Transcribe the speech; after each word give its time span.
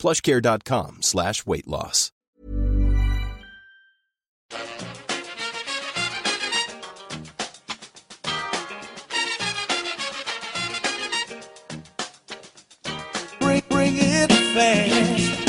plushcare.com 0.00 1.02
slash 1.02 1.46
weight 1.46 1.68
loss. 1.68 2.10
Bring, 13.38 13.62
bring 13.68 13.94
it 13.96 14.30
fast. 14.54 15.44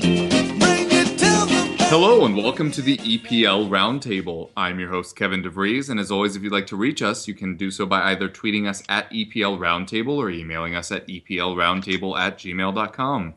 Bring 0.00 0.88
it 0.90 1.18
to 1.18 1.24
the 1.24 1.86
Hello 1.88 2.24
and 2.24 2.36
welcome 2.36 2.70
to 2.72 2.82
the 2.82 2.98
EPL 2.98 3.68
Roundtable. 3.68 4.50
I'm 4.56 4.78
your 4.78 4.90
host 4.90 5.16
Kevin 5.16 5.42
DeVries, 5.42 5.88
and 5.88 5.98
as 5.98 6.10
always, 6.10 6.36
if 6.36 6.42
you'd 6.42 6.52
like 6.52 6.66
to 6.68 6.76
reach 6.76 7.02
us, 7.02 7.26
you 7.26 7.34
can 7.34 7.56
do 7.56 7.70
so 7.70 7.86
by 7.86 8.12
either 8.12 8.28
tweeting 8.28 8.68
us 8.68 8.82
at 8.88 9.10
EPL 9.10 9.58
Roundtable 9.58 10.16
or 10.16 10.30
emailing 10.30 10.74
us 10.74 10.92
at 10.92 11.06
EPLRoundtable 11.08 12.18
at 12.18 12.38
gmail.com. 12.38 13.34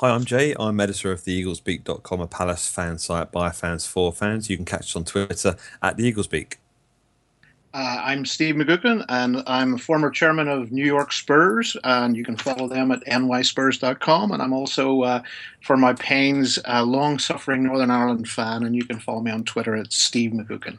Hi, 0.00 0.10
I'm 0.10 0.24
Jay. 0.24 0.54
I'm 0.60 0.78
editor 0.78 1.10
of 1.10 1.24
the 1.24 1.42
Eaglesbeak.com, 1.42 2.20
a 2.20 2.28
Palace 2.28 2.68
fan 2.68 2.98
site 2.98 3.32
by 3.32 3.50
fans 3.50 3.84
for 3.84 4.12
fans. 4.12 4.48
You 4.48 4.54
can 4.54 4.64
catch 4.64 4.82
us 4.82 4.94
on 4.94 5.04
Twitter 5.04 5.56
at 5.82 5.96
the 5.96 6.12
Eaglesbeak. 6.12 6.54
Uh, 7.74 8.02
I'm 8.04 8.24
Steve 8.24 8.54
McGuckin, 8.54 9.04
and 9.08 9.42
I'm 9.48 9.74
a 9.74 9.78
former 9.78 10.10
chairman 10.10 10.46
of 10.46 10.70
New 10.70 10.84
York 10.84 11.12
Spurs, 11.12 11.76
and 11.82 12.16
you 12.16 12.24
can 12.24 12.36
follow 12.36 12.68
them 12.68 12.92
at 12.92 13.04
nyspurs.com. 13.06 14.30
And 14.30 14.40
I'm 14.40 14.52
also, 14.52 15.02
uh, 15.02 15.22
for 15.62 15.76
my 15.76 15.94
pains, 15.94 16.60
a 16.64 16.84
long-suffering 16.84 17.64
Northern 17.64 17.90
Ireland 17.90 18.28
fan, 18.28 18.62
and 18.62 18.76
you 18.76 18.84
can 18.84 19.00
follow 19.00 19.20
me 19.20 19.32
on 19.32 19.42
Twitter 19.42 19.74
at 19.74 19.92
Steve 19.92 20.30
McGuckin. 20.30 20.78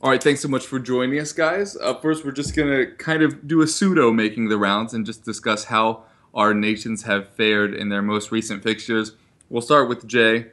All 0.00 0.10
right, 0.10 0.22
thanks 0.22 0.40
so 0.40 0.46
much 0.46 0.64
for 0.64 0.78
joining 0.78 1.18
us, 1.18 1.32
guys. 1.32 1.76
Uh, 1.76 1.94
first, 1.94 2.24
we're 2.24 2.30
just 2.30 2.54
going 2.54 2.68
to 2.68 2.92
kind 2.94 3.22
of 3.22 3.48
do 3.48 3.62
a 3.62 3.66
pseudo 3.66 4.12
making 4.12 4.50
the 4.50 4.56
rounds 4.56 4.94
and 4.94 5.04
just 5.04 5.24
discuss 5.24 5.64
how 5.64 6.04
our 6.36 6.54
nations 6.54 7.02
have 7.04 7.30
fared 7.30 7.74
in 7.74 7.88
their 7.88 8.02
most 8.02 8.30
recent 8.30 8.62
fixtures. 8.62 9.12
We'll 9.48 9.62
start 9.62 9.88
with 9.88 10.06
Jay. 10.06 10.46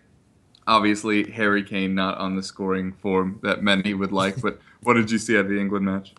Obviously, 0.65 1.29
Harry 1.29 1.61
Kane 1.61 1.93
not 1.93 2.17
on 2.17 2.37
the 2.37 2.41
scoring 2.41 2.93
form 2.93 3.39
that 3.43 3.61
many 3.61 3.93
would 3.93 4.13
like, 4.13 4.41
but 4.41 4.59
what 4.81 4.93
did 4.93 5.11
you 5.11 5.17
see 5.17 5.35
at 5.35 5.49
the 5.49 5.59
England 5.59 5.85
match? 5.85 6.13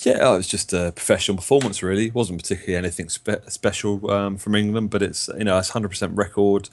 Yeah, 0.00 0.18
oh, 0.20 0.34
it 0.34 0.38
was 0.38 0.48
just 0.48 0.72
a 0.72 0.92
professional 0.94 1.36
performance, 1.36 1.82
really. 1.82 2.08
It 2.08 2.14
wasn't 2.14 2.42
particularly 2.42 2.76
anything 2.76 3.08
spe- 3.08 3.48
special 3.48 4.10
um, 4.10 4.36
from 4.36 4.54
England, 4.54 4.90
but 4.90 5.00
it's 5.00 5.28
you 5.38 5.44
know 5.44 5.56
it's 5.56 5.70
hundred 5.70 5.90
percent 5.90 6.14
record 6.14 6.68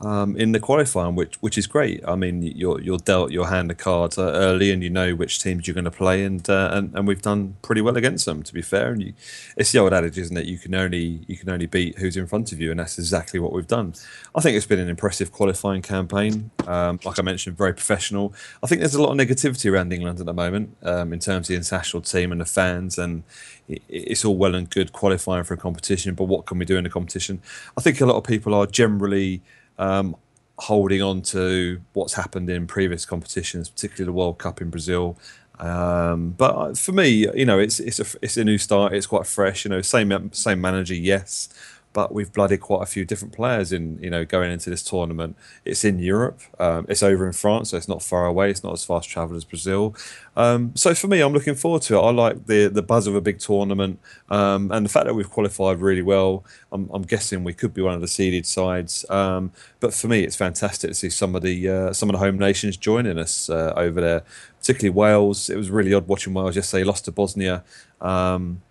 um, 0.00 0.36
in 0.36 0.52
the 0.52 0.60
qualifying, 0.60 1.14
which 1.14 1.36
which 1.36 1.56
is 1.56 1.66
great. 1.66 2.02
I 2.06 2.16
mean, 2.16 2.42
you're 2.42 2.80
you're 2.80 2.98
dealt 2.98 3.30
your 3.30 3.46
hand 3.48 3.70
of 3.70 3.78
cards 3.78 4.18
uh, 4.18 4.32
early, 4.34 4.70
and 4.70 4.82
you 4.82 4.90
know 4.90 5.14
which 5.14 5.40
teams 5.40 5.66
you're 5.66 5.74
going 5.74 5.84
to 5.84 5.90
play, 5.90 6.24
and, 6.24 6.48
uh, 6.50 6.70
and 6.72 6.94
and 6.94 7.06
we've 7.06 7.22
done 7.22 7.56
pretty 7.62 7.80
well 7.80 7.96
against 7.96 8.26
them. 8.26 8.42
To 8.42 8.52
be 8.52 8.60
fair, 8.60 8.92
and 8.92 9.02
you, 9.02 9.14
it's 9.56 9.72
the 9.72 9.78
old 9.78 9.92
adage, 9.92 10.18
isn't 10.18 10.36
it? 10.36 10.46
You 10.46 10.58
can 10.58 10.74
only 10.74 11.24
you 11.26 11.36
can 11.36 11.48
only 11.48 11.66
beat 11.66 11.98
who's 11.98 12.16
in 12.16 12.26
front 12.26 12.52
of 12.52 12.60
you, 12.60 12.70
and 12.70 12.80
that's 12.80 12.98
exactly 12.98 13.40
what 13.40 13.52
we've 13.52 13.66
done. 13.66 13.94
I 14.34 14.40
think 14.40 14.56
it's 14.56 14.66
been 14.66 14.80
an 14.80 14.88
impressive 14.88 15.32
qualifying 15.32 15.82
campaign. 15.82 16.50
Um, 16.66 16.98
like 17.04 17.18
I 17.18 17.22
mentioned, 17.22 17.56
very 17.56 17.72
professional. 17.72 18.34
I 18.62 18.66
think 18.66 18.80
there's 18.80 18.94
a 18.94 19.02
lot 19.02 19.12
of 19.12 19.16
negativity 19.16 19.70
around 19.70 19.92
England 19.92 20.20
at 20.20 20.26
the 20.26 20.34
moment 20.34 20.76
um, 20.82 21.12
in 21.12 21.20
terms 21.20 21.46
of 21.46 21.48
the 21.48 21.56
international 21.56 22.02
team 22.02 22.32
and 22.32 22.40
the 22.40 22.46
fans, 22.46 22.98
and 22.98 23.22
it, 23.68 23.82
it's 23.88 24.24
all 24.24 24.36
well 24.36 24.54
and 24.54 24.68
good 24.68 24.92
qualifying 24.92 25.44
for 25.44 25.54
a 25.54 25.58
competition, 25.58 26.14
but 26.14 26.24
what 26.24 26.46
can 26.46 26.58
we 26.58 26.64
do 26.64 26.76
in 26.76 26.84
the 26.84 26.90
competition? 26.90 27.40
I 27.76 27.80
think 27.80 28.00
a 28.00 28.06
lot 28.06 28.16
of 28.16 28.24
people 28.24 28.54
are 28.54 28.66
generally 28.66 29.42
um, 29.78 30.16
holding 30.58 31.02
on 31.02 31.22
to 31.22 31.80
what's 31.92 32.14
happened 32.14 32.48
in 32.50 32.66
previous 32.66 33.04
competitions, 33.04 33.68
particularly 33.68 34.06
the 34.06 34.12
World 34.12 34.38
Cup 34.38 34.60
in 34.60 34.70
Brazil. 34.70 35.18
Um, 35.58 36.30
but 36.30 36.76
for 36.76 36.92
me, 36.92 37.28
you 37.34 37.44
know, 37.44 37.58
it's 37.58 37.78
it's 37.80 38.00
a 38.00 38.06
it's 38.22 38.36
a 38.36 38.44
new 38.44 38.58
start. 38.58 38.92
It's 38.92 39.06
quite 39.06 39.26
fresh. 39.26 39.64
You 39.64 39.70
know, 39.70 39.82
same 39.82 40.32
same 40.32 40.60
manager, 40.60 40.94
yes, 40.94 41.48
but 41.94 42.12
we've 42.12 42.32
blooded 42.32 42.60
quite 42.60 42.82
a 42.82 42.86
few 42.86 43.06
different 43.06 43.32
players 43.32 43.72
in 43.72 43.98
you 44.02 44.10
know 44.10 44.26
going 44.26 44.52
into 44.52 44.68
this 44.68 44.82
tournament. 44.82 45.36
It's 45.64 45.84
in 45.84 45.98
Europe. 45.98 46.40
Um, 46.58 46.84
it's 46.90 47.02
over 47.02 47.26
in 47.26 47.32
France, 47.32 47.70
so 47.70 47.78
it's 47.78 47.88
not 47.88 48.02
far 48.02 48.26
away. 48.26 48.50
It's 48.50 48.62
not 48.62 48.74
as 48.74 48.84
fast 48.84 49.08
travel 49.08 49.36
as 49.36 49.44
Brazil. 49.44 49.94
Um, 50.36 50.72
so 50.74 50.94
for 50.94 51.06
me, 51.06 51.20
I'm 51.20 51.32
looking 51.32 51.54
forward 51.54 51.82
to 51.82 51.94
it. 51.94 52.00
I 52.00 52.10
like 52.10 52.46
the 52.46 52.66
the 52.66 52.82
buzz 52.82 53.06
of 53.06 53.14
a 53.14 53.20
big 53.20 53.38
tournament 53.38 54.00
um, 54.28 54.70
and 54.72 54.84
the 54.84 54.90
fact 54.90 55.06
that 55.06 55.14
we've 55.14 55.30
qualified 55.30 55.80
really 55.80 56.02
well. 56.02 56.44
I'm, 56.72 56.90
I'm 56.92 57.02
guessing 57.02 57.44
we 57.44 57.54
could 57.54 57.72
be 57.72 57.80
one 57.80 57.94
of 57.94 58.00
the 58.00 58.08
seeded 58.08 58.44
sides. 58.44 59.08
Um, 59.08 59.52
but 59.78 59.94
for 59.94 60.08
me, 60.08 60.24
it's 60.24 60.36
fantastic 60.36 60.90
to 60.90 60.94
see 60.94 61.10
some 61.10 61.36
of 61.36 61.42
the 61.42 61.68
uh, 61.68 61.92
some 61.92 62.10
of 62.10 62.14
the 62.14 62.18
home 62.18 62.38
nations 62.38 62.76
joining 62.76 63.18
us 63.18 63.48
uh, 63.48 63.72
over 63.76 64.00
there, 64.00 64.24
particularly 64.58 64.90
Wales. 64.90 65.48
It 65.48 65.56
was 65.56 65.70
really 65.70 65.94
odd 65.94 66.08
watching 66.08 66.34
Wales 66.34 66.56
yesterday. 66.56 66.82
Lost 66.82 67.04
to 67.04 67.12
Bosnia. 67.12 67.62
Um, 68.00 68.62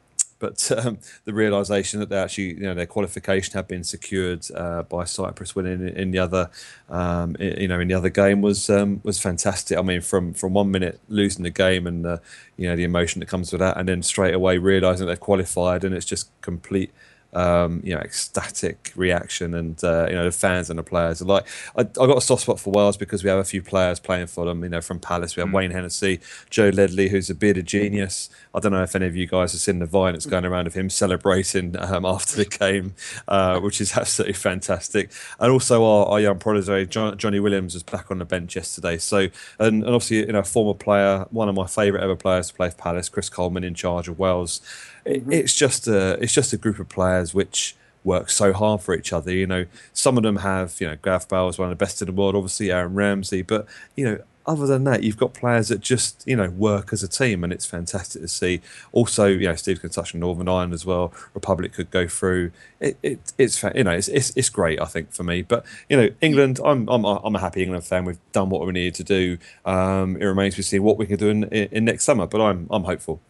but 0.43 0.85
um, 0.85 0.97
the 1.23 1.33
realization 1.33 2.01
that 2.01 2.09
they 2.09 2.17
actually, 2.17 2.55
you 2.55 2.63
know, 2.63 2.73
their 2.73 2.85
qualification 2.85 3.53
had 3.53 3.65
been 3.65 3.85
secured 3.85 4.45
uh, 4.53 4.83
by 4.83 5.05
Cyprus 5.05 5.55
winning 5.55 5.87
in, 5.87 6.11
the 6.11 6.19
other, 6.19 6.49
um, 6.89 7.37
you 7.39 7.69
know, 7.69 7.79
in 7.79 7.87
the 7.87 7.93
other 7.93 8.09
game 8.09 8.41
was 8.41 8.69
um, 8.69 8.99
was 9.03 9.21
fantastic. 9.21 9.77
I 9.77 9.81
mean, 9.81 10.01
from 10.01 10.33
from 10.33 10.53
one 10.53 10.69
minute 10.69 10.99
losing 11.07 11.43
the 11.43 11.49
game 11.49 11.87
and 11.87 12.19
you 12.57 12.67
know 12.67 12.75
the 12.75 12.83
emotion 12.83 13.21
that 13.21 13.27
comes 13.27 13.53
with 13.53 13.59
that, 13.59 13.77
and 13.77 13.87
then 13.87 14.03
straight 14.03 14.33
away 14.33 14.57
realizing 14.57 15.07
they've 15.07 15.17
qualified, 15.17 15.85
and 15.85 15.95
it's 15.95 16.05
just 16.05 16.29
complete. 16.41 16.91
Um, 17.33 17.81
you 17.83 17.93
know, 17.95 18.01
ecstatic 18.01 18.91
reaction, 18.95 19.53
and 19.53 19.81
uh, 19.83 20.07
you 20.09 20.15
know 20.15 20.25
the 20.25 20.31
fans 20.31 20.69
and 20.69 20.79
the 20.79 20.83
players 20.83 21.21
alike. 21.21 21.47
I, 21.75 21.81
I 21.81 21.83
got 21.83 22.17
a 22.17 22.21
soft 22.21 22.43
spot 22.43 22.59
for 22.59 22.71
Wales 22.71 22.97
because 22.97 23.23
we 23.23 23.29
have 23.29 23.39
a 23.39 23.43
few 23.43 23.61
players 23.61 23.99
playing 23.99 24.27
for 24.27 24.45
them. 24.45 24.63
You 24.63 24.69
know, 24.69 24.81
from 24.81 24.99
Palace, 24.99 25.35
we 25.35 25.41
have 25.41 25.51
Wayne 25.51 25.71
Hennessey, 25.71 26.19
Joe 26.49 26.69
Ledley, 26.69 27.09
who's 27.09 27.29
a 27.29 27.35
bearded 27.35 27.65
genius. 27.65 28.29
I 28.53 28.59
don't 28.59 28.71
know 28.71 28.83
if 28.83 28.95
any 28.95 29.07
of 29.07 29.15
you 29.15 29.27
guys 29.27 29.51
have 29.53 29.61
seen 29.61 29.79
the 29.79 29.85
vine 29.85 30.13
that's 30.13 30.25
going 30.25 30.45
around 30.45 30.67
of 30.67 30.73
him 30.73 30.89
celebrating 30.89 31.75
um, 31.79 32.05
after 32.05 32.37
the 32.37 32.45
game, 32.45 32.93
uh, 33.27 33.59
which 33.59 33.81
is 33.81 33.97
absolutely 33.97 34.33
fantastic. 34.33 35.11
And 35.39 35.51
also 35.51 35.83
our, 35.83 36.05
our 36.05 36.19
young 36.19 36.37
protege 36.39 36.85
John, 36.85 37.17
Johnny 37.17 37.39
Williams 37.39 37.73
was 37.73 37.83
back 37.83 38.11
on 38.11 38.19
the 38.19 38.25
bench 38.25 38.55
yesterday. 38.55 38.97
So 38.97 39.29
and, 39.59 39.83
and 39.83 39.85
obviously 39.85 40.17
you 40.17 40.31
know 40.31 40.39
a 40.39 40.43
former 40.43 40.73
player, 40.73 41.25
one 41.31 41.49
of 41.49 41.55
my 41.55 41.67
favourite 41.67 42.03
ever 42.03 42.15
players 42.15 42.49
to 42.49 42.53
play 42.53 42.69
for 42.69 42.77
Palace, 42.77 43.09
Chris 43.09 43.29
Coleman 43.29 43.63
in 43.63 43.73
charge 43.73 44.07
of 44.07 44.19
Wales. 44.19 44.61
It, 45.05 45.23
it's 45.29 45.53
just 45.53 45.87
a 45.87 46.13
it's 46.21 46.33
just 46.33 46.53
a 46.53 46.57
group 46.57 46.79
of 46.79 46.89
players 46.89 47.33
which 47.33 47.75
work 48.03 48.29
so 48.29 48.53
hard 48.53 48.81
for 48.81 48.95
each 48.95 49.13
other. 49.13 49.31
You 49.31 49.47
know, 49.47 49.65
some 49.93 50.17
of 50.17 50.23
them 50.23 50.37
have, 50.37 50.79
you 50.79 50.87
know, 50.87 50.97
Gareth 51.01 51.29
Bale 51.29 51.47
is 51.49 51.57
one 51.57 51.71
of 51.71 51.77
the 51.77 51.83
best 51.83 52.01
in 52.01 52.07
the 52.07 52.11
world, 52.11 52.35
obviously 52.35 52.71
Aaron 52.71 52.95
Ramsey, 52.95 53.41
but 53.41 53.65
you 53.95 54.05
know, 54.05 54.19
other 54.45 54.67
than 54.67 54.83
that, 54.83 55.03
you've 55.03 55.17
got 55.17 55.33
players 55.33 55.69
that 55.69 55.79
just, 55.79 56.23
you 56.27 56.35
know, 56.35 56.49
work 56.49 56.91
as 56.91 57.01
a 57.01 57.07
team, 57.07 57.43
and 57.43 57.53
it's 57.53 57.65
fantastic 57.65 58.21
to 58.21 58.27
see. 58.27 58.61
Also, 58.91 59.27
you 59.27 59.47
know, 59.47 59.55
Steve's 59.55 59.79
going 59.79 59.89
to 59.89 59.95
touch 59.95 60.13
on 60.13 60.19
Northern 60.19 60.49
Ireland 60.49 60.73
as 60.73 60.85
well. 60.85 61.13
Republic 61.33 61.73
could 61.73 61.89
go 61.91 62.07
through. 62.07 62.51
It, 62.79 62.97
it 63.01 63.33
it's 63.37 63.63
you 63.63 63.85
know, 63.85 63.91
it's, 63.91 64.09
it's 64.09 64.35
it's 64.35 64.49
great, 64.49 64.81
I 64.81 64.85
think, 64.85 65.13
for 65.13 65.23
me. 65.23 65.43
But 65.43 65.65
you 65.89 65.95
know, 65.95 66.09
England, 66.19 66.59
I'm 66.63 66.89
I'm 66.89 67.05
I'm 67.05 67.35
a 67.35 67.39
happy 67.39 67.63
England 67.63 67.85
fan. 67.85 68.05
We've 68.05 68.19
done 68.33 68.49
what 68.49 68.65
we 68.65 68.73
needed 68.73 68.95
to 68.95 69.03
do. 69.05 69.37
Um, 69.65 70.17
it 70.17 70.25
remains 70.25 70.55
to 70.55 70.59
be 70.59 70.63
seen 70.63 70.83
what 70.83 70.97
we 70.97 71.05
can 71.05 71.17
do 71.17 71.29
in, 71.29 71.43
in, 71.45 71.69
in 71.71 71.85
next 71.85 72.03
summer, 72.03 72.27
but 72.27 72.41
I'm 72.41 72.67
I'm 72.69 72.83
hopeful. 72.83 73.21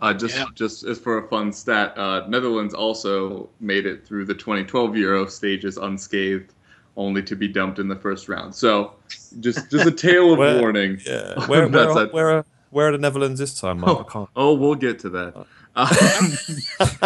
Uh, 0.00 0.14
just 0.14 0.36
Yeah. 0.36 0.44
just 0.54 0.84
as 0.84 0.98
for 0.98 1.18
a 1.18 1.28
fun 1.28 1.52
stat, 1.52 1.96
uh, 1.98 2.24
Netherlands 2.28 2.72
also 2.74 3.48
made 3.60 3.84
it 3.86 4.06
through 4.06 4.26
the 4.26 4.34
2012 4.34 4.96
Euro 4.96 5.26
stages 5.26 5.76
unscathed, 5.76 6.52
only 6.96 7.22
to 7.24 7.34
be 7.34 7.48
dumped 7.48 7.78
in 7.80 7.88
the 7.88 7.96
first 7.96 8.28
round. 8.28 8.54
So, 8.54 8.92
just 9.40 9.70
just 9.70 9.86
a 9.86 9.90
tale 9.90 10.32
of 10.32 10.38
Where- 10.42 10.60
warning. 10.60 11.00
Yeah, 11.04 11.34
on 11.36 11.48
where 11.48 11.68
where, 11.68 11.90
are, 11.90 12.06
where 12.08 12.30
are 12.30 12.44
where 12.70 12.88
are 12.88 12.92
the 12.92 12.98
Netherlands 12.98 13.40
this 13.40 13.58
time, 13.58 13.80
Mark? 13.80 14.06
I 14.08 14.12
can't. 14.12 14.28
Oh, 14.36 14.54
we'll 14.54 14.74
get 14.76 14.98
to 15.00 15.08
that. 15.10 15.46
Um, 15.74 16.32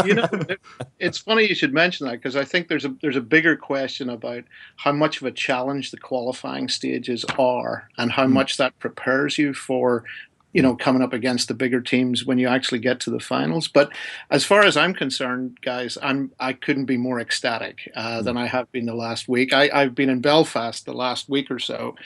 you 0.06 0.14
know, 0.14 0.28
it's 0.98 1.18
funny 1.18 1.46
you 1.46 1.54
should 1.54 1.74
mention 1.74 2.06
that 2.06 2.12
because 2.14 2.36
I 2.36 2.44
think 2.44 2.68
there's 2.68 2.84
a 2.86 2.94
there's 3.02 3.16
a 3.16 3.20
bigger 3.20 3.54
question 3.56 4.08
about 4.10 4.44
how 4.76 4.92
much 4.92 5.20
of 5.20 5.26
a 5.26 5.30
challenge 5.30 5.90
the 5.90 5.98
qualifying 5.98 6.68
stages 6.68 7.24
are 7.38 7.88
and 7.98 8.10
how 8.12 8.26
much 8.26 8.56
that 8.56 8.78
prepares 8.78 9.36
you 9.38 9.52
for 9.54 10.04
you 10.52 10.62
know, 10.62 10.76
coming 10.76 11.02
up 11.02 11.12
against 11.12 11.48
the 11.48 11.54
bigger 11.54 11.80
teams 11.80 12.24
when 12.24 12.38
you 12.38 12.46
actually 12.48 12.78
get 12.78 13.00
to 13.00 13.10
the 13.10 13.20
finals. 13.20 13.68
But 13.68 13.90
as 14.30 14.44
far 14.44 14.62
as 14.62 14.76
I'm 14.76 14.94
concerned, 14.94 15.58
guys, 15.62 15.96
I'm 16.02 16.32
I 16.38 16.52
couldn't 16.52 16.84
be 16.84 16.96
more 16.96 17.20
ecstatic 17.20 17.90
uh, 17.94 18.22
than 18.22 18.36
I 18.36 18.46
have 18.46 18.70
been 18.72 18.86
the 18.86 18.94
last 18.94 19.28
week. 19.28 19.52
I, 19.52 19.70
I've 19.72 19.94
been 19.94 20.10
in 20.10 20.20
Belfast 20.20 20.84
the 20.84 20.92
last 20.92 21.28
week 21.28 21.50
or 21.50 21.58
so, 21.58 21.96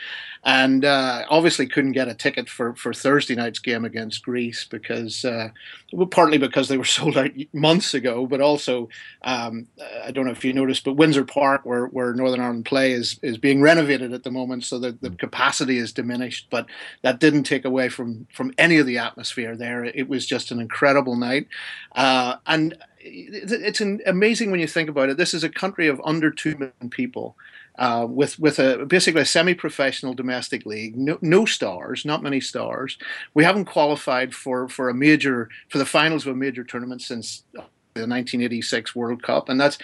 and 0.46 0.84
uh, 0.84 1.25
obviously 1.28 1.66
couldn't 1.66 1.90
get 1.90 2.06
a 2.06 2.14
ticket 2.14 2.48
for, 2.48 2.72
for 2.76 2.94
Thursday 2.94 3.34
night's 3.34 3.58
game 3.58 3.84
against 3.84 4.25
Greece 4.25 4.64
because 4.64 5.25
uh, 5.25 5.48
well, 5.93 6.06
partly 6.06 6.38
because 6.38 6.69
they 6.69 6.78
were 6.78 6.84
sold 6.84 7.19
out 7.19 7.32
months 7.52 7.94
ago, 7.94 8.26
but 8.26 8.40
also 8.40 8.88
um, 9.22 9.66
I 10.04 10.12
don't 10.12 10.25
know 10.25 10.31
if 10.31 10.44
you 10.44 10.52
noticed, 10.52 10.84
but 10.84 10.94
Windsor 10.94 11.25
Park, 11.25 11.62
where, 11.64 11.87
where 11.87 12.14
Northern 12.14 12.40
Ireland 12.40 12.64
play, 12.64 12.93
is 12.93 13.19
is 13.22 13.38
being 13.38 13.60
renovated 13.60 14.12
at 14.12 14.22
the 14.22 14.31
moment, 14.31 14.64
so 14.64 14.78
that 14.78 15.02
the 15.02 15.10
capacity 15.10 15.78
is 15.78 15.93
diminished. 15.93 16.46
But 16.48 16.66
that 17.02 17.19
didn't 17.19 17.43
take 17.43 17.64
away 17.64 17.88
from 17.88 18.28
from 18.32 18.52
any 18.56 18.78
of 18.78 18.87
the 18.87 18.98
atmosphere 18.98 19.56
there. 19.56 19.84
It 19.84 20.08
was 20.08 20.26
just 20.26 20.52
an 20.52 20.60
incredible 20.60 21.16
night, 21.16 21.48
uh, 21.96 22.37
and 22.46 22.78
it's 23.00 23.81
an, 23.81 24.00
amazing 24.06 24.52
when 24.52 24.60
you 24.60 24.69
think 24.69 24.88
about 24.88 25.08
it. 25.08 25.16
This 25.16 25.34
is 25.34 25.43
a 25.43 25.48
country 25.48 25.88
of 25.88 26.00
under 26.04 26.31
two 26.31 26.52
million 26.56 26.90
people 26.90 27.37
uh, 27.78 28.06
with 28.08 28.38
with 28.38 28.58
a 28.58 28.87
basically 28.87 29.23
a 29.23 29.26
semi-professional 29.26 30.14
domestic 30.14 30.64
league, 30.64 30.96
no, 30.96 31.19
no, 31.20 31.44
stars, 31.44 32.05
not 32.05 32.23
many 32.23 32.40
stars. 32.40 32.96
We 33.34 33.44
haven't 33.44 33.67
qualified 33.67 34.34
for 34.34 34.69
for 34.69 34.88
a 34.88 34.94
major 34.94 35.49
for 35.69 35.78
the 35.78 35.87
finals 35.87 36.26
of 36.26 36.32
a 36.32 36.37
major 36.37 36.64
tournament 36.64 37.02
since 37.02 37.43
the 37.52 37.61
1986 38.02 38.94
World 38.94 39.23
Cup, 39.23 39.49
and 39.49 39.61
that's 39.61 39.78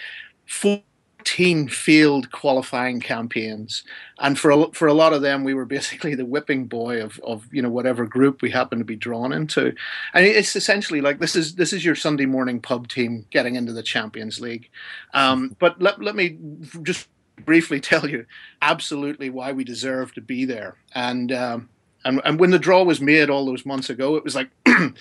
14 0.45 1.67
field 1.67 2.31
qualifying 2.31 2.99
campaigns. 2.99 3.83
And 4.19 4.37
for 4.37 4.51
a, 4.51 4.71
for 4.71 4.87
a 4.87 4.93
lot 4.93 5.13
of 5.13 5.21
them, 5.21 5.43
we 5.43 5.53
were 5.53 5.65
basically 5.65 6.15
the 6.15 6.25
whipping 6.25 6.65
boy 6.65 7.01
of, 7.01 7.19
of 7.19 7.47
you 7.51 7.61
know 7.61 7.69
whatever 7.69 8.05
group 8.05 8.41
we 8.41 8.49
happened 8.49 8.79
to 8.79 8.85
be 8.85 8.95
drawn 8.95 9.33
into. 9.33 9.73
And 10.13 10.25
it's 10.25 10.55
essentially 10.55 11.01
like 11.01 11.19
this 11.19 11.35
is 11.35 11.55
this 11.55 11.73
is 11.73 11.85
your 11.85 11.95
Sunday 11.95 12.25
morning 12.25 12.59
pub 12.59 12.87
team 12.87 13.25
getting 13.29 13.55
into 13.55 13.73
the 13.73 13.83
Champions 13.83 14.39
League. 14.39 14.69
Um, 15.13 15.55
but 15.59 15.81
let 15.81 16.01
let 16.01 16.15
me 16.15 16.37
just 16.81 17.07
briefly 17.45 17.79
tell 17.81 18.09
you 18.09 18.25
absolutely 18.61 19.29
why 19.29 19.51
we 19.51 19.63
deserve 19.63 20.13
to 20.13 20.21
be 20.21 20.45
there. 20.45 20.77
And 20.93 21.31
um, 21.31 21.69
and 22.05 22.21
and 22.25 22.39
when 22.39 22.51
the 22.51 22.59
draw 22.59 22.83
was 22.83 23.01
made 23.01 23.29
all 23.29 23.45
those 23.45 23.65
months 23.65 23.89
ago, 23.89 24.15
it 24.15 24.23
was 24.23 24.35
like. 24.35 24.49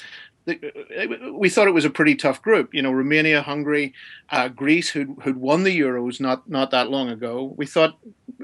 we 1.32 1.48
thought 1.48 1.68
it 1.68 1.74
was 1.74 1.84
a 1.84 1.90
pretty 1.90 2.16
tough 2.16 2.42
group. 2.42 2.74
You 2.74 2.82
know, 2.82 2.90
Romania, 2.90 3.42
Hungary, 3.42 3.94
uh, 4.30 4.48
Greece, 4.48 4.90
who'd, 4.90 5.14
who'd 5.22 5.36
won 5.36 5.62
the 5.62 5.78
Euros 5.78 6.20
not 6.20 6.48
not 6.50 6.72
that 6.72 6.90
long 6.90 7.08
ago. 7.08 7.54
We 7.56 7.64
thought, 7.64 7.96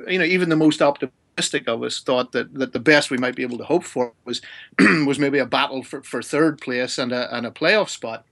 you 0.06 0.18
know, 0.18 0.24
even 0.24 0.48
the 0.48 0.54
most 0.54 0.80
optimistic 0.80 1.68
of 1.68 1.82
us 1.82 2.00
thought 2.00 2.32
that, 2.32 2.54
that 2.54 2.72
the 2.72 2.78
best 2.78 3.10
we 3.10 3.18
might 3.18 3.34
be 3.34 3.42
able 3.42 3.58
to 3.58 3.64
hope 3.64 3.84
for 3.84 4.12
was 4.24 4.40
was 4.78 5.18
maybe 5.18 5.38
a 5.38 5.46
battle 5.46 5.82
for, 5.82 6.02
for 6.02 6.22
third 6.22 6.60
place 6.60 6.98
and 6.98 7.12
a 7.12 7.34
and 7.36 7.46
a 7.46 7.50
playoff 7.50 7.88
spot. 7.88 8.24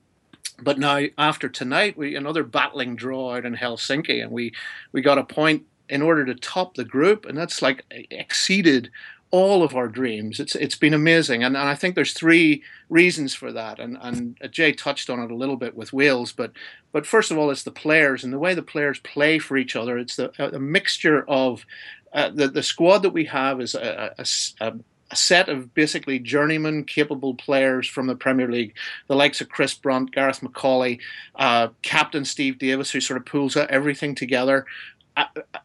But 0.61 0.79
now, 0.79 1.03
after 1.17 1.49
tonight, 1.49 1.97
we 1.97 2.15
another 2.15 2.43
battling 2.43 2.95
draw 2.95 3.35
out 3.35 3.45
in 3.45 3.55
Helsinki, 3.55 4.21
and 4.21 4.31
we 4.31 4.53
we 4.91 5.01
got 5.01 5.17
a 5.17 5.23
point 5.23 5.63
in 5.89 6.01
order 6.01 6.25
to 6.25 6.35
top 6.35 6.75
the 6.75 6.85
group, 6.85 7.25
and 7.25 7.37
that's 7.37 7.61
like 7.61 7.83
exceeded 7.91 8.89
all 9.29 9.61
of 9.61 9.75
our 9.75 9.87
dreams. 9.87 10.39
It's 10.39 10.55
it's 10.55 10.75
been 10.75 10.93
amazing, 10.93 11.43
and, 11.43 11.55
and 11.57 11.67
I 11.67 11.75
think 11.75 11.95
there's 11.95 12.13
three 12.13 12.63
reasons 12.89 13.33
for 13.33 13.51
that. 13.51 13.79
And 13.79 13.97
and 14.01 14.37
Jay 14.51 14.71
touched 14.71 15.09
on 15.09 15.19
it 15.19 15.31
a 15.31 15.35
little 15.35 15.57
bit 15.57 15.75
with 15.75 15.93
Wales, 15.93 16.31
but 16.31 16.51
but 16.91 17.05
first 17.05 17.29
of 17.29 17.37
all, 17.37 17.51
it's 17.51 17.63
the 17.63 17.71
players 17.71 18.23
and 18.23 18.31
the 18.31 18.39
way 18.39 18.53
the 18.53 18.61
players 18.61 18.99
play 18.99 19.37
for 19.39 19.57
each 19.57 19.75
other. 19.75 19.97
It's 19.97 20.15
the 20.15 20.31
a, 20.39 20.55
a 20.55 20.59
mixture 20.59 21.23
of 21.27 21.65
uh, 22.13 22.29
the 22.29 22.47
the 22.47 22.63
squad 22.63 22.99
that 22.99 23.11
we 23.11 23.25
have 23.25 23.61
is 23.61 23.75
a, 23.75 24.13
a, 24.17 24.25
a 24.65 24.73
a 25.09 25.15
set 25.15 25.49
of 25.49 25.73
basically 25.73 26.19
journeyman 26.19 26.83
capable 26.83 27.33
players 27.33 27.87
from 27.87 28.07
the 28.07 28.15
Premier 28.15 28.49
League, 28.49 28.75
the 29.07 29.15
likes 29.15 29.41
of 29.41 29.49
Chris 29.49 29.73
Brunt, 29.73 30.11
Gareth 30.11 30.41
McAuley, 30.41 30.99
uh, 31.35 31.69
Captain 31.81 32.25
Steve 32.25 32.59
Davis, 32.59 32.91
who 32.91 32.99
sort 32.99 33.17
of 33.17 33.25
pulls 33.25 33.55
everything 33.55 34.15
together, 34.15 34.65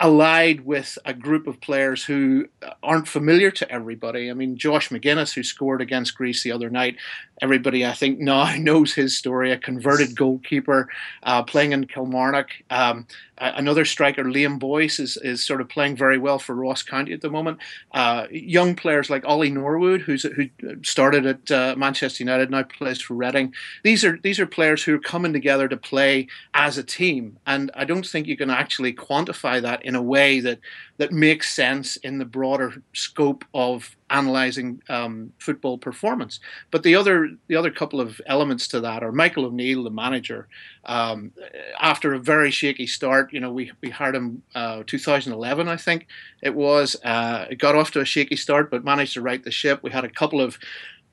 allied 0.01 0.65
with 0.65 0.97
a 1.05 1.13
group 1.13 1.47
of 1.47 1.61
players 1.61 2.05
who 2.05 2.47
aren't 2.83 3.09
familiar 3.09 3.51
to 3.51 3.71
everybody. 3.71 4.31
I 4.31 4.35
mean, 4.35 4.57
Josh 4.57 4.89
Magennis, 4.89 5.35
who 5.35 5.43
scored 5.43 5.83
against 5.83 6.17
Greece 6.17 6.43
the 6.43 6.53
other 6.53 6.71
night, 6.71 6.97
everybody 7.43 7.85
I 7.85 7.93
think 7.93 8.19
now 8.33 8.55
knows 8.57 8.95
his 8.95 9.17
story. 9.17 9.53
A 9.53 9.59
converted 9.59 10.17
goalkeeper 10.17 10.89
uh, 11.25 11.43
playing 11.43 11.73
in 11.73 11.87
Kilmarnock. 11.87 12.49
Um, 12.71 13.07
another 13.39 13.85
striker, 13.85 14.25
Liam 14.25 14.59
Boyce, 14.59 15.01
is, 15.01 15.17
is 15.19 15.45
sort 15.45 15.61
of 15.61 15.69
playing 15.69 15.97
very 15.97 16.17
well 16.17 16.39
for 16.39 16.55
Ross 16.55 16.83
County 16.83 17.13
at 17.13 17.21
the 17.21 17.31
moment. 17.31 17.59
Uh, 17.93 18.27
young 18.31 18.75
players 18.75 19.11
like 19.11 19.27
Ollie 19.27 19.51
Norwood, 19.51 20.03
who's 20.03 20.23
who 20.23 20.49
started 20.83 21.27
at 21.27 21.51
uh, 21.51 21.75
Manchester 21.77 22.23
United, 22.23 22.51
now 22.51 22.63
plays 22.63 23.01
for 23.01 23.15
Reading. 23.15 23.53
These 23.83 24.05
are 24.05 24.19
these 24.23 24.39
are 24.39 24.47
players 24.47 24.85
who 24.85 24.95
are 24.95 25.01
coming 25.01 25.33
together 25.33 25.69
to 25.69 25.77
play 25.77 26.29
as 26.55 26.79
a 26.79 26.85
team, 26.85 27.39
and 27.47 27.71
I 27.75 27.85
don't 27.85 28.07
think 28.07 28.27
you 28.27 28.37
can 28.37 28.51
actually 28.51 28.93
quantify 28.93 29.61
that 29.63 29.85
in 29.85 29.97
a 29.97 30.03
way 30.03 30.41
that 30.41 30.61
that 30.99 31.13
makes 31.13 31.55
sense 31.55 31.97
in 31.97 32.19
the 32.19 32.25
broader 32.25 32.83
scope 32.93 33.45
of 33.55 33.97
analyzing 34.11 34.83
um, 34.89 35.33
football 35.39 35.79
performance. 35.79 36.39
But 36.71 36.83
the 36.83 36.95
other 36.95 37.31
the 37.49 37.57
other 37.57 37.71
couple 37.71 38.01
of 38.01 38.21
elements 38.27 38.69
to 38.69 38.81
that 38.81 39.03
are 39.03 39.13
Michael 39.13 39.47
O'Neill, 39.47 39.85
the 39.85 39.91
manager. 39.91 40.49
Um, 40.85 41.33
after 41.81 42.13
a 42.13 42.19
very 42.19 42.51
shaky 42.51 42.87
start, 42.87 43.33
you 43.33 43.41
know, 43.41 43.53
we 43.53 43.73
we 43.81 43.91
hired 43.91 44.15
him 44.15 44.43
uh, 44.55 44.83
2011, 44.87 45.69
I 45.69 45.77
think 45.77 46.07
it 46.43 46.55
was. 46.55 46.97
Uh, 47.03 47.47
it 47.51 47.57
got 47.57 47.75
off 47.75 47.91
to 47.93 48.01
a 48.01 48.05
shaky 48.05 48.37
start, 48.37 48.71
but 48.71 48.85
managed 48.85 49.15
to 49.15 49.23
right 49.23 49.43
the 49.43 49.51
ship. 49.51 49.83
We 49.83 49.91
had 49.91 50.05
a 50.05 50.11
couple 50.11 50.41
of 50.41 50.59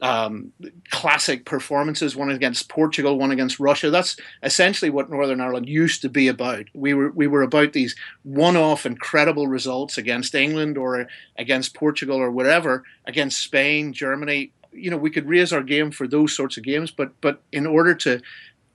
um, 0.02 0.54
classic 0.90 1.46
performances, 1.46 2.16
one 2.16 2.30
against 2.30 2.70
Portugal, 2.70 3.18
one 3.18 3.32
against 3.32 3.60
Russia. 3.60 3.90
That's 3.90 4.16
essentially 4.44 4.90
what 4.90 5.10
Northern 5.10 5.42
Ireland 5.42 5.68
used 5.68 6.02
to 6.04 6.10
be 6.10 6.28
about. 6.28 6.66
We 6.74 6.94
were 6.94 7.12
we 7.12 7.28
were 7.28 7.42
about 7.42 7.74
these 7.74 7.96
one-off 8.24 8.86
incredible 8.86 9.48
results 9.48 9.98
against 9.98 10.36
England 10.36 10.78
or 10.78 11.08
against 11.38 11.74
Portugal 11.74 12.18
or 12.18 12.32
whatever, 12.32 12.84
against 13.06 13.42
Spain, 13.42 13.92
Germany. 13.92 14.52
You 14.72 14.92
know, 14.92 14.98
we 14.98 15.10
could 15.10 15.28
raise 15.28 15.52
our 15.52 15.64
game 15.64 15.92
for 15.92 16.08
those 16.08 16.36
sorts 16.36 16.56
of 16.58 16.64
games, 16.64 16.92
but 16.92 17.12
but 17.20 17.42
in 17.52 17.68
order 17.68 17.94
to 17.96 18.22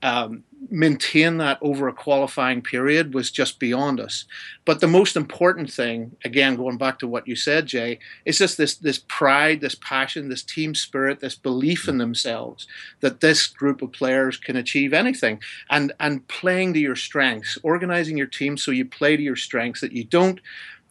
um, 0.02 0.44
maintain 0.70 1.38
that 1.38 1.58
over 1.61 1.88
a 1.88 1.93
qualifying 1.93 2.62
period 2.62 3.14
was 3.14 3.31
just 3.31 3.58
beyond 3.58 4.00
us. 4.00 4.25
But 4.64 4.81
the 4.81 4.87
most 4.87 5.16
important 5.16 5.72
thing, 5.72 6.16
again, 6.25 6.56
going 6.56 6.78
back 6.78 6.99
to 7.00 7.08
what 7.08 7.28
you 7.28 7.37
said, 7.37 7.66
Jay, 7.66 7.99
is 8.25 8.38
just 8.38 8.56
this 8.56 8.76
this 8.76 9.02
pride, 9.08 9.61
this 9.61 9.75
passion, 9.75 10.28
this 10.28 10.43
team 10.43 10.75
spirit, 10.75 11.20
this 11.20 11.34
belief 11.34 11.88
in 11.88 11.96
mm. 11.96 11.99
themselves 11.99 12.66
that 13.00 13.20
this 13.20 13.46
group 13.46 13.82
of 13.82 13.93
players 13.93 14.37
can 14.37 14.56
achieve 14.56 14.93
anything, 14.93 15.40
and 15.70 15.93
and 16.00 16.26
playing 16.28 16.75
to 16.75 16.81
your 16.81 16.96
strengths, 16.96 17.58
organizing 17.62 18.17
your 18.17 18.26
team 18.26 18.56
so 18.56 18.70
you 18.70 18.84
play 18.84 19.17
to 19.17 19.22
your 19.22 19.37
strengths, 19.37 19.81
that 19.81 19.93
you 19.93 20.05
don't 20.05 20.40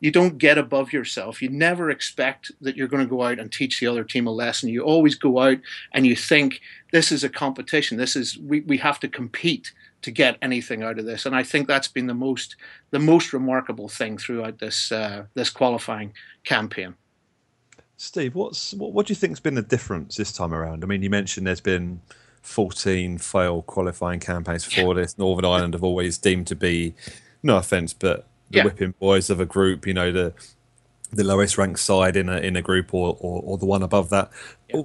you 0.03 0.11
don't 0.11 0.37
get 0.37 0.57
above 0.57 0.91
yourself. 0.91 1.41
You 1.41 1.47
never 1.47 1.89
expect 1.89 2.51
that 2.59 2.75
you're 2.75 2.89
going 2.89 3.05
to 3.05 3.09
go 3.09 3.23
out 3.23 3.39
and 3.39 3.49
teach 3.49 3.79
the 3.79 3.87
other 3.87 4.03
team 4.03 4.27
a 4.27 4.31
lesson. 4.31 4.67
You 4.67 4.83
always 4.83 5.15
go 5.15 5.39
out 5.39 5.59
and 5.93 6.05
you 6.05 6.13
think 6.13 6.59
this 6.91 7.09
is 7.09 7.23
a 7.23 7.29
competition. 7.29 7.97
This 7.97 8.17
is 8.17 8.37
we, 8.37 8.59
we 8.59 8.77
have 8.79 8.99
to 8.99 9.07
compete 9.07 9.71
to 10.01 10.11
get 10.11 10.37
anything 10.41 10.83
out 10.83 10.99
of 10.99 11.05
this. 11.05 11.25
And 11.25 11.33
I 11.33 11.43
think 11.43 11.69
that's 11.69 11.87
been 11.87 12.07
the 12.07 12.13
most 12.13 12.57
the 12.91 12.99
most 12.99 13.31
remarkable 13.31 13.87
thing 13.87 14.17
throughout 14.17 14.59
this 14.59 14.91
uh, 14.91 15.23
this 15.35 15.49
qualifying 15.49 16.11
campaign. 16.43 16.95
Steve, 17.95 18.35
what's 18.35 18.73
what, 18.73 18.91
what 18.91 19.07
do 19.07 19.11
you 19.11 19.15
think's 19.15 19.39
been 19.39 19.55
the 19.55 19.61
difference 19.61 20.17
this 20.17 20.33
time 20.33 20.53
around? 20.53 20.83
I 20.83 20.87
mean, 20.87 21.01
you 21.01 21.09
mentioned 21.09 21.47
there's 21.47 21.61
been 21.61 22.01
14 22.41 23.19
failed 23.19 23.67
qualifying 23.67 24.19
campaigns 24.19 24.65
for 24.65 24.95
this. 24.95 25.17
Northern 25.17 25.45
Ireland 25.45 25.75
have 25.75 25.83
always 25.83 26.17
deemed 26.17 26.47
to 26.47 26.57
be, 26.57 26.93
no 27.41 27.55
offence, 27.55 27.93
but 27.93 28.27
the 28.53 28.59
yeah. 28.59 28.65
whipping 28.65 28.93
boys 28.99 29.29
of 29.29 29.39
a 29.39 29.45
group, 29.45 29.85
you 29.85 29.93
know, 29.93 30.11
the 30.11 30.33
the 31.11 31.23
lowest 31.23 31.57
ranked 31.57 31.79
side 31.79 32.15
in 32.15 32.27
a 32.29 32.37
in 32.37 32.55
a 32.55 32.61
group 32.61 32.93
or, 32.93 33.17
or, 33.19 33.41
or 33.43 33.57
the 33.57 33.65
one 33.65 33.83
above 33.83 34.09
that. 34.09 34.31
Yeah. 34.69 34.81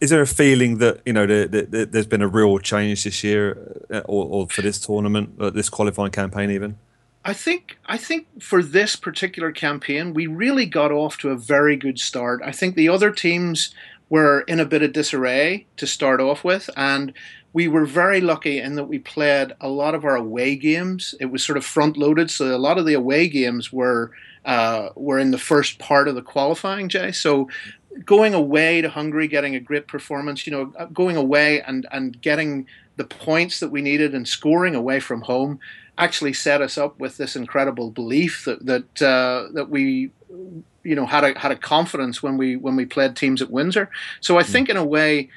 Is 0.00 0.10
there 0.10 0.22
a 0.22 0.26
feeling 0.26 0.78
that 0.78 1.00
you 1.04 1.12
know 1.12 1.26
the, 1.26 1.46
the, 1.46 1.62
the, 1.62 1.86
there's 1.86 2.06
been 2.06 2.22
a 2.22 2.28
real 2.28 2.58
change 2.58 3.04
this 3.04 3.22
year, 3.22 3.84
uh, 3.90 4.00
or, 4.06 4.24
or 4.26 4.48
for 4.48 4.62
this 4.62 4.78
tournament, 4.78 5.34
uh, 5.38 5.50
this 5.50 5.68
qualifying 5.68 6.12
campaign, 6.12 6.50
even? 6.50 6.78
I 7.24 7.34
think 7.34 7.78
I 7.86 7.98
think 7.98 8.42
for 8.42 8.62
this 8.62 8.96
particular 8.96 9.52
campaign, 9.52 10.14
we 10.14 10.26
really 10.26 10.66
got 10.66 10.90
off 10.90 11.18
to 11.18 11.30
a 11.30 11.36
very 11.36 11.76
good 11.76 11.98
start. 11.98 12.40
I 12.44 12.52
think 12.52 12.74
the 12.74 12.88
other 12.88 13.10
teams 13.10 13.74
were 14.08 14.42
in 14.42 14.60
a 14.60 14.66
bit 14.66 14.82
of 14.82 14.92
disarray 14.92 15.66
to 15.76 15.86
start 15.86 16.20
off 16.20 16.44
with, 16.44 16.68
and 16.76 17.12
we 17.52 17.68
were 17.68 17.84
very 17.84 18.20
lucky 18.20 18.58
in 18.58 18.76
that 18.76 18.84
we 18.84 18.98
played 18.98 19.52
a 19.60 19.68
lot 19.68 19.94
of 19.94 20.04
our 20.04 20.16
away 20.16 20.56
games. 20.56 21.14
It 21.20 21.26
was 21.26 21.44
sort 21.44 21.58
of 21.58 21.64
front 21.64 21.96
loaded, 21.96 22.30
so 22.30 22.54
a 22.54 22.56
lot 22.56 22.78
of 22.78 22.86
the 22.86 22.94
away 22.94 23.28
games 23.28 23.72
were 23.72 24.12
uh, 24.44 24.88
were 24.94 25.18
in 25.18 25.30
the 25.30 25.38
first 25.38 25.78
part 25.78 26.08
of 26.08 26.14
the 26.14 26.22
qualifying. 26.22 26.88
Jay, 26.88 27.12
so 27.12 27.48
going 28.04 28.34
away 28.34 28.80
to 28.80 28.88
Hungary, 28.88 29.28
getting 29.28 29.54
a 29.54 29.60
great 29.60 29.86
performance, 29.86 30.46
you 30.46 30.52
know, 30.52 30.72
uh, 30.78 30.86
going 30.86 31.16
away 31.16 31.60
and 31.62 31.86
and 31.92 32.20
getting 32.20 32.66
the 32.96 33.04
points 33.04 33.60
that 33.60 33.70
we 33.70 33.82
needed 33.82 34.14
and 34.14 34.26
scoring 34.26 34.74
away 34.74 35.00
from 35.00 35.22
home 35.22 35.58
actually 35.98 36.32
set 36.32 36.62
us 36.62 36.78
up 36.78 36.98
with 36.98 37.16
this 37.16 37.36
incredible 37.36 37.90
belief 37.90 38.44
that 38.44 38.64
that 38.64 39.02
uh, 39.02 39.52
that 39.52 39.68
we 39.68 40.10
you 40.82 40.94
know 40.94 41.06
had 41.06 41.24
a 41.24 41.38
had 41.38 41.52
a 41.52 41.56
confidence 41.56 42.22
when 42.22 42.36
we 42.36 42.56
when 42.56 42.76
we 42.76 42.86
played 42.86 43.14
teams 43.14 43.42
at 43.42 43.50
Windsor. 43.50 43.90
So 44.20 44.38
I 44.38 44.42
think 44.42 44.68
in 44.68 44.76
a 44.76 44.84
way, 44.84 45.28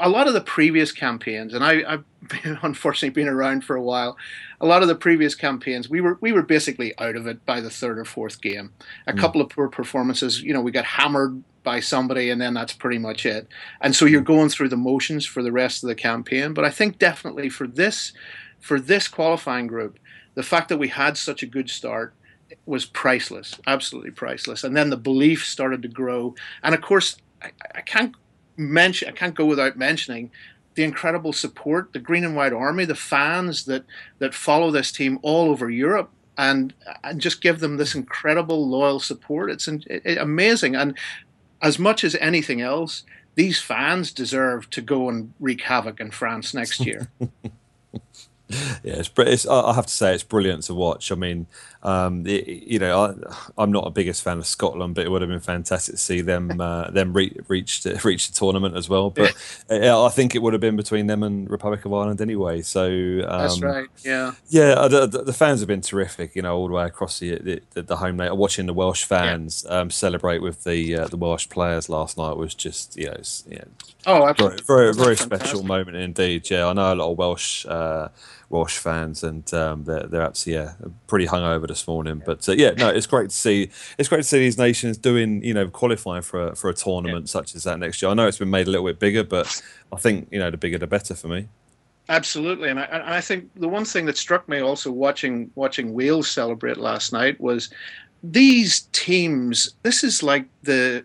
a 0.00 0.08
lot 0.08 0.26
of 0.26 0.34
the 0.34 0.40
previous 0.40 0.92
campaigns, 0.92 1.54
and 1.54 1.64
I, 1.64 1.82
I've 1.86 2.04
been, 2.28 2.58
unfortunately 2.62 3.10
been 3.10 3.32
around 3.32 3.64
for 3.64 3.76
a 3.76 3.82
while. 3.82 4.16
A 4.60 4.66
lot 4.66 4.82
of 4.82 4.88
the 4.88 4.94
previous 4.94 5.34
campaigns, 5.34 5.88
we 5.88 6.00
were 6.00 6.18
we 6.20 6.32
were 6.32 6.42
basically 6.42 6.98
out 6.98 7.16
of 7.16 7.26
it 7.26 7.44
by 7.46 7.60
the 7.60 7.70
third 7.70 7.98
or 7.98 8.04
fourth 8.04 8.40
game. 8.40 8.72
A 9.06 9.12
mm. 9.12 9.18
couple 9.18 9.40
of 9.40 9.48
poor 9.48 9.68
performances, 9.68 10.42
you 10.42 10.52
know, 10.52 10.60
we 10.60 10.72
got 10.72 10.84
hammered 10.84 11.42
by 11.62 11.80
somebody, 11.80 12.30
and 12.30 12.40
then 12.40 12.54
that's 12.54 12.72
pretty 12.72 12.98
much 12.98 13.26
it. 13.26 13.48
And 13.80 13.94
so 13.94 14.06
you're 14.06 14.22
going 14.22 14.48
through 14.48 14.70
the 14.70 14.76
motions 14.76 15.26
for 15.26 15.42
the 15.42 15.52
rest 15.52 15.82
of 15.82 15.88
the 15.88 15.94
campaign. 15.94 16.54
But 16.54 16.64
I 16.64 16.70
think 16.70 16.98
definitely 16.98 17.48
for 17.48 17.66
this 17.66 18.12
for 18.58 18.80
this 18.80 19.08
qualifying 19.08 19.66
group, 19.66 19.98
the 20.34 20.42
fact 20.42 20.68
that 20.68 20.78
we 20.78 20.88
had 20.88 21.16
such 21.16 21.42
a 21.42 21.46
good 21.46 21.70
start 21.70 22.14
was 22.66 22.84
priceless, 22.84 23.58
absolutely 23.66 24.10
priceless. 24.10 24.64
And 24.64 24.76
then 24.76 24.90
the 24.90 24.96
belief 24.96 25.46
started 25.46 25.82
to 25.82 25.88
grow. 25.88 26.34
And 26.62 26.74
of 26.74 26.80
course, 26.80 27.16
I, 27.42 27.50
I 27.74 27.80
can't 27.80 28.14
mention, 28.60 29.08
I 29.08 29.12
can't 29.12 29.34
go 29.34 29.46
without 29.46 29.76
mentioning 29.76 30.30
the 30.74 30.84
incredible 30.84 31.32
support, 31.32 31.92
the 31.92 31.98
Green 31.98 32.24
and 32.24 32.36
White 32.36 32.52
Army, 32.52 32.84
the 32.84 32.94
fans 32.94 33.64
that 33.64 33.84
that 34.18 34.34
follow 34.34 34.70
this 34.70 34.92
team 34.92 35.18
all 35.22 35.50
over 35.50 35.70
Europe. 35.70 36.10
And, 36.38 36.72
and 37.04 37.20
just 37.20 37.42
give 37.42 37.60
them 37.60 37.76
this 37.76 37.94
incredible 37.94 38.66
loyal 38.66 38.98
support. 38.98 39.50
It's 39.50 39.68
it, 39.68 39.84
it, 39.86 40.16
amazing. 40.16 40.74
And 40.74 40.96
as 41.60 41.78
much 41.78 42.02
as 42.02 42.14
anything 42.14 42.62
else, 42.62 43.02
these 43.34 43.60
fans 43.60 44.10
deserve 44.10 44.70
to 44.70 44.80
go 44.80 45.10
and 45.10 45.34
wreak 45.38 45.60
havoc 45.62 46.00
in 46.00 46.10
France 46.10 46.54
next 46.54 46.80
year. 46.86 47.10
yeah, 48.82 48.96
it's, 49.00 49.10
it's, 49.16 49.46
I 49.46 49.74
have 49.74 49.86
to 49.86 49.92
say 49.92 50.14
it's 50.14 50.22
brilliant 50.22 50.64
to 50.64 50.74
watch. 50.74 51.12
I 51.12 51.14
mean, 51.14 51.46
um, 51.82 52.26
it, 52.26 52.46
you 52.46 52.78
know, 52.78 53.16
I, 53.56 53.62
am 53.62 53.72
not 53.72 53.86
a 53.86 53.90
biggest 53.90 54.22
fan 54.22 54.38
of 54.38 54.46
Scotland, 54.46 54.94
but 54.94 55.06
it 55.06 55.10
would 55.10 55.22
have 55.22 55.30
been 55.30 55.40
fantastic 55.40 55.94
to 55.94 56.00
see 56.00 56.20
them 56.20 56.60
uh, 56.60 56.90
them 56.90 57.12
re- 57.12 57.36
reach 57.48 57.82
the, 57.82 58.00
reach 58.04 58.28
the 58.28 58.34
tournament 58.34 58.76
as 58.76 58.88
well. 58.88 59.10
But 59.10 59.34
I 59.70 60.08
think 60.10 60.34
it 60.34 60.42
would 60.42 60.52
have 60.52 60.60
been 60.60 60.76
between 60.76 61.06
them 61.06 61.22
and 61.22 61.48
Republic 61.50 61.84
of 61.84 61.94
Ireland 61.94 62.20
anyway. 62.20 62.60
So 62.62 62.84
um, 63.26 63.40
that's 63.40 63.62
right. 63.62 63.88
Yeah, 64.04 64.32
yeah. 64.48 64.72
Uh, 64.72 64.88
the, 64.88 65.06
the, 65.06 65.32
fans 65.32 65.60
have 65.60 65.68
been 65.68 65.80
terrific. 65.80 66.36
You 66.36 66.42
know, 66.42 66.56
all 66.56 66.68
the 66.68 66.74
way 66.74 66.84
across 66.84 67.18
the 67.18 67.62
the, 67.72 67.82
the 67.82 67.96
home. 67.96 68.18
Watching 68.20 68.66
the 68.66 68.74
Welsh 68.74 69.04
fans 69.04 69.64
yeah. 69.66 69.78
um, 69.78 69.90
celebrate 69.90 70.42
with 70.42 70.64
the 70.64 70.96
uh, 70.96 71.06
the 71.06 71.16
Welsh 71.16 71.48
players 71.48 71.88
last 71.88 72.18
night 72.18 72.36
was 72.36 72.54
just 72.54 72.96
you 72.96 73.06
know, 73.06 73.16
yeah. 73.48 73.64
Oh, 74.06 74.26
absolutely. 74.26 74.64
Very, 74.66 74.92
very, 74.92 75.04
very 75.04 75.16
special 75.16 75.62
moment 75.62 75.96
indeed. 75.96 76.50
Yeah, 76.50 76.66
I 76.66 76.72
know 76.74 76.92
a 76.92 76.94
lot 76.94 77.12
of 77.12 77.18
Welsh 77.18 77.64
uh, 77.66 78.08
Welsh 78.50 78.78
fans, 78.78 79.22
and 79.22 79.52
um, 79.54 79.84
they're 79.84 80.06
they're 80.08 80.22
absolutely 80.22 80.64
yeah, 80.64 80.72
pretty 81.06 81.26
hungover 81.26 81.68
this 81.68 81.86
morning. 81.86 82.20
But 82.24 82.46
uh, 82.48 82.52
yeah, 82.52 82.72
no, 82.72 82.88
it's 82.88 83.06
great 83.06 83.30
to 83.30 83.36
see. 83.36 83.70
It's 83.96 84.08
great 84.08 84.18
to 84.18 84.24
see 84.24 84.40
these 84.40 84.58
nations 84.58 84.98
doing 84.98 85.42
you 85.42 85.54
know 85.54 85.68
qualifying 85.68 86.22
for 86.22 86.48
a, 86.48 86.56
for 86.56 86.68
a 86.68 86.74
tournament 86.74 87.26
yeah. 87.26 87.30
such 87.30 87.54
as 87.54 87.62
that 87.62 87.78
next 87.78 88.02
year. 88.02 88.10
I 88.10 88.14
know 88.14 88.26
it's 88.26 88.38
been 88.38 88.50
made 88.50 88.66
a 88.66 88.70
little 88.70 88.86
bit 88.86 88.98
bigger, 88.98 89.22
but 89.22 89.62
I 89.92 89.96
think 89.96 90.28
you 90.32 90.40
know 90.40 90.50
the 90.50 90.56
bigger 90.56 90.78
the 90.78 90.88
better 90.88 91.14
for 91.14 91.28
me. 91.28 91.46
Absolutely, 92.08 92.70
and 92.70 92.80
I, 92.80 92.84
and 92.84 93.02
I 93.04 93.20
think 93.20 93.48
the 93.54 93.68
one 93.68 93.84
thing 93.84 94.04
that 94.06 94.18
struck 94.18 94.48
me 94.48 94.58
also 94.58 94.90
watching 94.90 95.52
watching 95.54 95.94
Wales 95.94 96.28
celebrate 96.28 96.76
last 96.76 97.12
night 97.12 97.40
was 97.40 97.70
these 98.24 98.80
teams. 98.92 99.74
This 99.84 100.02
is 100.02 100.24
like 100.24 100.46
the 100.64 101.04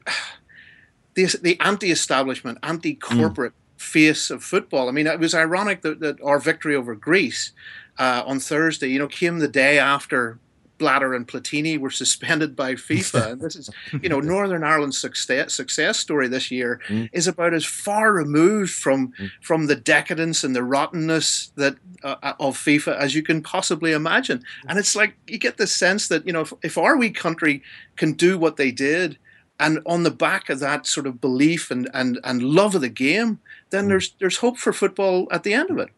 the, 1.14 1.26
the 1.44 1.60
anti-establishment, 1.62 2.58
anti-corporate 2.64 3.54
mm. 3.54 3.65
Face 3.78 4.30
of 4.30 4.44
football. 4.44 4.88
I 4.88 4.92
mean, 4.92 5.08
it 5.08 5.20
was 5.20 5.34
ironic 5.34 5.82
that, 5.82 6.00
that 6.00 6.22
our 6.22 6.40
victory 6.40 6.76
over 6.76 6.96
Greece 6.96 7.52
uh, 7.98 8.24
on 8.26 8.40
Thursday, 8.40 8.88
you 8.88 9.00
know, 9.00 9.08
came 9.08 9.40
the 9.40 9.48
day 9.48 9.80
after 9.80 10.40
Blatter 10.78 11.14
and 11.14 11.28
Platini 11.28 11.80
were 11.80 11.90
suspended 11.90 12.56
by 12.56 12.74
FIFA. 12.74 13.32
and 13.32 13.42
this 13.42 13.56
is, 13.56 13.70
you 14.02 14.10
know, 14.10 14.20
Northern 14.22 14.64
Ireland's 14.64 15.00
success 15.00 15.54
success 15.54 15.98
story 16.00 16.28
this 16.28 16.52
year 16.52 16.82
mm. 16.88 17.10
is 17.14 17.28
about 17.28 17.54
as 17.54 17.66
far 17.66 18.12
removed 18.12 18.74
from 18.74 19.14
mm. 19.20 19.30
from 19.42 19.68
the 19.68 19.76
decadence 19.76 20.44
and 20.44 20.56
the 20.56 20.64
rottenness 20.64 21.52
that 21.56 21.76
uh, 22.04 22.16
uh 22.22 22.34
of 22.40 22.58
FIFA 22.58 22.98
as 22.98 23.16
you 23.16 23.24
can 23.24 23.42
possibly 23.42 23.94
imagine. 23.94 24.44
And 24.68 24.78
it's 24.78 24.96
like 24.96 25.16
you 25.28 25.38
get 25.38 25.58
the 25.58 25.68
sense 25.68 26.08
that 26.10 26.26
you 26.28 26.34
know 26.34 26.42
if, 26.42 26.54
if 26.62 26.78
our 26.78 26.98
wee 26.98 27.12
country 27.12 27.64
can 27.96 28.14
do 28.14 28.38
what 28.38 28.58
they 28.58 28.72
did 28.72 29.18
and 29.60 29.80
on 29.86 30.04
the 30.04 30.12
back 30.12 30.50
of 30.50 30.60
that 30.60 30.86
sort 30.86 31.08
of 31.08 31.22
belief 31.22 31.72
and, 31.72 31.90
and, 31.94 32.20
and 32.24 32.44
love 32.44 32.76
of 32.76 32.82
the 32.82 32.90
game, 32.90 33.40
then 33.70 33.86
mm. 33.86 33.90
there's 33.90 34.14
there's 34.20 34.38
hope 34.38 34.58
for 34.58 34.74
football 34.74 35.28
at 35.32 35.44
the 35.44 35.54
end 35.54 35.70
of 35.70 35.78
it. 35.78 35.90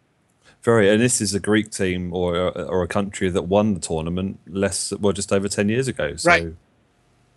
Very, 0.63 0.89
and 0.89 1.01
this 1.01 1.21
is 1.21 1.33
a 1.33 1.39
Greek 1.39 1.71
team 1.71 2.13
or 2.13 2.35
or 2.35 2.83
a 2.83 2.87
country 2.87 3.29
that 3.29 3.43
won 3.43 3.73
the 3.73 3.79
tournament 3.79 4.39
less 4.47 4.93
well 4.93 5.13
just 5.13 5.31
over 5.31 5.47
ten 5.47 5.69
years 5.69 5.87
ago. 5.87 6.15
So 6.15 6.29
right. 6.29 6.53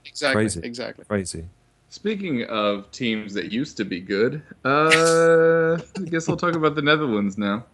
Exactly. 0.05 0.43
Crazy. 0.43 0.61
Exactly. 0.63 1.05
Crazy. 1.05 1.45
Speaking 1.91 2.45
of 2.45 2.91
teams 2.93 3.35
that 3.35 3.51
used 3.51 3.77
to 3.79 3.85
be 3.85 4.01
good, 4.01 4.43
uh, 4.65 5.75
I 5.97 6.01
guess 6.05 6.29
I'll 6.29 6.37
talk 6.37 6.55
about 6.55 6.77
the 6.77 6.83
Netherlands 6.83 7.37
now. 7.37 7.65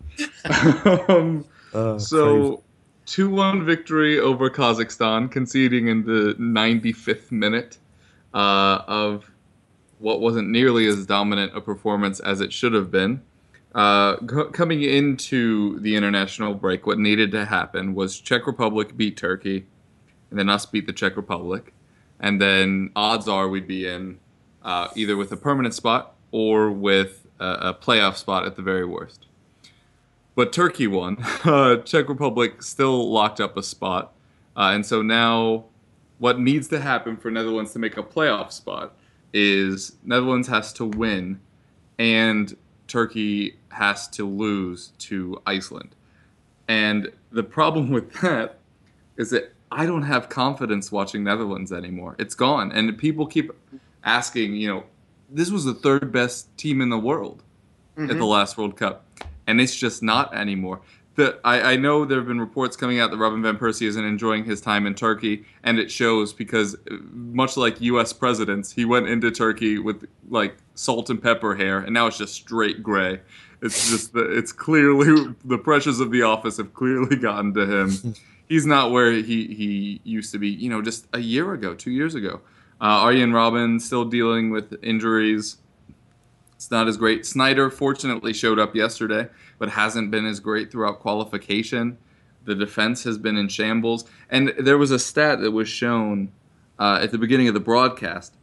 um, 1.08 1.44
uh, 1.74 1.98
so, 1.98 2.62
two 3.04 3.28
one 3.28 3.64
victory 3.64 4.18
over 4.18 4.48
Kazakhstan, 4.48 5.30
conceding 5.30 5.88
in 5.88 6.04
the 6.04 6.34
95th 6.38 7.30
minute 7.30 7.78
uh, 8.36 8.84
of 8.86 9.30
what 9.98 10.20
wasn't 10.20 10.46
nearly 10.50 10.86
as 10.86 11.06
dominant 11.06 11.56
a 11.56 11.60
performance 11.60 12.20
as 12.20 12.42
it 12.42 12.52
should 12.52 12.74
have 12.74 12.90
been. 12.90 13.22
Uh, 13.74 14.16
c- 14.30 14.50
coming 14.52 14.82
into 14.82 15.80
the 15.80 15.96
international 15.96 16.52
break, 16.52 16.86
what 16.86 16.98
needed 16.98 17.30
to 17.30 17.46
happen 17.46 17.94
was 17.94 18.20
Czech 18.20 18.46
Republic 18.46 18.94
beat 18.94 19.16
Turkey, 19.16 19.66
and 20.30 20.38
then 20.38 20.50
us 20.50 20.66
beat 20.66 20.86
the 20.86 20.92
Czech 20.92 21.16
Republic, 21.16 21.72
and 22.20 22.38
then 22.40 22.90
odds 22.94 23.26
are 23.26 23.48
we'd 23.48 23.66
be 23.66 23.88
in 23.88 24.18
uh, 24.62 24.88
either 24.94 25.16
with 25.16 25.32
a 25.32 25.36
permanent 25.36 25.74
spot 25.74 26.14
or 26.30 26.70
with 26.70 27.26
a, 27.40 27.46
a, 27.46 27.74
playoff 27.74 28.16
spot 28.16 28.44
at 28.44 28.56
the 28.56 28.62
very 28.62 28.84
worst. 28.84 29.26
But 30.34 30.52
Turkey 30.52 30.86
won. 30.86 31.24
Uh, 31.44 31.76
Czech 31.76 32.08
Republic 32.08 32.62
still 32.62 33.10
locked 33.10 33.40
up 33.40 33.56
a 33.56 33.62
spot, 33.62 34.12
uh, 34.56 34.72
and 34.74 34.84
so 34.84 35.00
now 35.00 35.66
what 36.18 36.40
needs 36.40 36.68
to 36.68 36.80
happen 36.80 37.16
for 37.16 37.30
Netherlands 37.30 37.72
to 37.72 37.78
make 37.78 37.96
a 37.96 38.02
playoff 38.02 38.52
spot 38.52 38.94
is 39.32 39.96
Netherlands 40.04 40.48
has 40.48 40.72
to 40.74 40.84
win 40.84 41.40
and 41.98 42.56
Turkey 42.88 43.56
has 43.68 44.08
to 44.08 44.26
lose 44.26 44.92
to 44.98 45.40
Iceland. 45.46 45.94
And 46.68 47.10
the 47.30 47.42
problem 47.42 47.90
with 47.96 48.12
that 48.20 48.58
is 49.16 49.30
that 49.30 49.52
I 49.70 49.84
don't 49.84 50.02
have 50.02 50.28
confidence 50.28 50.92
watching 50.92 51.24
Netherlands 51.24 51.72
anymore. 51.72 52.16
It's 52.18 52.34
gone. 52.34 52.72
And 52.72 52.96
people 52.96 53.26
keep 53.26 53.50
asking, 54.04 54.54
you 54.54 54.68
know, 54.68 54.84
this 55.28 55.50
was 55.50 55.64
the 55.64 55.74
third 55.74 56.12
best 56.12 56.56
team 56.56 56.80
in 56.80 56.88
the 56.88 56.98
world 56.98 57.42
mm-hmm. 57.96 58.10
at 58.10 58.16
the 58.16 58.24
last 58.24 58.56
World 58.56 58.76
Cup. 58.76 59.04
And 59.46 59.60
it's 59.60 59.74
just 59.74 60.02
not 60.02 60.34
anymore 60.34 60.80
the, 61.16 61.38
I, 61.44 61.72
I, 61.72 61.76
know 61.76 62.04
there 62.04 62.18
have 62.18 62.28
been 62.28 62.40
reports 62.40 62.76
coming 62.76 63.00
out 63.00 63.10
that 63.10 63.16
Robin 63.16 63.42
van 63.42 63.56
Persie 63.56 63.86
isn't 63.86 64.04
enjoying 64.04 64.44
his 64.44 64.60
time 64.60 64.86
in 64.86 64.94
Turkey, 64.94 65.44
and 65.64 65.78
it 65.78 65.90
shows 65.90 66.32
because, 66.32 66.74
uh, 66.90 66.96
much 67.10 67.56
like 67.56 67.80
U.S. 67.80 68.12
presidents, 68.12 68.72
he 68.72 68.84
went 68.84 69.08
into 69.08 69.30
Turkey 69.30 69.78
with 69.78 70.06
like 70.28 70.56
salt 70.74 71.10
and 71.10 71.22
pepper 71.22 71.56
hair, 71.56 71.78
and 71.78 71.92
now 71.92 72.06
it's 72.06 72.18
just 72.18 72.34
straight 72.34 72.82
gray. 72.82 73.20
It's 73.62 73.90
just 73.90 74.12
the, 74.12 74.36
it's 74.36 74.52
clearly 74.52 75.34
the 75.44 75.58
pressures 75.58 76.00
of 76.00 76.10
the 76.10 76.22
office 76.22 76.58
have 76.58 76.74
clearly 76.74 77.16
gotten 77.28 77.54
to 77.54 77.66
him. 77.66 78.14
He's 78.48 78.66
not 78.66 78.92
where 78.92 79.10
he 79.10 79.46
he 79.48 80.00
used 80.04 80.30
to 80.32 80.38
be. 80.38 80.48
You 80.48 80.70
know, 80.70 80.80
just 80.80 81.08
a 81.12 81.18
year 81.18 81.52
ago, 81.52 81.74
two 81.74 81.90
years 81.90 82.14
ago. 82.14 82.40
Uh, 82.80 83.08
Arjen 83.08 83.32
Robben 83.32 83.80
still 83.80 84.04
dealing 84.04 84.50
with 84.50 84.78
injuries. 84.84 85.56
It's 86.56 86.70
not 86.70 86.88
as 86.88 86.96
great. 86.96 87.22
Sneijder 87.22 87.72
fortunately 87.72 88.32
showed 88.32 88.58
up 88.58 88.74
yesterday 88.74 89.28
but 89.58 89.70
hasn't 89.70 90.10
been 90.10 90.26
as 90.26 90.40
great 90.40 90.70
throughout 90.70 91.00
qualification. 91.00 91.98
The 92.44 92.54
defense 92.54 93.04
has 93.04 93.18
been 93.18 93.36
in 93.36 93.48
shambles. 93.48 94.04
And 94.30 94.52
there 94.58 94.78
was 94.78 94.90
a 94.90 94.98
stat 94.98 95.40
that 95.40 95.50
was 95.50 95.68
shown 95.68 96.32
uh, 96.78 97.00
at 97.02 97.10
the 97.10 97.18
beginning 97.18 97.48
of 97.48 97.54
the 97.54 97.60
broadcast, 97.60 98.34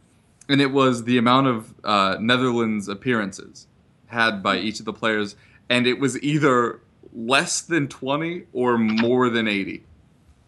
and 0.48 0.60
it 0.60 0.72
was 0.72 1.04
the 1.04 1.18
amount 1.18 1.46
of 1.46 1.74
uh, 1.84 2.16
Netherlands 2.20 2.88
appearances 2.88 3.66
had 4.06 4.42
by 4.42 4.58
each 4.58 4.80
of 4.80 4.86
the 4.86 4.92
players, 4.92 5.36
and 5.68 5.86
it 5.86 5.98
was 5.98 6.20
either 6.22 6.80
less 7.12 7.60
than 7.60 7.88
20 7.88 8.44
or 8.52 8.76
more 8.76 9.30
than 9.30 9.48
80. 9.48 9.84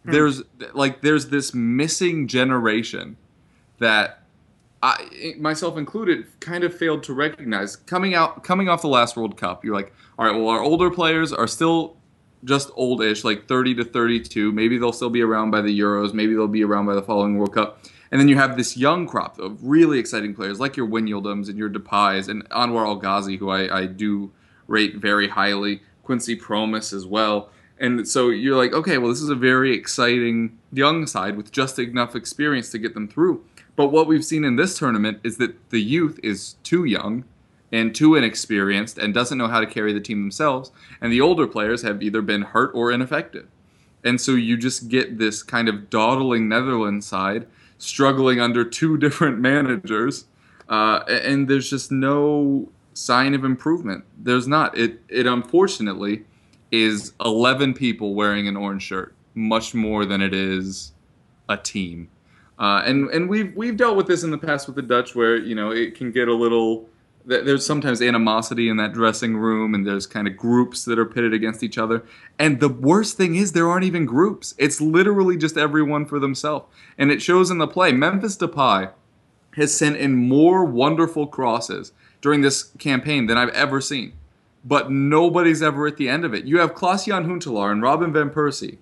Hmm. 0.04 0.10
There's 0.10 0.42
like 0.74 1.00
there's 1.00 1.28
this 1.28 1.54
missing 1.54 2.26
generation 2.26 3.16
that 3.78 4.22
I, 4.82 5.34
myself 5.38 5.78
included, 5.78 6.26
kind 6.40 6.62
of 6.62 6.76
failed 6.76 7.02
to 7.04 7.14
recognize 7.14 7.76
coming 7.76 8.14
out 8.14 8.44
coming 8.44 8.68
off 8.68 8.82
the 8.82 8.88
last 8.88 9.16
World 9.16 9.36
Cup. 9.36 9.64
You're 9.64 9.74
like, 9.74 9.92
all 10.18 10.26
right, 10.26 10.34
well, 10.34 10.48
our 10.48 10.60
older 10.60 10.90
players 10.90 11.32
are 11.32 11.46
still 11.46 11.96
just 12.44 12.70
oldish, 12.74 13.24
like 13.24 13.48
30 13.48 13.76
to 13.76 13.84
32. 13.84 14.52
Maybe 14.52 14.78
they'll 14.78 14.92
still 14.92 15.10
be 15.10 15.22
around 15.22 15.50
by 15.50 15.62
the 15.62 15.76
Euros. 15.78 16.12
Maybe 16.12 16.34
they'll 16.34 16.46
be 16.46 16.64
around 16.64 16.86
by 16.86 16.94
the 16.94 17.02
following 17.02 17.38
World 17.38 17.54
Cup. 17.54 17.80
And 18.10 18.20
then 18.20 18.28
you 18.28 18.36
have 18.36 18.56
this 18.56 18.76
young 18.76 19.06
crop 19.06 19.38
of 19.38 19.62
really 19.64 19.98
exciting 19.98 20.34
players 20.34 20.60
like 20.60 20.76
your 20.76 20.86
Wijnaldums 20.86 21.48
and 21.48 21.58
your 21.58 21.68
Depay's 21.68 22.28
and 22.28 22.48
Anwar 22.50 22.86
El 22.86 22.96
Ghazi, 22.96 23.36
who 23.36 23.50
I, 23.50 23.80
I 23.80 23.86
do 23.86 24.30
rate 24.68 24.96
very 24.96 25.28
highly. 25.28 25.82
Quincy 26.04 26.36
Promes 26.36 26.92
as 26.92 27.04
well. 27.04 27.50
And 27.78 28.08
so 28.08 28.30
you're 28.30 28.56
like, 28.56 28.72
okay, 28.72 28.96
well, 28.96 29.10
this 29.10 29.20
is 29.20 29.28
a 29.28 29.34
very 29.34 29.74
exciting 29.74 30.58
young 30.72 31.06
side 31.06 31.36
with 31.36 31.50
just 31.50 31.78
enough 31.78 32.14
experience 32.14 32.70
to 32.70 32.78
get 32.78 32.94
them 32.94 33.08
through. 33.08 33.44
But 33.76 33.88
what 33.88 34.06
we've 34.06 34.24
seen 34.24 34.44
in 34.44 34.56
this 34.56 34.78
tournament 34.78 35.20
is 35.22 35.36
that 35.36 35.70
the 35.70 35.80
youth 35.80 36.18
is 36.22 36.54
too 36.62 36.84
young 36.84 37.24
and 37.70 37.94
too 37.94 38.14
inexperienced 38.14 38.96
and 38.96 39.12
doesn't 39.12 39.38
know 39.38 39.48
how 39.48 39.60
to 39.60 39.66
carry 39.66 39.92
the 39.92 40.00
team 40.00 40.22
themselves. 40.22 40.72
And 41.00 41.12
the 41.12 41.20
older 41.20 41.46
players 41.46 41.82
have 41.82 42.02
either 42.02 42.22
been 42.22 42.42
hurt 42.42 42.70
or 42.74 42.90
ineffective. 42.90 43.48
And 44.02 44.20
so 44.20 44.32
you 44.32 44.56
just 44.56 44.88
get 44.88 45.18
this 45.18 45.42
kind 45.42 45.68
of 45.68 45.90
dawdling 45.90 46.48
Netherlands 46.48 47.06
side 47.06 47.46
struggling 47.78 48.40
under 48.40 48.64
two 48.64 48.96
different 48.98 49.38
managers. 49.38 50.24
Uh, 50.68 51.00
and 51.08 51.48
there's 51.48 51.68
just 51.68 51.92
no 51.92 52.70
sign 52.94 53.34
of 53.34 53.44
improvement. 53.44 54.04
There's 54.16 54.48
not. 54.48 54.76
It, 54.76 55.02
it 55.08 55.26
unfortunately 55.26 56.24
is 56.72 57.12
11 57.24 57.74
people 57.74 58.14
wearing 58.14 58.48
an 58.48 58.56
orange 58.56 58.82
shirt, 58.82 59.14
much 59.34 59.74
more 59.74 60.04
than 60.04 60.20
it 60.20 60.34
is 60.34 60.92
a 61.48 61.56
team. 61.56 62.08
Uh, 62.58 62.82
and 62.86 63.10
and 63.10 63.28
we've 63.28 63.54
we've 63.54 63.76
dealt 63.76 63.96
with 63.96 64.06
this 64.06 64.22
in 64.22 64.30
the 64.30 64.38
past 64.38 64.66
with 64.66 64.76
the 64.76 64.82
Dutch, 64.82 65.14
where 65.14 65.36
you 65.36 65.54
know 65.54 65.70
it 65.70 65.94
can 65.94 66.10
get 66.10 66.28
a 66.28 66.34
little. 66.34 66.88
There's 67.28 67.66
sometimes 67.66 68.00
animosity 68.00 68.68
in 68.68 68.76
that 68.76 68.92
dressing 68.92 69.36
room, 69.36 69.74
and 69.74 69.84
there's 69.84 70.06
kind 70.06 70.28
of 70.28 70.36
groups 70.36 70.84
that 70.84 70.96
are 70.96 71.04
pitted 71.04 71.34
against 71.34 71.64
each 71.64 71.76
other. 71.76 72.04
And 72.38 72.60
the 72.60 72.68
worst 72.68 73.16
thing 73.16 73.34
is 73.34 73.50
there 73.50 73.68
aren't 73.68 73.84
even 73.84 74.06
groups. 74.06 74.54
It's 74.58 74.80
literally 74.80 75.36
just 75.36 75.56
everyone 75.56 76.06
for 76.06 76.20
themselves, 76.20 76.66
and 76.96 77.10
it 77.10 77.20
shows 77.20 77.50
in 77.50 77.58
the 77.58 77.66
play. 77.66 77.90
Memphis 77.90 78.36
Depay 78.36 78.92
has 79.56 79.76
sent 79.76 79.96
in 79.96 80.14
more 80.14 80.64
wonderful 80.64 81.26
crosses 81.26 81.90
during 82.20 82.42
this 82.42 82.62
campaign 82.78 83.26
than 83.26 83.36
I've 83.36 83.48
ever 83.50 83.80
seen, 83.80 84.12
but 84.64 84.92
nobody's 84.92 85.62
ever 85.62 85.88
at 85.88 85.96
the 85.96 86.08
end 86.08 86.24
of 86.24 86.32
it. 86.32 86.44
You 86.44 86.60
have 86.60 86.74
Klaas-Jan 86.74 87.26
Huntelaar 87.26 87.72
and 87.72 87.82
Robin 87.82 88.12
van 88.12 88.30
Persie, 88.30 88.78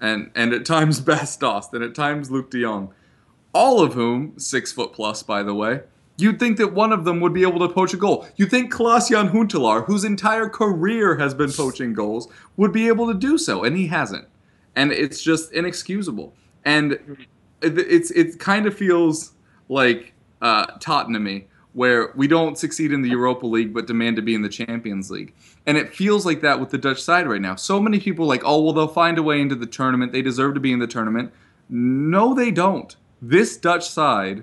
and 0.00 0.30
and 0.34 0.54
at 0.54 0.64
times 0.64 1.00
Bas 1.02 1.36
Dost, 1.36 1.74
and 1.74 1.84
at 1.84 1.94
times 1.94 2.30
Luuk 2.30 2.50
de 2.50 2.62
Jong 2.62 2.92
all 3.52 3.80
of 3.80 3.94
whom 3.94 4.38
six 4.38 4.72
foot 4.72 4.92
plus, 4.92 5.22
by 5.22 5.42
the 5.42 5.54
way. 5.54 5.80
You'd 6.18 6.38
think 6.38 6.58
that 6.58 6.74
one 6.74 6.92
of 6.92 7.04
them 7.04 7.20
would 7.20 7.32
be 7.32 7.42
able 7.42 7.66
to 7.66 7.72
poach 7.72 7.94
a 7.94 7.96
goal. 7.96 8.26
You'd 8.36 8.50
think 8.50 8.70
Klaas-Jan 8.70 9.30
Huntelaar, 9.30 9.86
whose 9.86 10.04
entire 10.04 10.48
career 10.48 11.16
has 11.16 11.34
been 11.34 11.50
poaching 11.50 11.94
goals, 11.94 12.28
would 12.56 12.72
be 12.72 12.86
able 12.88 13.06
to 13.06 13.14
do 13.14 13.38
so, 13.38 13.64
and 13.64 13.76
he 13.76 13.86
hasn't. 13.86 14.28
And 14.76 14.92
it's 14.92 15.22
just 15.22 15.52
inexcusable. 15.52 16.34
And 16.64 17.18
it's 17.60 18.10
it 18.10 18.38
kind 18.38 18.66
of 18.66 18.76
feels 18.76 19.32
like 19.68 20.12
uh, 20.40 20.66
Tottenham 20.80 21.44
where 21.72 22.12
we 22.14 22.26
don't 22.26 22.58
succeed 22.58 22.92
in 22.92 23.00
the 23.00 23.08
Europa 23.08 23.46
League 23.46 23.72
but 23.72 23.86
demand 23.86 24.16
to 24.16 24.22
be 24.22 24.34
in 24.34 24.42
the 24.42 24.48
Champions 24.48 25.10
League. 25.10 25.34
And 25.66 25.78
it 25.78 25.94
feels 25.94 26.26
like 26.26 26.42
that 26.42 26.60
with 26.60 26.70
the 26.70 26.78
Dutch 26.78 27.02
side 27.02 27.26
right 27.26 27.40
now. 27.40 27.56
So 27.56 27.80
many 27.80 27.98
people 27.98 28.26
like, 28.26 28.42
oh, 28.44 28.62
well, 28.62 28.74
they'll 28.74 28.88
find 28.88 29.16
a 29.16 29.22
way 29.22 29.40
into 29.40 29.54
the 29.54 29.66
tournament. 29.66 30.12
They 30.12 30.22
deserve 30.22 30.54
to 30.54 30.60
be 30.60 30.72
in 30.72 30.80
the 30.80 30.86
tournament. 30.86 31.32
No, 31.70 32.34
they 32.34 32.50
don't 32.50 32.94
this 33.22 33.56
Dutch 33.56 33.88
side 33.88 34.42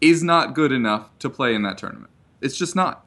is 0.00 0.22
not 0.22 0.54
good 0.54 0.72
enough 0.72 1.10
to 1.18 1.28
play 1.28 1.54
in 1.54 1.62
that 1.62 1.76
tournament. 1.76 2.10
It's 2.40 2.56
just 2.56 2.74
not. 2.74 3.04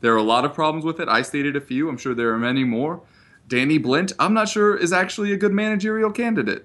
There 0.00 0.14
are 0.14 0.16
a 0.16 0.22
lot 0.22 0.46
of 0.46 0.54
problems 0.54 0.84
with 0.84 0.98
it. 1.00 1.08
I 1.08 1.22
stated 1.22 1.54
a 1.54 1.60
few. 1.60 1.88
I'm 1.88 1.98
sure 1.98 2.14
there 2.14 2.32
are 2.32 2.38
many 2.38 2.64
more. 2.64 3.02
Danny 3.46 3.78
Blind, 3.78 4.12
I'm 4.18 4.32
not 4.32 4.48
sure 4.48 4.74
is 4.74 4.92
actually 4.92 5.32
a 5.32 5.36
good 5.36 5.52
managerial 5.52 6.10
candidate. 6.10 6.64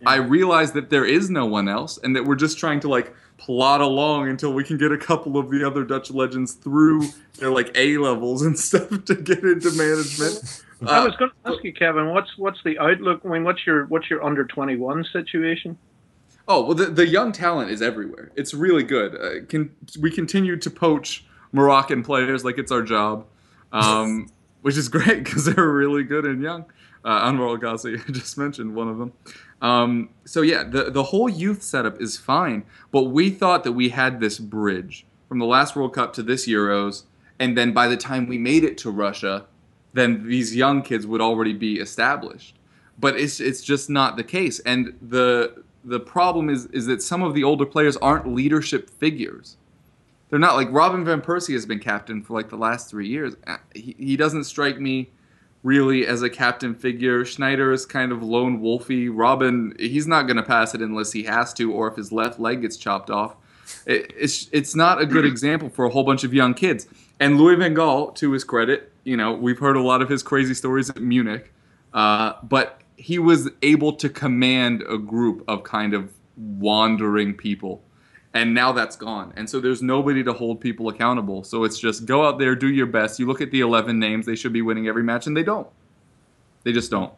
Yeah. 0.00 0.10
I 0.10 0.16
realize 0.16 0.72
that 0.72 0.90
there 0.90 1.04
is 1.04 1.28
no 1.28 1.44
one 1.44 1.68
else 1.68 1.98
and 1.98 2.14
that 2.14 2.24
we're 2.24 2.34
just 2.36 2.58
trying 2.58 2.80
to 2.80 2.88
like 2.88 3.14
plot 3.36 3.80
along 3.80 4.28
until 4.28 4.52
we 4.52 4.62
can 4.62 4.78
get 4.78 4.92
a 4.92 4.98
couple 4.98 5.36
of 5.36 5.50
the 5.50 5.64
other 5.64 5.84
Dutch 5.84 6.10
legends 6.10 6.54
through 6.54 7.08
their 7.38 7.50
like 7.50 7.70
A 7.76 7.98
levels 7.98 8.42
and 8.42 8.58
stuff 8.68 9.04
to 9.06 9.14
get 9.14 9.44
into 9.44 9.72
management. 9.72 10.62
I 10.86 11.04
was 11.04 11.14
uh, 11.14 11.16
going 11.16 11.30
to 11.30 11.52
ask 11.52 11.64
you, 11.64 11.72
Kevin, 11.72 12.10
what's 12.10 12.36
what's 12.36 12.62
the 12.64 12.78
outlook? 12.78 13.22
I 13.24 13.28
mean, 13.28 13.44
what's 13.44 13.66
your 13.66 13.86
what's 13.86 14.10
your 14.10 14.22
under 14.22 14.44
twenty 14.44 14.76
one 14.76 15.04
situation? 15.12 15.78
Oh 16.46 16.64
well, 16.64 16.74
the, 16.74 16.86
the 16.86 17.06
young 17.06 17.32
talent 17.32 17.70
is 17.70 17.80
everywhere. 17.80 18.30
It's 18.36 18.52
really 18.52 18.82
good. 18.82 19.14
Uh, 19.14 19.46
can 19.46 19.74
we 19.98 20.10
continue 20.10 20.56
to 20.56 20.70
poach 20.70 21.24
Moroccan 21.52 22.02
players 22.02 22.44
like 22.44 22.58
it's 22.58 22.72
our 22.72 22.82
job, 22.82 23.26
um, 23.72 24.28
which 24.62 24.76
is 24.76 24.88
great 24.88 25.24
because 25.24 25.46
they're 25.46 25.70
really 25.70 26.02
good 26.02 26.26
and 26.26 26.42
young. 26.42 26.66
Uh, 27.04 27.30
Anwar 27.30 27.50
El 27.50 27.56
Ghazi, 27.58 27.96
I 28.08 28.12
just 28.12 28.36
mentioned 28.38 28.74
one 28.74 28.88
of 28.88 28.98
them. 28.98 29.12
Um, 29.62 30.10
so 30.24 30.42
yeah, 30.42 30.64
the 30.64 30.90
the 30.90 31.04
whole 31.04 31.28
youth 31.28 31.62
setup 31.62 32.00
is 32.00 32.18
fine, 32.18 32.64
but 32.92 33.04
we 33.04 33.30
thought 33.30 33.64
that 33.64 33.72
we 33.72 33.90
had 33.90 34.20
this 34.20 34.38
bridge 34.38 35.06
from 35.28 35.38
the 35.38 35.46
last 35.46 35.74
World 35.76 35.94
Cup 35.94 36.12
to 36.14 36.22
this 36.22 36.46
Euros, 36.46 37.04
and 37.38 37.56
then 37.56 37.72
by 37.72 37.88
the 37.88 37.96
time 37.96 38.26
we 38.26 38.36
made 38.36 38.64
it 38.64 38.76
to 38.78 38.90
Russia, 38.90 39.46
then 39.94 40.26
these 40.26 40.54
young 40.54 40.82
kids 40.82 41.06
would 41.06 41.20
already 41.20 41.54
be 41.54 41.78
established. 41.78 42.56
But 42.98 43.16
it's 43.16 43.40
it's 43.40 43.62
just 43.62 43.88
not 43.88 44.16
the 44.16 44.24
case, 44.24 44.58
and 44.60 44.98
the 45.00 45.63
the 45.84 46.00
problem 46.00 46.48
is 46.48 46.66
is 46.66 46.86
that 46.86 47.02
some 47.02 47.22
of 47.22 47.34
the 47.34 47.44
older 47.44 47.66
players 47.66 47.96
aren't 47.98 48.26
leadership 48.26 48.90
figures. 48.90 49.56
They're 50.30 50.38
not 50.38 50.56
like 50.56 50.68
Robin 50.72 51.04
van 51.04 51.20
Persie 51.20 51.52
has 51.52 51.66
been 51.66 51.78
captain 51.78 52.22
for 52.22 52.34
like 52.34 52.48
the 52.48 52.56
last 52.56 52.90
three 52.90 53.06
years. 53.06 53.36
Uh, 53.46 53.58
he, 53.74 53.94
he 53.98 54.16
doesn't 54.16 54.44
strike 54.44 54.80
me 54.80 55.10
really 55.62 56.06
as 56.06 56.22
a 56.22 56.30
captain 56.30 56.74
figure. 56.74 57.24
Sneijder 57.24 57.72
is 57.72 57.86
kind 57.86 58.12
of 58.12 58.22
lone 58.22 58.60
wolfy. 58.60 59.08
Robben, 59.08 59.78
he's 59.78 60.06
not 60.06 60.22
going 60.22 60.36
to 60.36 60.42
pass 60.42 60.74
it 60.74 60.80
unless 60.80 61.12
he 61.12 61.24
has 61.24 61.52
to, 61.54 61.72
or 61.72 61.88
if 61.88 61.96
his 61.96 62.12
left 62.12 62.38
leg 62.40 62.62
gets 62.62 62.76
chopped 62.76 63.10
off. 63.10 63.36
It, 63.86 64.12
it's 64.16 64.48
it's 64.52 64.74
not 64.74 65.00
a 65.00 65.06
good 65.06 65.24
example 65.24 65.68
for 65.68 65.84
a 65.84 65.90
whole 65.90 66.04
bunch 66.04 66.22
of 66.24 66.34
young 66.34 66.54
kids. 66.54 66.86
And 67.20 67.38
Louis 67.38 67.56
van 67.56 67.74
Gaal, 67.74 68.14
to 68.16 68.32
his 68.32 68.44
credit, 68.44 68.92
you 69.04 69.16
know 69.16 69.32
we've 69.32 69.58
heard 69.58 69.76
a 69.76 69.82
lot 69.82 70.02
of 70.02 70.08
his 70.08 70.22
crazy 70.22 70.54
stories 70.54 70.90
at 70.90 71.00
Munich, 71.00 71.52
uh, 71.92 72.34
but 72.42 72.80
he 72.96 73.18
was 73.18 73.50
able 73.62 73.92
to 73.94 74.08
command 74.08 74.82
a 74.88 74.98
group 74.98 75.44
of 75.48 75.64
kind 75.64 75.94
of 75.94 76.12
wandering 76.36 77.34
people. 77.34 77.82
And 78.32 78.52
now 78.52 78.72
that's 78.72 78.96
gone. 78.96 79.32
And 79.36 79.48
so 79.48 79.60
there's 79.60 79.80
nobody 79.80 80.24
to 80.24 80.32
hold 80.32 80.60
people 80.60 80.88
accountable. 80.88 81.44
So 81.44 81.62
it's 81.62 81.78
just 81.78 82.04
go 82.04 82.26
out 82.26 82.38
there 82.38 82.56
do 82.56 82.68
your 82.68 82.86
best. 82.86 83.20
You 83.20 83.26
look 83.26 83.40
at 83.40 83.52
the 83.52 83.60
11 83.60 83.98
names 83.98 84.26
they 84.26 84.34
should 84.34 84.52
be 84.52 84.62
winning 84.62 84.88
every 84.88 85.04
match 85.04 85.26
and 85.26 85.36
they 85.36 85.44
don't. 85.44 85.68
They 86.64 86.72
just 86.72 86.90
don't. 86.90 87.12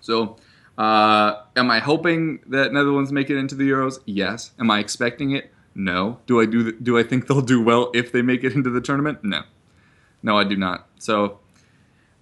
So 0.00 0.36
uh, 0.76 1.42
am 1.56 1.70
i 1.70 1.78
hoping 1.78 2.40
that 2.46 2.72
netherlands 2.72 3.12
make 3.12 3.30
it 3.30 3.38
into 3.38 3.54
the 3.54 3.68
euros? 3.68 3.98
Yes. 4.04 4.52
Am 4.58 4.70
i 4.70 4.78
expecting 4.78 5.30
it? 5.30 5.50
No. 5.74 6.18
Do 6.26 6.40
i 6.40 6.46
do 6.46 6.72
do 6.72 6.98
i 6.98 7.02
think 7.02 7.28
they'll 7.28 7.40
do 7.40 7.62
well 7.62 7.90
if 7.94 8.12
they 8.12 8.20
make 8.20 8.44
it 8.44 8.52
into 8.54 8.68
the 8.68 8.80
tournament? 8.80 9.24
No. 9.24 9.42
No 10.22 10.38
i 10.38 10.44
do 10.44 10.56
not. 10.56 10.86
So 10.98 11.38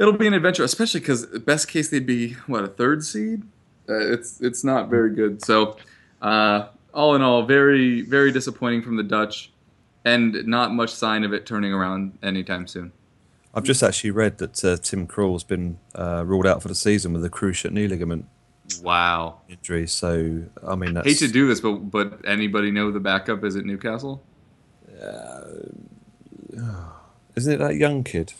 it'll 0.00 0.14
be 0.14 0.26
an 0.26 0.34
adventure, 0.34 0.64
especially 0.64 1.00
because 1.00 1.26
best 1.26 1.68
case 1.68 1.90
they'd 1.90 2.06
be 2.06 2.32
what 2.46 2.64
a 2.64 2.68
third 2.68 3.04
seed. 3.04 3.42
Uh, 3.88 4.12
it's 4.12 4.40
it's 4.40 4.64
not 4.64 4.88
very 4.88 5.14
good. 5.14 5.44
So 5.44 5.76
uh, 6.22 6.68
all 6.92 7.14
in 7.14 7.22
all, 7.22 7.44
very 7.44 8.00
very 8.00 8.32
disappointing 8.32 8.82
from 8.82 8.96
the 8.96 9.02
Dutch, 9.02 9.52
and 10.04 10.46
not 10.46 10.72
much 10.72 10.92
sign 10.92 11.22
of 11.22 11.32
it 11.32 11.46
turning 11.46 11.72
around 11.72 12.18
anytime 12.22 12.66
soon. 12.66 12.92
I've 13.52 13.64
just 13.64 13.82
actually 13.82 14.12
read 14.12 14.38
that 14.38 14.64
uh, 14.64 14.76
Tim 14.76 15.06
Krul's 15.06 15.44
been 15.44 15.78
uh, 15.94 16.24
ruled 16.24 16.46
out 16.46 16.62
for 16.62 16.68
the 16.68 16.74
season 16.74 17.12
with 17.12 17.24
a 17.24 17.30
cruciate 17.30 17.72
knee 17.72 17.88
ligament. 17.88 18.26
Wow. 18.80 19.40
Injury. 19.48 19.88
So 19.88 20.44
I 20.66 20.76
mean, 20.76 20.94
that's... 20.94 21.06
hate 21.06 21.18
to 21.18 21.28
do 21.28 21.46
this, 21.48 21.60
but 21.60 21.90
but 21.90 22.20
anybody 22.26 22.70
know 22.70 22.90
the 22.90 23.00
backup 23.00 23.44
is 23.44 23.56
at 23.56 23.64
Newcastle? 23.64 24.22
Uh, 25.02 25.42
isn't 27.36 27.52
it 27.52 27.58
that 27.58 27.76
young 27.76 28.04
kid? 28.04 28.32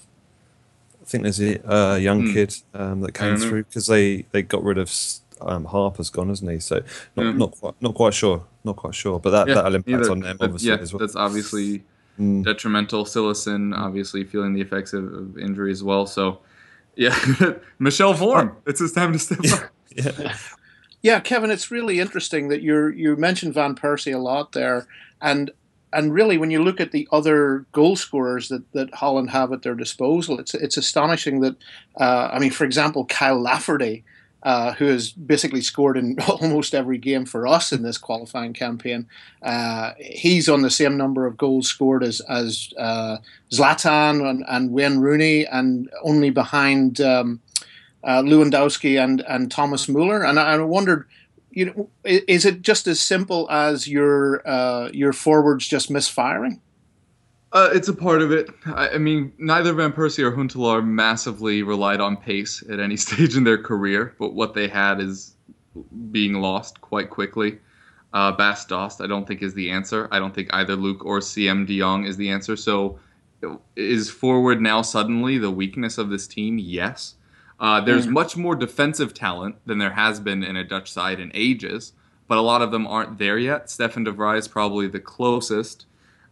Think 1.11 1.25
there's 1.25 1.41
a 1.41 1.73
uh, 1.73 1.97
young 1.97 2.23
mm. 2.23 2.33
kid 2.33 2.55
um, 2.73 3.01
that 3.01 3.15
came 3.15 3.37
through 3.37 3.65
because 3.65 3.89
they, 3.89 4.27
they 4.31 4.43
got 4.43 4.63
rid 4.63 4.79
of 4.79 4.93
um, 5.41 5.65
Harper's 5.65 6.09
gone, 6.09 6.31
isn't 6.31 6.49
he? 6.49 6.61
So 6.61 6.85
not, 7.17 7.27
mm. 7.27 7.37
not 7.37 7.51
quite 7.53 7.75
not 7.81 7.95
quite 7.97 8.15
sure, 8.15 8.45
not 8.63 8.77
quite 8.77 8.95
sure. 8.95 9.19
But 9.19 9.31
that 9.31 9.49
yeah, 9.49 9.55
that'll 9.55 9.75
impact 9.75 10.05
either. 10.05 10.11
on 10.13 10.21
them 10.21 10.37
obviously 10.41 10.69
yeah, 10.69 10.77
as 10.77 10.93
well. 10.93 11.01
That's 11.01 11.17
obviously 11.17 11.83
mm. 12.19 12.45
detrimental. 12.45 13.05
Cillessen 13.05 13.77
obviously 13.77 14.23
feeling 14.23 14.53
the 14.53 14.61
effects 14.61 14.93
of, 14.93 15.13
of 15.13 15.37
injury 15.37 15.73
as 15.73 15.83
well. 15.83 16.07
So 16.07 16.39
yeah, 16.95 17.19
Michel 17.81 18.15
Vorm, 18.15 18.55
it's 18.67 18.79
his 18.79 18.93
time 18.93 19.13
to 19.13 19.19
step 19.19 19.41
yeah. 19.43 19.55
up. 19.55 19.71
Yeah. 19.97 20.37
Yeah, 21.03 21.19
Kevin, 21.19 21.51
it's 21.51 21.73
really 21.73 21.99
interesting 21.99 22.49
that 22.49 22.63
you 22.63 22.89
you 22.89 23.17
mentioned 23.17 23.55
Van 23.55 23.75
Persie 23.75 24.15
a 24.15 24.19
lot 24.19 24.53
there, 24.53 24.87
and 25.21 25.51
and 25.93 26.15
really, 26.15 26.39
when 26.39 26.51
you 26.51 26.63
look 26.63 26.81
at 26.81 26.93
the 26.93 27.09
other 27.11 27.67
goal 27.73 27.97
scorers 27.97 28.49
that, 28.49 28.71
that 28.73 28.95
Holland 28.95 29.31
have 29.31 29.53
at 29.53 29.63
their 29.63 29.75
disposal, 29.75 30.39
it's 30.39 30.55
it's 30.55 30.77
astonishing 30.77 31.41
that, 31.41 31.57
uh, 32.01 32.31
I 32.33 32.39
mean, 32.39 32.51
for 32.51 32.65
example, 32.65 33.07
Kyle 33.07 33.41
Lafferty, 33.41 34.05
uh, 34.45 34.75
who 34.75 34.87
has 34.87 35.11
basically 35.11 35.61
scored 35.61 35.97
in 35.97 36.17
almost 36.29 36.75
every 36.75 36.99
game 36.99 37.27
for 37.27 37.47
us 37.47 37.73
in 37.73 37.83
this 37.83 37.99
qualifying 37.99 38.53
campaign, 38.53 39.09
uh, 39.43 39.93
he's 39.99 40.49
on 40.49 40.63
the 40.63 40.71
same 40.71 40.97
number 40.97 41.27
of 41.27 41.37
goals 41.37 41.67
scored 41.67 42.05
as 42.05 42.21
as 42.21 42.73
uh, 42.79 43.17
Zlatan 43.51 44.29
and, 44.29 44.45
and 44.49 44.71
Wayne 44.71 44.99
Rooney, 44.99 45.45
and 45.47 45.91
only 46.05 46.31
behind 46.31 47.01
um, 47.01 47.41
uh, 48.05 48.23
Lewandowski 48.23 49.03
and 49.03 49.23
and 49.23 49.51
Thomas 49.51 49.89
Muller. 49.89 50.23
And 50.23 50.39
I, 50.39 50.55
I 50.55 50.59
wondered 50.59 51.07
you 51.51 51.67
know, 51.67 51.89
is 52.05 52.45
it 52.45 52.63
just 52.63 52.87
as 52.87 53.01
simple 53.01 53.49
as 53.51 53.89
your 53.89 54.47
uh, 54.49 54.91
your 54.93 55.13
forwards 55.13 55.67
just 55.67 55.91
misfiring? 55.91 56.61
Uh, 57.53 57.69
it's 57.73 57.89
a 57.89 57.93
part 57.93 58.23
of 58.23 58.31
it. 58.31 58.49
I, 58.67 58.91
I 58.91 58.99
mean, 58.99 59.33
neither 59.39 59.73
Van 59.73 59.93
Persie 59.93 60.23
or 60.23 60.31
Huntelaar 60.31 60.87
massively 60.87 61.63
relied 61.63 62.01
on 62.01 62.17
pace 62.17 62.63
at 62.71 62.79
any 62.79 62.97
stage 63.05 63.37
in 63.37 63.45
their 63.45 63.59
career, 63.59 64.15
but 64.19 64.35
what 64.35 64.55
they 64.55 64.69
had 64.69 65.01
is 65.01 65.35
being 66.11 66.35
lost 66.35 66.81
quite 66.81 67.11
quickly. 67.11 67.59
Uh, 68.13 68.33
Bas 68.33 68.65
Dost, 68.65 69.01
I 69.01 69.07
don't 69.07 69.27
think 69.27 69.43
is 69.43 69.55
the 69.55 69.71
answer. 69.71 70.09
I 70.11 70.19
don't 70.19 70.35
think 70.35 70.49
either 70.53 70.77
Luuk 70.77 71.05
or 71.05 71.21
Siem 71.21 71.65
De 71.67 71.79
Jong 71.79 72.05
is 72.05 72.17
the 72.17 72.29
answer. 72.31 72.57
So, 72.57 72.99
is 73.77 74.11
forward 74.11 74.61
now 74.61 74.83
suddenly 74.83 75.39
the 75.39 75.51
weakness 75.51 75.97
of 75.97 76.11
this 76.11 76.27
team? 76.27 76.59
Yes. 76.59 77.15
Uh, 77.61 77.81
there's 77.81 78.07
Mm. 78.07 78.13
much 78.13 78.37
more 78.37 78.57
defensive 78.57 79.13
talent 79.13 79.57
than 79.67 79.79
there 79.79 79.93
has 79.93 80.19
been 80.19 80.43
in 80.43 80.57
a 80.57 80.65
Dutch 80.65 80.91
side 80.91 81.21
in 81.21 81.31
ages, 81.35 81.93
but 82.27 82.39
a 82.39 82.41
lot 82.41 82.63
of 82.63 82.71
them 82.71 82.87
aren't 82.87 83.19
there 83.19 83.37
yet. 83.39 83.69
Stefan 83.69 84.05
de 84.05 84.13
Vrij 84.13 84.39
is 84.39 84.49
probably 84.49 84.87
the 84.89 85.01
closest. 85.01 85.85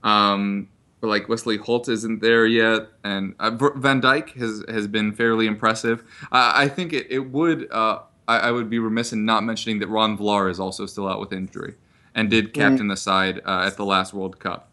Um, 0.02 0.68
but 1.00 1.08
like 1.08 1.28
Wesley 1.28 1.58
Hoedt 1.58 1.88
isn't 1.88 2.20
there 2.22 2.46
yet, 2.46 2.88
and 3.04 3.34
uh, 3.38 3.50
Van 3.50 4.00
Dijk 4.00 4.30
has 4.38 4.64
has 4.68 4.86
been 4.88 5.12
fairly 5.12 5.46
impressive. 5.46 6.02
Uh, 6.32 6.52
I 6.54 6.68
think 6.68 6.92
it 6.92 7.06
it 7.10 7.30
would. 7.30 7.70
Uh, 7.70 8.00
I, 8.26 8.38
I 8.38 8.50
would 8.50 8.68
be 8.68 8.78
remiss 8.78 9.12
in 9.12 9.24
not 9.24 9.44
mentioning 9.44 9.78
that 9.80 9.88
Ron 9.88 10.18
Vlaar 10.18 10.50
is 10.50 10.58
also 10.58 10.86
still 10.86 11.08
out 11.08 11.20
with 11.20 11.32
injury, 11.32 11.74
and 12.14 12.28
did 12.30 12.52
captain 12.52 12.88
the 12.88 12.96
side 12.96 13.40
uh, 13.46 13.64
at 13.66 13.76
the 13.76 13.84
last 13.84 14.12
World 14.12 14.38
Cup. 14.40 14.70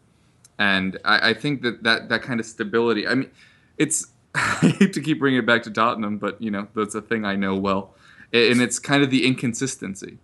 And 0.58 0.98
I, 1.04 1.30
I 1.30 1.34
think 1.34 1.62
that, 1.62 1.82
that 1.84 2.08
that 2.08 2.22
kind 2.22 2.40
of 2.40 2.46
stability. 2.46 3.06
I 3.06 3.14
mean, 3.14 3.30
it's 3.78 4.08
I 4.62 4.74
hate 4.78 4.92
to 4.92 5.00
keep 5.00 5.18
bringing 5.18 5.40
it 5.40 5.46
back 5.46 5.62
to 5.64 5.70
Tottenham, 5.70 6.18
but 6.18 6.40
you 6.40 6.50
know 6.50 6.68
that's 6.74 6.94
a 6.94 7.02
thing 7.02 7.24
I 7.24 7.36
know 7.36 7.56
well, 7.56 7.94
and 8.32 8.60
it's 8.60 8.78
kind 8.78 9.02
of 9.02 9.10
the 9.10 9.26
inconsistency 9.26 10.18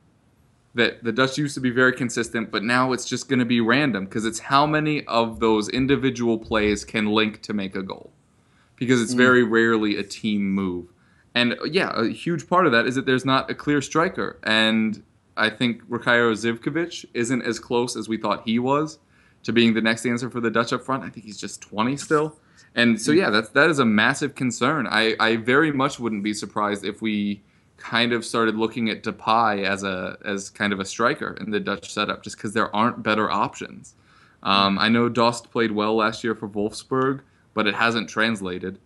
that 0.75 1.05
the 1.05 1.13
Dutch 1.13 1.37
used 1.37 1.55
to 1.55 1.61
be 1.61 1.71
very 1.71 1.93
consistent, 1.93 2.51
but 2.51 2.63
now 2.63 2.93
it's 2.93 3.05
just 3.05 3.29
going 3.29 3.39
to 3.39 3.45
be 3.45 3.61
random 3.61 4.05
because 4.05 4.25
it's 4.25 4.39
how 4.39 4.67
many 4.67 5.05
of 5.07 5.41
those 5.41 5.69
individual 5.69 6.39
plays 6.39 6.85
can 6.85 7.07
link 7.07 7.43
to 7.43 7.53
make 7.53 7.77
a 7.77 7.83
goal. 7.83 8.11
Because 8.77 9.01
it's 9.01 9.13
very 9.13 9.45
rarely 9.45 9.97
a 9.97 10.03
team 10.03 10.51
move. 10.51 10.87
And 11.35 11.53
uh, 11.53 11.65
yeah, 11.65 11.93
a 11.95 12.09
huge 12.09 12.49
part 12.49 12.67
of 12.67 12.73
that 12.73 12.87
is 12.87 12.95
that 12.97 13.07
there's 13.07 13.25
not 13.25 13.51
a 13.51 13.55
clear 13.55 13.81
striker. 13.81 14.39
And 14.43 15.03
I 15.37 15.51
think 15.51 15.87
Richairo 15.89 16.33
Zivkovic 16.33 17.05
isn't 17.15 17.43
as 17.43 17.61
close 17.61 17.95
as 17.97 18.09
we 18.09 18.17
thought 18.17 18.43
he 18.45 18.59
was 18.59 18.99
to 19.45 19.53
being 19.53 19.75
the 19.75 19.81
next 19.81 20.05
answer 20.05 20.31
for 20.31 20.41
the 20.41 20.51
Dutch 20.51 20.73
up 20.73 20.83
front. 20.83 21.05
I 21.05 21.11
think 21.11 21.27
he's 21.27 21.39
just 21.39 21.61
20 21.61 21.97
still. 21.97 22.37
And 22.75 23.01
so 23.01 23.13
yeah, 23.13 23.31
that's 23.31 23.51
that 23.51 23.69
is 23.69 23.79
a 23.79 23.85
massive 23.85 24.35
concern. 24.35 24.87
I, 24.87 25.15
I 25.21 25.37
very 25.37 25.73
much 25.73 26.01
wouldn't 26.01 26.23
be 26.23 26.33
surprised 26.33 26.85
if 26.85 27.03
we 27.03 27.43
kind 27.77 28.13
of 28.13 28.25
started 28.25 28.57
looking 28.57 28.89
at 28.89 29.03
Depay 29.03 29.65
as 29.65 29.83
a 29.83 30.17
as 30.25 30.49
kind 30.49 30.73
of 30.73 30.81
a 30.81 30.85
striker 30.85 31.37
in 31.41 31.51
the 31.51 31.61
Dutch 31.61 31.93
setup, 31.93 32.23
just 32.23 32.37
because 32.37 32.55
there 32.55 32.75
aren't 32.75 33.03
better 33.03 33.31
options. 33.31 33.95
Um, 34.43 34.79
I 34.79 34.89
know 34.89 35.09
Dost 35.09 35.51
played 35.51 35.71
well 35.71 35.95
last 35.95 36.25
year 36.25 36.35
for 36.35 36.49
Wolfsburg, 36.49 37.21
but 37.55 37.67
it 37.67 37.75
hasn't 37.75 38.09
translated. 38.09 38.79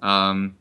Um, 0.00 0.56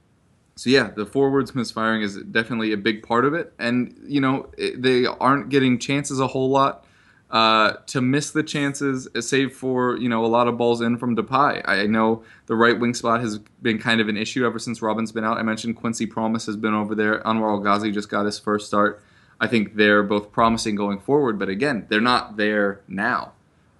so 0.56 0.70
yeah, 0.70 0.92
the 0.96 1.06
forwards 1.06 1.56
misfiring 1.56 2.04
is 2.04 2.18
definitely 2.18 2.74
a 2.74 2.78
big 2.78 3.02
part 3.02 3.26
of 3.26 3.34
it, 3.34 3.54
and 3.58 3.98
you 4.06 4.22
know 4.22 4.50
it, 4.58 4.82
they 4.82 5.06
aren't 5.06 5.50
getting 5.50 5.80
chances 5.80 6.20
a 6.20 6.28
whole 6.28 6.50
lot. 6.50 6.86
Uh, 7.34 7.78
to 7.88 8.00
miss 8.00 8.30
the 8.30 8.44
chances, 8.44 9.08
uh, 9.16 9.20
save 9.20 9.52
for 9.54 9.98
you 9.98 10.08
know 10.08 10.24
a 10.24 10.28
lot 10.28 10.48
of 10.48 10.56
balls 10.56 10.82
in 10.82 10.96
from 11.00 11.16
Depay. 11.16 11.68
I 11.68 11.88
know 11.88 12.24
the 12.46 12.56
right 12.56 12.80
wing 12.80 12.94
spot 12.94 13.22
has 13.22 13.40
been 13.40 13.80
kind 13.80 14.00
of 14.00 14.08
an 14.08 14.18
issue 14.18 14.46
ever 14.46 14.60
since 14.60 14.84
Robben's 14.84 15.12
been 15.12 15.24
out. 15.24 15.40
I 15.40 15.42
mentioned 15.42 15.76
Quincy 15.76 16.06
Promes 16.06 16.46
has 16.46 16.56
been 16.56 16.76
over 16.76 16.94
there. 16.94 17.22
Anwar 17.22 17.54
El 17.54 17.60
Ghazi 17.62 17.92
just 17.92 18.08
got 18.08 18.28
his 18.28 18.38
first 18.38 18.68
start. 18.68 19.02
I 19.42 19.48
think 19.48 19.76
they're 19.76 20.04
both 20.04 20.32
promising 20.32 20.76
going 20.76 21.00
forward, 21.00 21.40
but 21.40 21.50
again, 21.50 21.88
they're 21.90 22.00
not 22.00 22.38
there 22.38 22.82
now. 22.88 23.32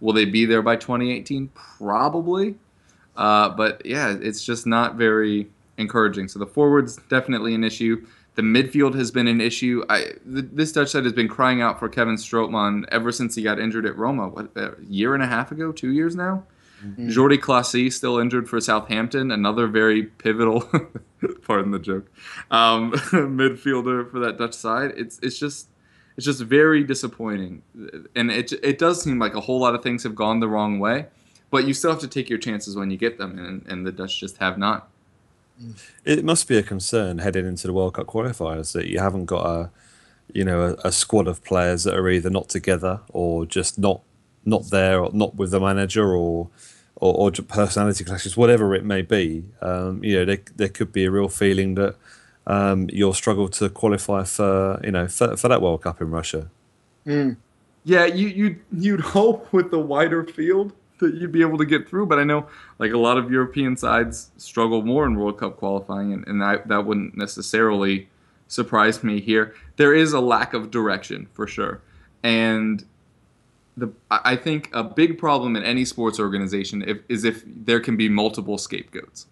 Will 0.02 0.14
they 0.14 0.26
be 0.26 0.46
there 0.46 0.64
by 0.64 0.76
2018? 0.76 1.52
Probably. 1.54 2.56
Uh, 3.16 3.50
but 3.50 3.86
yeah, 3.86 4.18
it's 4.20 4.44
just 4.44 4.66
not 4.66 4.96
very 4.96 5.48
encouraging. 5.78 6.28
So 6.28 6.40
the 6.40 6.48
forwards 6.48 6.98
definitely 7.08 7.54
an 7.54 7.64
issue. 7.64 8.04
The 8.36 8.42
midfield 8.42 8.96
has 8.96 9.12
been 9.12 9.28
an 9.28 9.42
issue. 9.42 9.84
I 9.90 10.00
th- 10.00 10.50
this 10.52 10.72
Dutch 10.72 10.90
side 10.90 11.04
has 11.04 11.14
been 11.14 11.28
crying 11.28 11.62
out 11.62 11.80
for 11.80 11.88
Kevin 11.88 12.16
Strootman 12.16 12.86
ever 12.92 13.12
since 13.12 13.36
he 13.36 13.44
got 13.44 13.60
injured 13.60 13.86
at 13.86 13.98
Roma. 13.98 14.28
What 14.28 14.52
a 14.56 14.74
year 14.88 15.14
and 15.14 15.22
a 15.22 15.28
half 15.28 15.52
ago, 15.52 15.72
two 15.72 15.92
years 15.92 16.16
now. 16.16 16.46
Jordy 17.08 17.38
Clasie 17.38 17.92
still 17.92 18.20
injured 18.20 18.50
for 18.50 18.60
Southampton, 18.60 19.32
another 19.32 19.68
very 19.68 20.04
pivotal, 20.04 20.70
pardon 21.44 21.72
the 21.72 21.80
joke, 21.80 22.12
um, 22.52 22.92
midfielder 23.12 24.10
for 24.12 24.20
that 24.20 24.38
Dutch 24.38 24.54
side. 24.54 24.94
It's 24.98 25.20
it's 25.24 25.40
just 25.40 25.70
it's 26.18 26.26
just 26.26 26.42
very 26.42 26.84
disappointing, 26.84 27.64
and 28.16 28.30
it 28.30 28.52
it 28.52 28.78
does 28.78 29.02
seem 29.02 29.18
like 29.18 29.34
a 29.34 29.42
whole 29.42 29.60
lot 29.60 29.76
of 29.76 29.82
things 29.82 30.04
have 30.04 30.16
gone 30.16 30.40
the 30.40 30.48
wrong 30.50 30.80
way, 30.80 31.08
but 31.50 31.66
you 31.66 31.74
still 31.74 31.92
have 31.92 32.02
to 32.02 32.08
take 32.08 32.30
your 32.30 32.40
chances 32.40 32.76
when 32.76 32.92
you 32.92 32.98
get 32.98 33.18
them, 33.18 33.40
and, 33.40 33.66
and 33.68 33.88
the 33.88 33.92
Dutch 33.92 34.20
just 34.20 34.38
have 34.38 34.58
not. 34.58 34.90
It 36.04 36.24
must 36.24 36.48
be 36.48 36.58
a 36.58 36.64
concern 36.64 37.20
heading 37.20 37.46
into 37.46 37.68
the 37.68 37.74
World 37.74 37.96
Cup 37.96 38.08
qualifiers 38.08 38.74
that 38.74 38.88
you 38.88 39.00
haven't 39.00 39.26
got 39.26 39.46
a, 39.46 39.70
you 40.34 40.44
know, 40.44 40.76
a, 40.84 40.88
a 40.88 40.92
squad 40.92 41.28
of 41.28 41.44
players 41.44 41.84
that 41.84 41.96
are 41.96 42.10
either 42.10 42.30
not 42.30 42.50
together 42.50 43.02
or 43.10 43.46
just 43.46 43.78
not 43.78 44.02
not 44.46 44.72
there, 44.72 45.00
or 45.00 45.10
not 45.14 45.36
with 45.36 45.52
the 45.52 45.60
manager, 45.60 46.14
or 46.14 46.50
or, 46.96 47.14
or 47.14 47.32
personality 47.32 48.04
clashes, 48.04 48.36
whatever 48.38 48.74
it 48.76 48.84
may 48.84 49.02
be. 49.02 49.44
Um, 49.62 50.04
you 50.04 50.18
know, 50.18 50.26
there, 50.26 50.40
there 50.56 50.70
could 50.70 50.92
be 50.92 51.06
a 51.06 51.12
real 51.12 51.30
feeling 51.30 51.76
that 51.76 51.96
um, 52.48 52.90
you'll 52.92 53.14
struggle 53.14 53.48
to 53.50 53.70
qualify 53.70 54.24
for 54.24 54.80
you 54.84 54.92
know 54.92 55.08
for, 55.08 55.38
for 55.38 55.48
that 55.48 55.62
World 55.62 55.84
Cup 55.84 56.02
in 56.02 56.12
Russia. 56.12 56.50
Yeah, 57.86 58.06
you 58.06 58.28
you 58.28 58.60
you'd 58.72 59.02
hope 59.18 59.52
with 59.54 59.72
the 59.72 59.80
wider 59.80 60.26
field 60.26 60.74
that 61.00 61.16
you'd 61.16 61.32
be 61.32 61.42
able 61.42 61.58
to 61.58 61.66
get 61.66 61.88
through, 61.88 62.06
but 62.06 62.20
I 62.20 62.24
know 62.24 62.48
like 62.80 62.92
a 62.92 62.98
lot 62.98 63.18
of 63.18 63.32
European 63.32 63.76
sides 63.78 64.32
struggle 64.38 64.82
more 64.82 65.06
in 65.06 65.16
World 65.16 65.38
Cup 65.38 65.58
qualifying, 65.58 66.14
and, 66.14 66.28
and 66.28 66.42
that 66.42 66.68
that 66.68 66.86
wouldn't 66.86 67.18
necessarily 67.18 68.08
surprise 68.48 69.04
me 69.04 69.20
here. 69.20 69.56
There 69.78 69.94
is 69.94 70.14
a 70.14 70.20
lack 70.20 70.54
of 70.54 70.72
direction 70.72 71.28
for 71.34 71.48
sure, 71.48 71.82
and 72.24 72.86
the 73.76 73.92
I 74.10 74.36
think 74.36 74.70
a 74.74 74.84
big 74.84 75.18
problem 75.18 75.56
in 75.56 75.64
any 75.64 75.86
sports 75.86 76.20
organization 76.20 76.84
if, 76.88 77.00
is 77.10 77.24
if 77.24 77.44
there 77.46 77.80
can 77.80 77.98
be 77.98 78.10
multiple 78.10 78.58
scapegoats, 78.58 79.28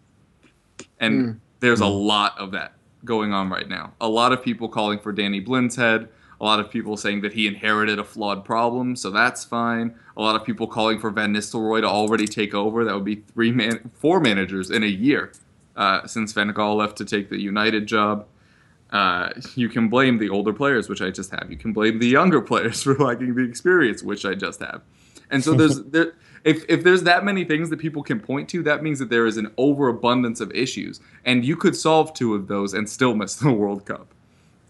and 1.00 1.26
hmm. 1.26 1.32
there's 1.60 1.82
a 1.82 1.86
hmm. 1.86 1.92
lot 1.92 2.38
of 2.38 2.52
that 2.52 2.74
going 3.06 3.34
on 3.34 3.50
right 3.50 3.68
now. 3.68 3.94
A 4.02 4.10
lot 4.10 4.32
of 4.32 4.44
people 4.44 4.68
calling 4.68 5.00
for 5.00 5.12
Danny 5.12 5.40
Blind's 5.40 5.76
head. 5.76 6.10
A 6.42 6.44
lot 6.44 6.60
of 6.60 6.72
people 6.72 6.98
saying 6.98 7.22
that 7.22 7.34
he 7.34 7.46
inherited 7.46 8.00
a 8.00 8.04
flawed 8.04 8.44
problem, 8.44 8.96
so 8.96 9.12
that's 9.12 9.46
fine. 9.46 9.94
A 10.18 10.22
lot 10.22 10.36
of 10.36 10.44
people 10.44 10.66
calling 10.66 11.00
for 11.00 11.12
Van 11.12 11.32
Nistelrooy 11.34 11.82
to 11.82 11.88
already 11.88 12.26
take 12.26 12.56
over. 12.56 12.84
That 12.84 12.96
would 12.96 13.06
be 13.06 13.18
three 13.18 13.52
man, 13.52 13.92
four 13.94 14.20
managers 14.20 14.72
in 14.72 14.82
a 14.82 14.88
year 14.88 15.32
uh, 15.76 16.08
since 16.08 16.34
Van 16.34 16.52
Gaal 16.52 16.76
left 16.76 16.98
to 16.98 17.06
take 17.06 17.30
the 17.30 17.40
United 17.40 17.86
job. 17.86 18.26
Uh, 18.92 19.30
you 19.56 19.70
can 19.70 19.88
blame 19.88 20.18
the 20.18 20.30
older 20.30 20.52
players, 20.52 20.90
which 20.90 21.00
I 21.00 21.12
just 21.12 21.30
have. 21.30 21.52
You 21.52 21.58
can 21.58 21.74
blame 21.74 22.00
the 22.00 22.08
younger 22.08 22.42
players 22.52 22.82
for 22.82 22.96
lacking 22.96 23.36
the 23.36 23.44
experience, 23.44 24.02
which 24.02 24.26
I 24.26 24.34
just 24.34 24.62
have. 24.62 24.82
And 25.30 25.44
so 25.44 25.54
there's 25.54 25.84
there 25.92 26.14
if 26.44 26.66
if 26.68 26.84
there's 26.84 27.04
that 27.04 27.24
many 27.24 27.44
things 27.44 27.70
that 27.70 27.78
people 27.78 28.02
can 28.02 28.20
point 28.20 28.50
to, 28.50 28.64
that 28.64 28.82
means 28.82 28.98
that 28.98 29.12
there 29.12 29.28
is 29.28 29.38
an 29.38 29.52
overabundance 29.58 30.42
of 30.42 30.52
issues, 30.54 31.02
and 31.24 31.46
you 31.46 31.56
could 31.56 31.76
solve 31.76 32.16
two 32.16 32.34
of 32.34 32.48
those 32.48 32.74
and 32.74 32.90
still 32.90 33.14
miss 33.14 33.36
the 33.36 33.52
World 33.64 33.86
Cup. 33.86 34.08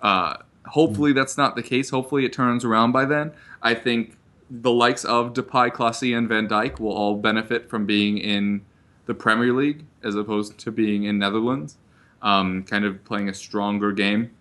Uh, 0.01 0.35
hopefully 0.71 1.13
that's 1.13 1.37
not 1.37 1.55
the 1.55 1.63
case. 1.63 1.89
Hopefully 1.89 2.25
it 2.25 2.33
turns 2.33 2.65
around 2.65 2.91
by 2.91 3.05
then. 3.05 3.31
I 3.61 3.73
think 3.73 4.17
the 4.49 4.71
likes 4.71 5.05
of 5.05 5.33
Depay, 5.33 5.71
Clasie, 5.71 6.17
and 6.17 6.27
Van 6.27 6.47
Dijk 6.47 6.79
will 6.79 6.91
all 6.91 7.15
benefit 7.15 7.69
from 7.69 7.85
being 7.85 8.17
in 8.17 8.61
the 9.05 9.13
Premier 9.13 9.53
League 9.53 9.85
as 10.03 10.15
opposed 10.15 10.57
to 10.57 10.71
being 10.71 11.03
in 11.03 11.19
Netherlands, 11.19 11.77
um, 12.21 12.63
kind 12.63 12.85
of 12.85 13.03
playing 13.05 13.29
a 13.29 13.33
stronger 13.33 13.91
game, 13.91 14.31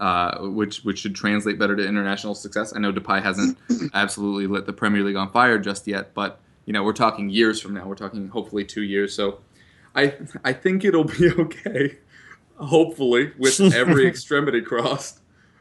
uh, 0.00 0.38
which 0.40 0.84
which 0.84 0.98
should 0.98 1.14
translate 1.14 1.58
better 1.58 1.76
to 1.76 1.86
international 1.86 2.34
success. 2.34 2.72
I 2.74 2.78
know 2.78 2.92
Depay 2.92 3.22
hasn't 3.22 3.58
absolutely 3.94 4.46
lit 4.46 4.66
the 4.66 4.72
Premier 4.72 5.02
League 5.02 5.16
on 5.16 5.30
fire 5.30 5.58
just 5.58 5.86
yet, 5.86 6.14
but 6.14 6.40
you 6.66 6.72
know 6.72 6.82
we're 6.82 6.92
talking 6.92 7.30
years 7.30 7.60
from 7.60 7.74
now. 7.74 7.86
We're 7.86 7.94
talking 7.94 8.28
hopefully 8.28 8.64
two 8.64 8.82
years. 8.82 9.14
So 9.14 9.38
I 9.94 10.14
I 10.44 10.52
think 10.52 10.84
it'll 10.84 11.04
be 11.04 11.30
okay. 11.38 11.98
Hopefully, 12.56 13.32
with 13.38 13.60
every 13.74 14.06
extremity 14.06 14.60
crossed. 14.60 15.20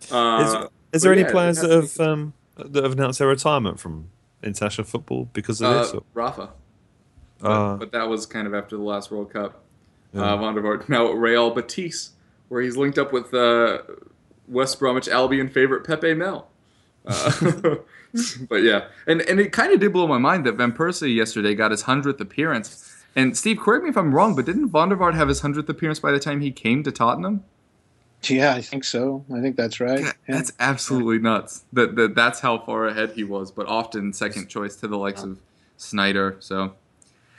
Uh, 0.10 0.68
Is, 0.94 0.98
is 0.98 1.02
there 1.04 1.12
any 1.12 1.22
yeah, 1.22 1.32
players 1.32 1.62
that 1.62 1.72
have 1.72 2.00
um, 2.00 2.34
that 2.58 2.84
have 2.84 2.94
announced 2.94 3.20
their 3.20 3.28
retirement 3.28 3.80
from 3.80 4.10
international 4.44 4.86
football 4.86 5.30
because 5.34 5.62
of 5.62 5.74
this? 5.74 5.94
Uh, 5.94 5.98
or- 5.98 6.04
Rafa. 6.14 6.50
But, 7.40 7.52
Uh, 7.52 7.76
but 7.78 7.92
that 7.92 8.08
was 8.08 8.26
kind 8.26 8.48
of 8.48 8.54
after 8.54 8.78
the 8.78 8.84
last 8.84 9.12
World 9.12 9.32
Cup. 9.32 9.64
Yeah. 10.14 10.22
Uh, 10.22 10.38
Van 10.38 10.56
der 10.56 10.62
Vaart. 10.62 10.90
Now 10.90 11.10
at 11.10 11.16
Real 11.16 11.52
Betis, 11.52 12.12
where 12.50 12.62
he's 12.62 12.78
linked 12.78 12.98
up 12.98 13.12
with 13.14 13.34
uh, 13.34 13.80
West 14.48 14.80
Bromwich 14.80 15.08
Albion 15.08 15.50
favorite 15.50 15.84
Pepe 15.86 16.14
Mel. 16.14 16.50
Uh, 17.06 17.32
but 18.50 18.58
yeah, 18.58 18.88
and 19.08 19.22
and 19.22 19.40
it 19.40 19.52
kind 19.52 19.72
of 19.74 19.80
did 19.80 19.94
blow 19.94 20.06
my 20.08 20.18
mind 20.18 20.46
that 20.46 20.54
Van 20.54 20.72
Persie 20.72 21.16
yesterday 21.16 21.56
got 21.56 21.72
his 21.72 21.84
hundredth 21.84 22.20
appearance. 22.20 22.88
And 23.16 23.38
Steve, 23.38 23.60
correct 23.60 23.84
me 23.84 23.90
if 23.90 23.98
I'm 23.98 24.14
wrong, 24.14 24.36
but 24.36 24.46
didn't 24.46 24.70
Van 24.70 24.90
der 24.90 24.96
Vaart 24.96 25.16
have 25.16 25.28
his 25.28 25.42
hundredth 25.42 25.68
appearance 25.70 26.00
by 26.00 26.12
the 26.12 26.20
time 26.20 26.42
he 26.42 26.52
came 26.52 26.84
to 26.84 26.92
Tottenham? 26.92 27.44
Yeah, 28.24 28.54
I 28.54 28.62
think 28.62 28.84
so. 28.84 29.26
I 29.34 29.42
think 29.42 29.56
that's 29.56 29.80
right. 29.80 30.00
Yeah, 30.00 30.12
Yeah. 30.28 30.36
That's 30.36 30.52
absolutely 30.60 31.20
nuts. 31.20 31.64
That, 31.74 31.96
that 31.96 32.16
that's 32.16 32.40
how 32.40 32.60
far 32.60 32.88
ahead 32.88 33.12
he 33.16 33.24
was, 33.24 33.52
but 33.52 33.66
often 33.68 34.14
second 34.14 34.48
choice 34.48 34.76
to 34.78 34.88
the 34.88 34.98
likes 34.98 35.24
of 35.24 35.40
Sneijder. 35.80 36.42
So 36.42 36.74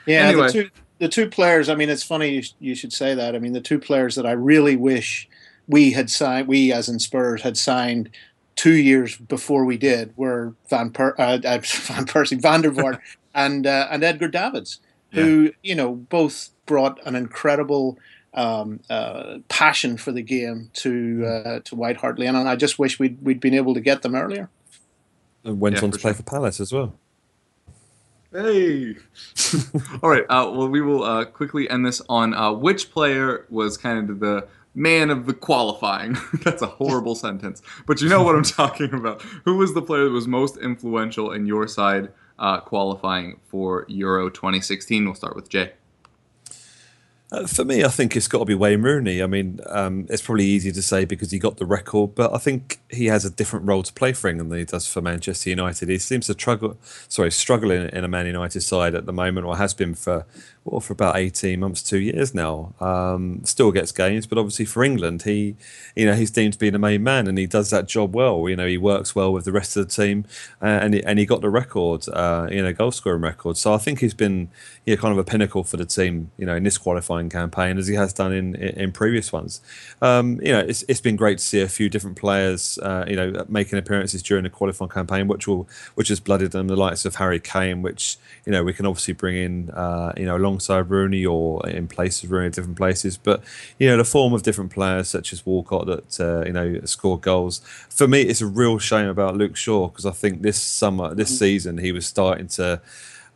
Yeah, 0.07 0.27
Anyway. 0.29 0.47
the 0.49 0.53
two 0.53 0.71
the 0.99 1.09
two 1.09 1.29
players. 1.29 1.69
I 1.69 1.75
mean, 1.75 1.91
it's 1.91 2.03
funny 2.03 2.31
you, 2.31 2.43
you 2.61 2.75
should 2.75 2.93
say 2.93 3.15
that. 3.15 3.35
I 3.35 3.39
mean, 3.39 3.53
the 3.53 3.61
two 3.61 3.79
players 3.79 4.15
that 4.17 4.27
I 4.27 4.33
really 4.33 4.77
wish 4.77 5.29
we 5.69 5.93
had 5.93 6.11
signed, 6.11 6.49
we 6.49 6.73
as 6.73 6.89
in 6.89 6.99
Spurs 6.99 7.43
had 7.43 7.57
signed 7.57 8.09
two 8.57 8.75
years 8.75 9.17
before 9.17 9.65
we 9.65 9.77
did, 9.77 10.13
were 10.17 10.55
Van 10.69 10.91
per- 10.91 11.15
uh, 11.19 11.39
uh, 11.45 11.59
Van 11.65 12.07
Persie, 12.07 12.41
Van 12.41 12.61
der 12.63 12.71
Vaart, 12.71 12.99
and 13.35 13.67
uh, 13.67 13.89
and 13.91 14.03
Edgar 14.05 14.29
Davids, 14.29 14.81
who 15.11 15.53
you 15.63 15.75
know 15.75 15.95
both 15.95 16.51
brought 16.67 16.99
an 17.07 17.15
incredible. 17.15 17.99
Um, 18.35 18.81
uh, 18.89 19.39
passion 19.49 19.99
for 19.99 20.11
the 20.11 20.23
game 20.23 20.71
to 20.75 21.25
uh, 21.27 21.61
to 21.65 21.75
White 21.75 21.99
Hart 21.99 22.19
Lane, 22.19 22.35
and 22.35 22.49
I 22.49 22.57
just 22.57 22.79
wish 22.79 22.99
we'd 22.99 23.21
we'd 23.23 23.41
been 23.41 23.53
able 23.53 23.75
to 23.75 23.81
get 23.81 24.01
them 24.01 24.15
earlier. 24.15 24.49
And 25.45 25.61
went 25.61 25.77
Yeah, 25.77 25.83
on 25.83 25.91
for 25.91 25.99
to 25.99 26.01
play 26.01 26.11
sure. 26.13 26.17
for 26.17 26.23
Palace 26.23 26.59
as 26.61 26.73
well. 26.73 26.95
Hey. 28.33 28.97
All 30.03 30.09
right. 30.09 30.25
Uh, 30.31 30.51
well, 30.55 30.69
we 30.69 30.81
will 30.81 31.03
uh, 31.05 31.27
quickly 31.27 31.69
end 31.69 31.85
this 31.85 32.01
on 32.09 32.33
uh, 32.33 32.53
which 32.53 32.91
player 32.91 33.45
was 33.51 33.77
kind 33.77 34.09
of 34.09 34.21
the 34.21 34.47
man 34.75 35.11
of 35.11 35.27
the 35.27 35.35
qualifying. 35.35 36.17
That's 36.43 36.63
a 36.63 36.67
horrible 36.67 37.15
sentence, 37.27 37.61
but 37.87 38.01
you 38.01 38.09
know 38.09 38.23
what 38.23 38.35
I'm 38.35 38.45
talking 38.45 38.95
about. 38.95 39.21
Who 39.45 39.59
was 39.59 39.75
the 39.75 39.83
player 39.83 40.05
that 40.05 40.11
was 40.11 40.27
most 40.27 40.57
influential 40.57 41.33
in 41.33 41.45
your 41.47 41.69
side 41.69 42.09
uh, 42.39 42.61
qualifying 42.61 43.41
for 43.49 43.85
Euro 43.89 44.31
2016? 44.31 45.05
We'll 45.05 45.15
start 45.15 45.37
with 45.37 45.51
Jay. 45.51 45.73
Uh, 47.33 47.47
for 47.47 47.65
me, 47.65 47.83
I 47.83 47.89
think 47.89 48.15
it's 48.15 48.29
got 48.29 48.41
to 48.41 48.45
be 48.45 48.55
Wayne 48.55 48.83
Rooney. 48.83 49.23
I 49.23 49.27
mean, 49.27 49.59
um, 49.71 50.07
it's 50.11 50.21
probably 50.21 50.45
easy 50.45 50.71
to 50.71 50.83
say 50.83 51.07
because 51.07 51.31
he 51.31 51.39
got 51.39 51.57
the 51.57 51.65
record, 51.65 52.15
but 52.15 52.35
I 52.35 52.37
think 52.37 52.79
he 52.91 53.07
has 53.07 53.25
a 53.25 53.31
different 53.31 53.67
role 53.67 53.83
to 53.83 53.93
play 53.95 54.13
for 54.13 54.29
England 54.29 54.53
than 54.53 54.59
he 54.59 54.67
does 54.67 54.87
for 54.87 55.01
Manchester 55.01 55.49
United. 55.49 55.89
He 55.89 55.97
seems 55.97 56.27
to 56.27 56.35
struggle, 56.35 56.77
sorry, 57.09 57.33
struggle 57.33 57.71
in, 57.71 57.89
in 57.89 58.05
a 58.05 58.09
Man 58.09 58.27
United 58.27 58.61
side 58.61 58.95
at 58.95 59.07
the 59.07 59.15
moment, 59.15 59.47
or 59.47 59.57
has 59.57 59.73
been 59.73 59.95
for 59.95 60.27
well 60.65 60.81
for 60.81 60.93
about 60.93 61.17
eighteen 61.17 61.61
months, 61.61 61.83
two 61.83 61.99
years 61.99 62.35
now. 62.35 62.75
Um, 62.81 63.41
still 63.45 63.73
gets 63.73 63.91
games, 63.93 64.27
but 64.27 64.39
obviously 64.39 64.65
for 64.65 64.85
England, 64.85 65.23
he, 65.23 65.57
you 65.97 66.07
know, 66.07 66.15
he's 66.15 66.31
deemed 66.31 66.53
to 66.55 66.59
be 66.59 66.71
the 66.71 66.79
main 66.79 67.03
man, 67.03 67.27
and 67.27 67.37
he 67.37 67.47
does 67.47 67.71
that 67.71 67.89
job 67.89 68.15
well. 68.15 68.49
You 68.49 68.57
know, 68.57 68.67
he 68.67 68.79
works 68.79 69.15
well 69.15 69.33
with 69.33 69.45
the 69.45 69.53
rest 69.53 69.77
of 69.77 69.89
the 69.89 69.93
team, 69.93 70.25
uh, 70.61 70.67
and 70.67 70.95
he, 70.95 71.05
and 71.05 71.19
he 71.19 71.27
got 71.27 71.41
the 71.41 71.51
record, 71.51 72.09
uh, 72.09 72.47
you 72.51 72.63
know, 72.63 72.73
goal 72.73 72.93
scoring 72.93 73.23
record. 73.23 73.57
So 73.57 73.75
I 73.75 73.79
think 73.79 74.01
he's 74.01 74.15
been, 74.15 74.51
you 74.87 74.95
know, 74.95 75.03
kind 75.03 75.13
of 75.13 75.19
a 75.19 75.25
pinnacle 75.25 75.65
for 75.65 75.77
the 75.77 75.85
team, 75.85 76.31
you 76.39 76.47
know, 76.47 76.55
in 76.55 76.63
this 76.63 76.79
qualifying 76.79 77.29
campaign 77.29 77.77
as 77.77 77.89
he 77.89 77.95
has 77.95 78.13
done 78.13 78.33
in 78.33 78.55
in, 78.55 78.93
previous 78.93 79.33
ones. 79.33 79.61
Um, 80.01 80.39
you 80.43 80.53
know, 80.53 80.61
it's 80.61 80.85
it's 80.87 81.01
been 81.01 81.17
great 81.17 81.39
to 81.39 81.45
see 81.45 81.61
a 81.61 81.69
few 81.69 81.89
different 81.89 82.17
players, 82.17 82.79
uh, 82.83 83.05
you 83.09 83.17
know, 83.17 83.45
making 83.49 83.79
appearances 83.79 84.23
during 84.23 84.45
the 84.45 84.51
qualifying 84.51 84.91
campaign, 84.91 85.27
which 85.29 85.49
will 85.49 85.69
which 85.95 86.09
has 86.09 86.21
blooded 86.21 86.53
them 86.53 86.69
the 86.69 86.77
likes 86.77 87.05
of 87.05 87.17
Harry 87.17 87.41
Kane, 87.41 87.83
which 87.83 88.17
you 88.47 88.53
know 88.53 88.63
we 88.63 88.73
can 88.73 88.87
obviously 88.87 89.15
bring 89.15 89.37
in, 89.37 89.71
uh, 89.71 90.13
you 90.17 90.27
know, 90.27 90.37
alongside 90.53 90.91
Rooney 90.91 91.25
or 91.25 91.67
in 91.69 91.89
place 91.89 92.23
of 92.23 92.31
Rooney 92.31 92.47
at 92.47 92.53
different 92.53 92.77
places. 92.77 93.17
But 93.17 93.43
you 93.79 93.89
know, 93.89 93.97
the 93.97 94.05
form 94.05 94.33
of 94.33 94.43
different 94.43 94.71
players 94.71 95.09
such 95.09 95.33
as 95.33 95.45
Walcott 95.47 95.87
that 95.87 96.21
uh, 96.21 96.45
you 96.47 96.53
know 96.53 96.81
scored 96.85 97.23
goals. 97.23 97.61
For 97.89 98.07
me, 98.07 98.23
it's 98.23 98.41
a 98.41 98.47
real 98.47 98.79
shame 98.79 99.09
about 99.09 99.37
Luke 99.37 99.57
Shaw 99.57 99.89
because 99.89 100.07
I 100.07 100.13
think 100.13 100.43
this 100.43 100.61
summer, 100.61 101.15
this 101.15 101.37
season, 101.39 101.79
he 101.79 101.93
was 101.93 102.07
starting 102.07 102.49
to 102.49 102.81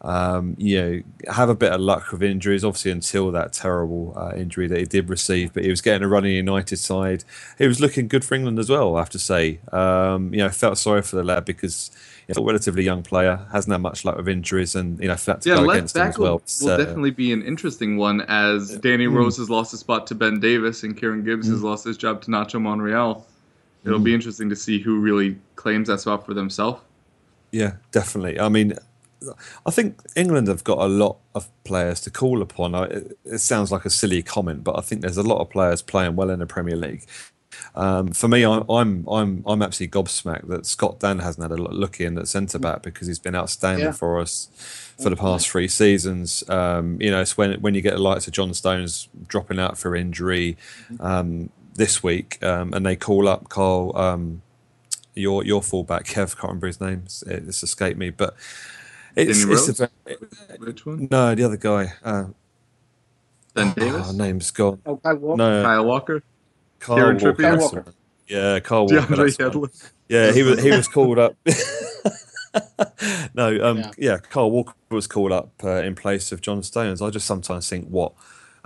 um, 0.06 0.54
you 0.56 0.80
know, 0.80 1.02
have 1.32 1.48
a 1.48 1.54
bit 1.54 1.72
of 1.72 1.80
luck 1.80 2.12
with 2.12 2.22
injuries, 2.22 2.64
obviously 2.64 2.92
until 2.92 3.32
that 3.32 3.52
terrible 3.52 4.14
uh, 4.16 4.32
injury 4.36 4.68
that 4.68 4.78
he 4.78 4.84
did 4.86 5.10
receive. 5.10 5.52
But 5.52 5.64
he 5.64 5.70
was 5.70 5.80
getting 5.80 6.04
a 6.04 6.08
run 6.08 6.24
in 6.24 6.30
the 6.30 6.36
United 6.36 6.76
side. 6.76 7.24
He 7.58 7.66
was 7.66 7.80
looking 7.80 8.06
good 8.06 8.24
for 8.24 8.34
England 8.36 8.58
as 8.60 8.70
well, 8.70 8.96
I 8.96 9.00
have 9.00 9.10
to 9.10 9.18
say. 9.18 9.60
Um, 9.72 10.32
you 10.32 10.38
know, 10.38 10.48
felt 10.50 10.78
sorry 10.78 11.02
for 11.02 11.16
the 11.16 11.24
lad 11.24 11.44
because 11.44 11.90
he's 12.28 12.36
a 12.36 12.40
relatively 12.40 12.84
young 12.84 13.02
player, 13.02 13.46
hasn't 13.52 13.72
had 13.72 13.80
much 13.82 14.04
luck 14.04 14.16
with 14.16 14.28
injuries, 14.28 14.76
and 14.76 15.00
you 15.00 15.08
know, 15.08 15.16
felt 15.16 15.42
to 15.42 15.50
Yeah, 15.50 15.56
go 15.56 15.64
against 15.64 15.98
him 15.98 16.06
as 16.06 16.18
well. 16.18 16.34
will, 16.34 16.38
It's, 16.38 16.60
will 16.60 16.72
definitely 16.76 17.10
be 17.10 17.32
an 17.32 17.42
interesting 17.42 17.96
one 17.96 18.20
as 18.22 18.78
Danny 18.78 19.08
Rose 19.08 19.36
has 19.38 19.50
lost 19.50 19.72
his 19.72 19.80
spot 19.80 20.06
to 20.08 20.14
Ben 20.14 20.38
Davies 20.40 20.84
and 20.84 20.96
Kieran 20.96 21.24
Gibbs 21.24 21.48
has 21.48 21.62
lost 21.62 21.84
his 21.84 21.96
job 21.96 22.22
to 22.22 22.30
Nacho 22.30 22.60
Monreal. 22.60 23.26
It'll 23.84 23.98
be 24.00 24.14
interesting 24.14 24.48
to 24.50 24.56
see 24.56 24.80
who 24.80 25.00
really 25.00 25.38
claims 25.56 25.88
that 25.88 26.00
spot 26.00 26.26
for 26.26 26.34
themselves. 26.34 26.80
Yeah, 27.52 27.76
definitely. 27.92 28.38
I 28.40 28.48
mean, 28.48 28.74
I 29.64 29.70
think 29.70 29.98
England 30.14 30.48
have 30.48 30.64
got 30.64 30.78
a 30.78 30.86
lot 30.86 31.16
of 31.34 31.48
players 31.64 32.00
to 32.02 32.10
call 32.10 32.42
upon. 32.42 32.74
I, 32.74 32.84
it, 32.84 33.18
it 33.24 33.38
sounds 33.38 33.72
like 33.72 33.84
a 33.84 33.90
silly 33.90 34.22
comment, 34.22 34.62
but 34.64 34.78
I 34.78 34.82
think 34.82 35.00
there's 35.00 35.16
a 35.16 35.22
lot 35.22 35.40
of 35.40 35.50
players 35.50 35.82
playing 35.82 36.16
well 36.16 36.30
in 36.30 36.38
the 36.40 36.46
Premier 36.46 36.76
League. 36.76 37.04
Um, 37.74 38.08
for 38.12 38.28
me, 38.28 38.44
I'm 38.44 38.68
I'm 38.68 39.06
I'm 39.08 39.42
I'm 39.46 39.62
absolutely 39.62 40.00
gobsmacked 40.02 40.46
that 40.48 40.66
Scott 40.66 41.00
Dann 41.00 41.20
hasn't 41.20 41.42
had 41.50 41.58
a 41.58 41.62
look 41.62 42.00
in 42.00 42.18
at 42.18 42.28
centre 42.28 42.58
back 42.58 42.82
because 42.82 43.06
he's 43.06 43.18
been 43.18 43.34
outstanding 43.34 43.86
Yeah. 43.86 43.92
for 43.92 44.20
us 44.20 44.48
for 45.00 45.08
the 45.10 45.16
past 45.16 45.48
three 45.48 45.68
seasons. 45.68 46.48
Um, 46.50 47.00
you 47.00 47.10
know, 47.10 47.20
it's 47.22 47.36
when 47.38 47.60
when 47.62 47.74
you 47.74 47.80
get 47.80 47.94
the 47.94 48.02
likes 48.02 48.26
of 48.26 48.34
John 48.34 48.52
Stones 48.52 49.08
dropping 49.26 49.58
out 49.58 49.78
for 49.78 49.96
injury 49.96 50.56
um, 51.00 51.48
this 51.74 52.02
week, 52.02 52.42
um, 52.44 52.74
and 52.74 52.84
they 52.84 52.96
call 52.96 53.26
up 53.28 53.48
Carl. 53.48 53.96
Um, 53.96 54.42
your 55.14 55.42
your 55.44 55.62
fullback 55.62 56.04
Kev, 56.04 56.36
can't 56.36 56.42
remember 56.48 56.66
his 56.66 56.78
name. 56.78 57.02
It's, 57.06 57.22
it's 57.22 57.62
escaped 57.62 57.98
me, 57.98 58.10
but 58.10 58.36
it's, 59.16 59.42
Danny 59.44 59.54
it's 59.54 59.80
a 59.80 59.82
Rose? 59.82 59.90
ve- 60.06 60.56
Which 60.58 60.86
one? 60.86 61.08
no 61.10 61.34
the 61.34 61.44
other 61.44 61.56
guy. 61.56 61.92
Uh, 62.04 62.24
Ben 63.54 63.68
oh, 63.76 63.80
Davies? 63.80 64.12
name's 64.14 64.50
gone. 64.50 64.80
Oh, 64.84 64.96
Kyle 64.98 65.16
Walker. 65.16 65.36
No, 65.38 65.62
Kyle 65.62 65.84
Walker? 65.84 66.22
Carl 66.78 66.98
Kieran 66.98 67.18
Walker. 67.18 67.42
Kyle 67.42 67.58
Walker. 67.58 67.84
Yeah, 68.28 68.60
Carl 68.60 68.86
Walker. 68.86 68.96
DeAndre 69.00 69.16
that's 69.16 69.36
the 69.36 69.58
one. 69.58 69.68
Yedlin? 69.70 69.90
Yeah, 70.08 70.32
he 70.32 70.42
was 70.42 70.62
he 70.62 70.70
was 70.70 70.88
called 70.88 71.18
up. 71.18 71.36
no, 73.34 73.58
um, 73.62 73.78
Yeah. 73.78 73.90
yeah. 73.98 74.16
Carl 74.18 74.50
Walker 74.50 74.74
was 74.90 75.06
called 75.06 75.32
up 75.32 75.52
uh, 75.64 75.82
in 75.82 75.94
place 75.94 76.32
of 76.32 76.40
John 76.40 76.62
Stones. 76.62 77.00
I 77.02 77.10
just 77.10 77.26
sometimes 77.26 77.68
think 77.68 77.88
what 77.88 78.12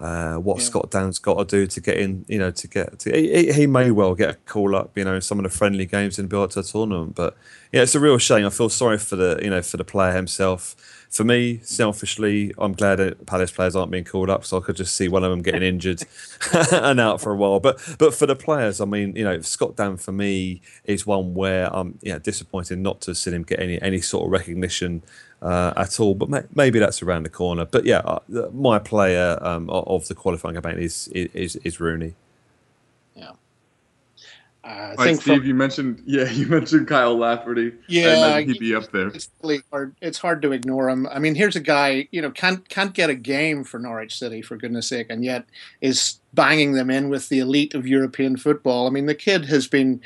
uh, 0.01 0.37
what 0.37 0.59
Yeah. 0.59 0.65
Scott 0.65 0.91
Dann's 0.91 1.19
got 1.19 1.37
to 1.49 1.57
do 1.57 1.67
to 1.67 1.81
get 1.81 1.99
in. 1.99 2.25
You 2.29 2.39
know, 2.39 2.51
to 2.51 2.67
get 2.69 2.99
to 3.01 3.13
he, 3.13 3.53
he- 3.53 3.67
may 3.67 3.91
well 3.91 4.15
get 4.15 4.31
a 4.31 4.35
call 4.35 4.75
up. 4.75 4.97
You 4.97 5.05
know, 5.05 5.15
in 5.17 5.21
some 5.21 5.39
of 5.39 5.45
the 5.45 5.51
friendly 5.51 5.87
games 5.87 6.19
in 6.19 6.25
the 6.25 6.29
build 6.29 6.51
to 6.53 6.61
a 6.61 6.63
tournament. 6.63 7.15
But 7.15 7.37
yeah, 7.73 7.83
it's 7.83 7.95
a 7.95 8.01
real 8.01 8.19
shame. 8.19 8.47
I 8.47 8.51
feel 8.51 8.69
sorry 8.71 8.99
for 8.99 9.17
the 9.17 9.39
you 9.43 9.51
know 9.51 9.63
for 9.63 9.77
the 9.77 9.85
player 9.85 10.13
himself. 10.15 10.75
For 11.11 11.25
me, 11.25 11.59
selfishly, 11.65 12.55
I'm 12.57 12.73
glad 12.73 12.97
that 13.01 13.27
Palace 13.27 13.51
players 13.51 13.75
aren't 13.75 13.91
being 13.91 14.05
called 14.05 14.31
up, 14.31 14.45
so 14.45 14.59
I 14.59 14.61
could 14.61 14.77
just 14.77 14.95
see 14.95 15.09
one 15.09 15.25
of 15.25 15.31
them 15.31 15.43
getting 15.43 15.65
injured 15.65 16.05
and 16.73 17.01
out 17.01 17.21
for 17.21 17.33
a 17.33 17.37
while. 17.37 17.59
But 17.59 17.81
but 17.99 18.15
for 18.15 18.27
the 18.27 18.37
players, 18.37 18.81
I 18.81 18.85
mean, 18.85 19.17
you 19.17 19.25
know, 19.25 19.41
Scott 19.41 19.75
Dan 19.75 19.97
for 19.97 20.13
me 20.13 20.63
is 20.85 21.07
one 21.07 21.35
where 21.35 21.69
I'm 21.75 21.99
yeah 22.01 22.21
disappointed 22.21 22.79
not 22.79 23.01
to 23.03 23.15
see 23.17 23.33
him 23.33 23.43
get 23.43 23.59
any 23.59 23.83
any 23.83 24.01
sort 24.01 24.27
of 24.27 24.31
recognition 24.31 25.03
uh, 25.43 25.73
at 25.77 25.99
all. 26.01 26.15
But 26.15 26.29
may, 26.29 26.43
maybe 26.55 26.79
that's 26.79 27.03
around 27.03 27.25
the 27.25 27.31
corner. 27.31 27.65
But 27.65 27.85
yeah, 27.85 27.99
uh, 27.99 28.21
my 28.53 28.79
player 28.79 29.39
um, 29.41 29.69
of 29.71 30.09
the 30.09 30.15
qualifying 30.15 30.55
campaign 30.55 30.79
is 30.79 31.09
is, 31.15 31.57
is 31.57 31.81
Rooney. 31.81 32.15
Uh, 34.63 34.67
I 34.69 34.71
All 34.73 34.89
right, 34.89 34.99
think 35.07 35.23
Steve, 35.23 35.39
from, 35.39 35.47
you 35.47 35.55
mentioned 35.55 36.03
yeah, 36.07 36.29
you 36.31 36.47
mentioned 36.47 36.87
Kyle 36.87 37.17
Lafferty. 37.17 37.73
Yeah, 37.89 38.35
I- 38.37 38.43
he'd 38.43 38.59
be 38.59 38.75
up 38.75 38.91
there. 38.93 39.09
it's 39.09 39.31
really 39.43 39.63
hard. 39.71 39.95
It's 40.03 40.19
hard 40.19 40.43
to 40.43 40.53
ignore 40.53 40.91
him. 40.91 41.07
I 41.07 41.19
mean, 41.19 41.35
here's 41.35 41.57
a 41.57 41.61
guy 41.61 42.09
you 42.11 42.21
know 42.21 42.31
can't 42.31 42.69
can't 42.69 42.93
get 42.93 43.09
a 43.09 43.15
game 43.15 43.65
for 43.65 43.79
Norwich 43.79 44.19
City 44.19 44.43
for 44.43 44.57
goodness 44.57 44.89
sake, 44.89 45.07
and 45.09 45.25
yet 45.25 45.47
is 45.81 46.21
banging 46.35 46.73
them 46.73 46.91
in 46.91 47.09
with 47.09 47.31
the 47.31 47.39
elite 47.39 47.75
of 47.75 47.87
European 47.87 48.37
football. 48.37 48.87
I 48.87 48.91
mean, 48.91 49.07
the 49.07 49.15
kid 49.15 49.47
has 49.47 49.67
been. 49.67 50.01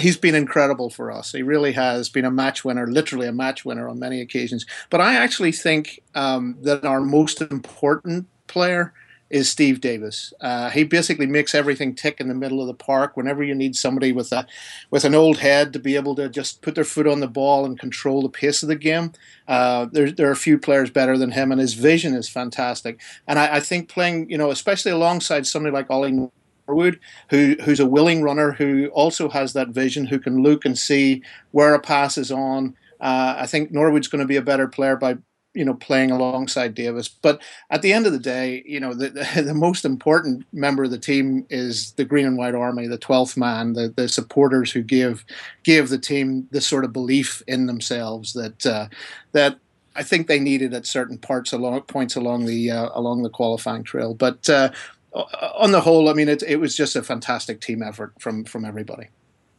He's 0.00 0.16
been 0.16 0.34
incredible 0.34 0.90
for 0.90 1.10
us. 1.10 1.32
He 1.32 1.42
really 1.42 1.72
has 1.72 2.08
been 2.08 2.24
a 2.24 2.30
match 2.30 2.64
winner, 2.64 2.86
literally 2.86 3.26
a 3.26 3.32
match 3.32 3.64
winner 3.64 3.88
on 3.88 3.98
many 3.98 4.20
occasions. 4.20 4.66
But 4.90 5.00
I 5.00 5.14
actually 5.14 5.52
think 5.52 6.00
um, 6.14 6.56
that 6.62 6.84
our 6.84 7.00
most 7.00 7.40
important 7.40 8.26
player 8.46 8.92
is 9.32 9.48
Steve 9.48 9.80
Davis. 9.80 10.34
Uh, 10.42 10.68
he 10.68 10.84
basically 10.84 11.26
makes 11.26 11.54
everything 11.54 11.94
tick 11.94 12.20
in 12.20 12.28
the 12.28 12.34
middle 12.34 12.60
of 12.60 12.66
the 12.66 12.74
park. 12.74 13.16
Whenever 13.16 13.42
you 13.42 13.54
need 13.54 13.74
somebody 13.74 14.12
with 14.12 14.30
a 14.30 14.46
with 14.90 15.06
an 15.06 15.14
old 15.14 15.38
head 15.38 15.72
to 15.72 15.78
be 15.78 15.96
able 15.96 16.14
to 16.16 16.28
just 16.28 16.60
put 16.60 16.74
their 16.74 16.84
foot 16.84 17.06
on 17.06 17.20
the 17.20 17.26
ball 17.26 17.64
and 17.64 17.80
control 17.80 18.20
the 18.20 18.28
pace 18.28 18.62
of 18.62 18.68
the 18.68 18.76
game, 18.76 19.12
uh, 19.48 19.86
there 19.90 20.10
there 20.10 20.28
are 20.28 20.32
a 20.32 20.36
few 20.36 20.58
players 20.58 20.90
better 20.90 21.16
than 21.16 21.30
him, 21.32 21.50
and 21.50 21.60
his 21.60 21.72
vision 21.72 22.14
is 22.14 22.28
fantastic. 22.28 23.00
And 23.26 23.38
I, 23.38 23.56
I 23.56 23.60
think 23.60 23.88
playing, 23.88 24.30
you 24.30 24.36
know, 24.36 24.50
especially 24.50 24.92
alongside 24.92 25.46
somebody 25.46 25.72
like 25.72 25.90
Ollie 25.90 26.30
Norwood, 26.72 27.00
who 27.30 27.56
who's 27.62 27.80
a 27.80 27.86
willing 27.86 28.22
runner, 28.22 28.52
who 28.52 28.88
also 28.88 29.28
has 29.28 29.52
that 29.52 29.68
vision, 29.68 30.06
who 30.06 30.18
can 30.18 30.42
look 30.42 30.64
and 30.64 30.78
see 30.78 31.22
where 31.50 31.74
a 31.74 31.80
pass 31.80 32.18
is 32.18 32.32
on. 32.32 32.74
Uh, 33.00 33.34
I 33.38 33.46
think 33.46 33.72
Norwood's 33.72 34.08
going 34.08 34.20
to 34.20 34.28
be 34.28 34.36
a 34.36 34.42
better 34.42 34.68
player 34.68 34.96
by 34.96 35.18
you 35.54 35.64
know 35.64 35.74
playing 35.74 36.10
alongside 36.10 36.74
Davis. 36.74 37.08
But 37.08 37.42
at 37.70 37.82
the 37.82 37.92
end 37.92 38.06
of 38.06 38.12
the 38.12 38.18
day, 38.18 38.62
you 38.66 38.80
know 38.80 38.94
the, 38.94 39.10
the, 39.10 39.42
the 39.46 39.54
most 39.54 39.84
important 39.84 40.46
member 40.52 40.84
of 40.84 40.90
the 40.90 40.98
team 40.98 41.46
is 41.50 41.92
the 41.92 42.04
Green 42.04 42.26
and 42.26 42.38
White 42.38 42.54
Army, 42.54 42.86
the 42.86 42.98
twelfth 42.98 43.36
man, 43.36 43.74
the, 43.74 43.92
the 43.94 44.08
supporters 44.08 44.72
who 44.72 44.82
give 44.82 45.24
give 45.62 45.88
the 45.88 45.98
team 45.98 46.48
this 46.50 46.66
sort 46.66 46.84
of 46.84 46.92
belief 46.92 47.42
in 47.46 47.66
themselves 47.66 48.32
that 48.32 48.66
uh, 48.66 48.88
that 49.32 49.58
I 49.94 50.02
think 50.02 50.26
they 50.26 50.40
needed 50.40 50.72
at 50.72 50.86
certain 50.86 51.18
parts 51.18 51.52
along 51.52 51.82
points 51.82 52.16
along 52.16 52.46
the 52.46 52.70
uh, 52.70 52.88
along 52.94 53.22
the 53.22 53.30
qualifying 53.30 53.82
trail. 53.82 54.14
But 54.14 54.48
uh, 54.48 54.70
on 55.14 55.72
the 55.72 55.80
whole, 55.80 56.08
I 56.08 56.14
mean, 56.14 56.28
it, 56.28 56.42
it 56.42 56.56
was 56.56 56.76
just 56.76 56.96
a 56.96 57.02
fantastic 57.02 57.60
team 57.60 57.82
effort 57.82 58.14
from 58.18 58.44
from 58.44 58.64
everybody. 58.64 59.08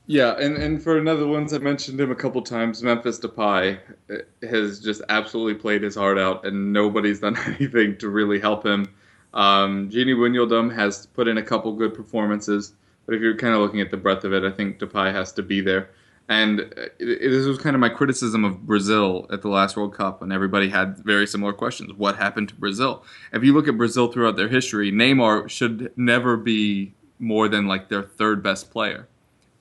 Yeah, 0.05 0.37
and, 0.37 0.57
and 0.57 0.83
for 0.83 0.97
another 0.97 1.25
ones, 1.25 1.53
I 1.53 1.59
mentioned 1.59 1.99
him 1.99 2.11
a 2.11 2.15
couple 2.15 2.41
times. 2.41 2.83
Memphis 2.83 3.19
Depay 3.19 3.79
uh, 4.11 4.15
has 4.45 4.81
just 4.81 5.01
absolutely 5.07 5.55
played 5.55 5.81
his 5.81 5.95
heart 5.95 6.17
out, 6.17 6.45
and 6.45 6.73
nobody's 6.73 7.19
done 7.21 7.37
anything 7.37 7.97
to 7.99 8.09
really 8.09 8.39
help 8.39 8.65
him. 8.65 8.93
Um, 9.33 9.89
Gini 9.89 10.15
Wijnaldum 10.15 10.73
has 10.75 11.05
put 11.07 11.27
in 11.27 11.37
a 11.37 11.43
couple 11.43 11.73
good 11.73 11.93
performances, 11.93 12.73
but 13.05 13.15
if 13.15 13.21
you're 13.21 13.37
kind 13.37 13.53
of 13.53 13.61
looking 13.61 13.81
at 13.81 13.91
the 13.91 13.97
breadth 13.97 14.25
of 14.25 14.33
it, 14.33 14.43
I 14.43 14.51
think 14.51 14.79
Depay 14.79 15.11
has 15.13 15.31
to 15.33 15.41
be 15.41 15.61
there. 15.61 15.89
And 16.29 16.61
uh, 16.61 16.83
it, 16.99 17.09
it, 17.21 17.29
this 17.29 17.45
was 17.45 17.57
kind 17.57 17.75
of 17.75 17.79
my 17.79 17.89
criticism 17.89 18.45
of 18.45 18.65
Brazil 18.65 19.27
at 19.31 19.41
the 19.41 19.49
last 19.49 19.75
World 19.75 19.93
Cup, 19.93 20.21
and 20.21 20.31
everybody 20.31 20.69
had 20.69 20.97
very 20.99 21.27
similar 21.27 21.53
questions. 21.53 21.93
What 21.93 22.15
happened 22.15 22.49
to 22.49 22.55
Brazil? 22.55 23.03
If 23.31 23.43
you 23.43 23.53
look 23.53 23.67
at 23.67 23.77
Brazil 23.77 24.11
throughout 24.11 24.35
their 24.35 24.47
history, 24.47 24.91
Neymar 24.91 25.49
should 25.49 25.91
never 25.97 26.37
be 26.37 26.93
more 27.19 27.47
than 27.47 27.67
like 27.67 27.89
their 27.89 28.03
third 28.03 28.41
best 28.41 28.71
player 28.71 29.07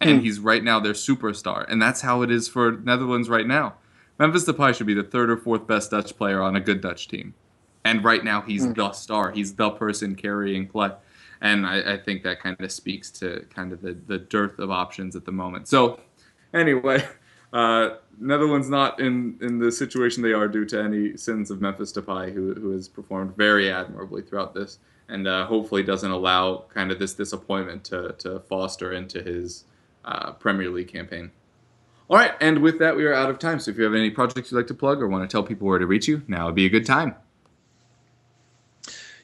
and 0.03 0.19
hmm. 0.19 0.25
he's 0.25 0.41
right 0.41 0.63
now 0.63 0.81
their 0.81 0.93
superstar. 0.93 1.65
And 1.69 1.81
that's 1.81 2.01
how 2.01 2.23
it 2.23 2.31
is 2.31 2.49
for 2.49 2.73
Netherlands 2.73 3.29
right 3.29 3.47
now. 3.47 3.75
Memphis 4.19 4.45
Depay 4.45 4.75
should 4.75 4.87
be 4.87 4.95
the 4.95 5.03
third 5.03 5.31
or 5.31 5.37
fourth 5.37 5.67
best 5.67 5.91
Dutch 5.91 6.17
player 6.17 6.43
on 6.43 6.57
a 6.57 6.61
good 6.61 6.81
Dutch 6.81 7.09
team. 7.09 7.35
And 7.85 8.05
right 8.05 8.23
now 8.23 8.43
he's 8.43 8.67
mm. 8.67 8.75
the 8.75 8.93
star. 8.93 9.33
He's 9.33 9.55
the 9.55 9.71
person 9.71 10.15
carrying 10.15 10.69
play. 10.69 10.91
And 11.41 11.67
I, 11.67 11.95
I, 11.95 11.99
think 11.99 12.23
that 12.23 12.39
kind 12.39 12.57
of 12.61 12.71
speaks 12.71 13.11
to 13.13 13.45
kind 13.53 13.73
of 13.73 13.83
the, 13.83 13.95
the 14.07 14.19
dearth 14.19 14.61
of 14.61 14.71
options 14.71 15.17
at 15.17 15.25
the 15.25 15.33
moment. 15.33 15.67
So 15.67 15.99
anyway, 16.55 17.05
uh, 17.53 17.91
Netherlands 18.19 18.69
not 18.69 19.01
in, 19.01 19.39
in 19.41 19.59
the 19.59 19.73
situation 19.73 20.23
they 20.23 20.33
are 20.33 20.49
due 20.49 20.65
to 20.67 20.81
any 20.81 21.17
sins 21.17 21.51
of 21.51 21.61
Memphis 21.61 21.93
Depay, 21.93 22.33
who, 22.33 22.55
who 22.55 22.73
has 22.73 22.89
performed 22.89 23.37
very 23.37 23.71
admirably 23.71 24.23
throughout 24.23 24.55
this 24.55 24.79
and 25.09 25.29
uh, 25.29 25.47
hopefully 25.47 25.83
doesn't 25.83 26.11
allow 26.11 26.65
kind 26.73 26.91
of 26.91 26.99
this 26.99 27.15
disappointment 27.15 27.85
to, 27.85 28.15
to 28.19 28.41
foster 28.41 28.93
into 28.93 29.23
his 29.23 29.65
uh, 30.05 30.33
Premier 30.33 30.71
League 30.71 30.89
campaign. 30.89 31.31
All 32.09 32.17
right, 32.17 32.33
and 32.41 32.59
with 32.59 32.79
that, 32.79 32.97
we 32.97 33.05
are 33.05 33.15
out 33.15 33.31
of 33.31 33.39
time. 33.39 33.59
So 33.61 33.71
if 33.71 33.79
you 33.79 33.85
have 33.85 33.95
any 33.95 34.11
projects 34.11 34.51
you'd 34.51 34.59
like 34.59 34.67
to 34.69 34.75
plug 34.75 35.01
or 35.01 35.09
want 35.09 35.29
to 35.29 35.33
tell 35.33 35.43
people 35.43 35.67
where 35.67 35.79
to 35.79 35.87
reach 35.87 36.09
you, 36.09 36.23
now 36.29 36.47
would 36.47 36.55
be 36.55 36.67
a 36.67 36.71
good 36.71 36.87
time. 36.87 37.15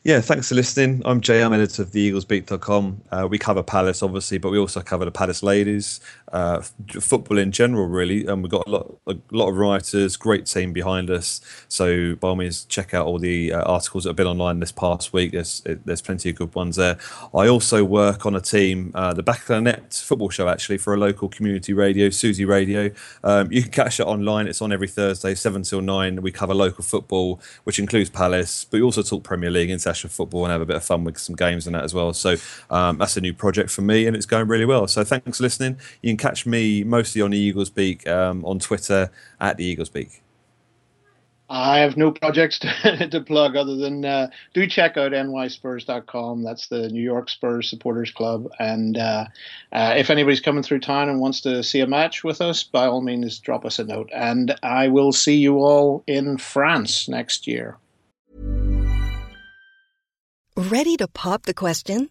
Yeah, 0.04 0.20
thanks 0.20 0.48
for 0.48 0.54
listening. 0.54 1.02
I'm 1.04 1.20
Jay, 1.20 1.42
I'm 1.42 1.52
editor 1.52 1.82
of 1.82 1.90
theeaglesbeat.com. 1.90 3.02
Uh, 3.10 3.28
we 3.28 3.36
cover 3.36 3.62
Palace, 3.62 4.02
obviously, 4.02 4.38
but 4.38 4.50
we 4.50 4.58
also 4.58 4.80
cover 4.80 5.04
the 5.04 5.10
Palace 5.10 5.42
ladies, 5.42 6.00
uh, 6.32 6.62
football 7.00 7.38
in 7.38 7.52
general, 7.52 7.86
really. 7.86 8.26
And 8.26 8.42
we've 8.42 8.50
got 8.50 8.66
a 8.66 8.70
lot, 8.70 8.96
a 9.06 9.16
lot 9.30 9.48
of 9.48 9.56
writers, 9.56 10.16
great 10.16 10.46
team 10.46 10.72
behind 10.72 11.10
us. 11.10 11.40
So 11.68 12.14
by 12.16 12.28
all 12.28 12.36
means, 12.36 12.64
check 12.64 12.94
out 12.94 13.06
all 13.06 13.18
the 13.18 13.52
uh, 13.52 13.62
articles 13.62 14.04
that 14.04 14.10
have 14.10 14.16
been 14.16 14.26
online 14.26 14.60
this 14.60 14.72
past 14.72 15.12
week. 15.12 15.32
There's 15.32 15.62
there's 15.64 16.02
plenty 16.02 16.30
of 16.30 16.36
good 16.36 16.54
ones 16.54 16.76
there. 16.76 16.98
I 17.34 17.48
also 17.48 17.84
work 17.84 18.26
on 18.26 18.34
a 18.34 18.40
team, 18.40 18.92
uh, 18.94 19.14
the 19.14 19.22
Back 19.22 19.40
of 19.42 19.48
the 19.48 19.60
Net 19.60 19.94
football 19.94 20.30
show, 20.30 20.48
actually, 20.48 20.78
for 20.78 20.94
a 20.94 20.96
local 20.96 21.28
community 21.28 21.72
radio, 21.72 22.10
Susie 22.10 22.44
Radio. 22.44 22.90
Um, 23.24 23.50
you 23.52 23.62
can 23.62 23.70
catch 23.70 24.00
it 24.00 24.06
online. 24.06 24.46
It's 24.46 24.62
on 24.62 24.72
every 24.72 24.88
Thursday, 24.88 25.34
7 25.34 25.62
till 25.62 25.80
9. 25.80 26.22
We 26.22 26.32
cover 26.32 26.54
local 26.54 26.84
football, 26.84 27.40
which 27.64 27.78
includes 27.78 28.10
Palace, 28.10 28.64
but 28.64 28.78
we 28.78 28.82
also 28.82 29.02
talk 29.02 29.22
Premier 29.22 29.50
League, 29.50 29.70
international 29.70 30.10
football 30.10 30.44
and 30.44 30.52
have 30.52 30.60
a 30.60 30.66
bit 30.66 30.76
of 30.76 30.84
fun 30.84 31.04
with 31.04 31.18
some 31.18 31.36
games 31.36 31.66
and 31.66 31.74
that 31.74 31.84
as 31.84 31.94
well. 31.94 32.12
So 32.12 32.36
um, 32.70 32.98
that's 32.98 33.16
a 33.16 33.20
new 33.20 33.34
project 33.34 33.70
for 33.70 33.82
me 33.82 34.06
and 34.06 34.16
it's 34.16 34.26
going 34.26 34.48
really 34.48 34.64
well. 34.64 34.86
So 34.86 35.04
thanks 35.04 35.38
for 35.38 35.42
listening. 35.42 35.78
You 36.02 36.10
can 36.10 36.17
catch 36.18 36.44
me 36.46 36.84
mostly 36.84 37.22
on 37.22 37.30
the 37.30 37.38
Eagles 37.38 37.70
Beak 37.70 38.06
um, 38.06 38.44
on 38.44 38.58
Twitter 38.58 39.10
at 39.40 39.56
the 39.56 39.64
Eagles 39.64 39.88
Beak. 39.88 40.22
I 41.50 41.78
have 41.78 41.96
no 41.96 42.10
projects 42.10 42.58
to, 42.58 43.08
to 43.10 43.20
plug 43.20 43.56
other 43.56 43.76
than 43.76 44.04
uh, 44.04 44.28
do 44.52 44.66
check 44.66 44.96
out 44.96 45.12
nyspurs.com. 45.12 46.42
That's 46.42 46.68
the 46.68 46.88
New 46.88 47.02
York 47.02 47.30
Spurs 47.30 47.70
supporters 47.70 48.10
club. 48.10 48.48
And 48.58 48.98
uh, 48.98 49.26
uh, 49.72 49.94
if 49.96 50.10
anybody's 50.10 50.40
coming 50.40 50.62
through 50.62 50.80
town 50.80 51.08
and 51.08 51.20
wants 51.20 51.40
to 51.42 51.62
see 51.62 51.80
a 51.80 51.86
match 51.86 52.22
with 52.22 52.40
us, 52.42 52.64
by 52.64 52.86
all 52.86 53.00
means, 53.00 53.38
drop 53.38 53.64
us 53.64 53.78
a 53.78 53.84
note. 53.84 54.10
And 54.14 54.54
I 54.62 54.88
will 54.88 55.12
see 55.12 55.38
you 55.38 55.58
all 55.58 56.04
in 56.06 56.36
France 56.36 57.08
next 57.08 57.46
year. 57.46 57.78
Ready 60.56 60.96
to 60.96 61.08
pop 61.08 61.44
the 61.44 61.54
question? 61.54 62.10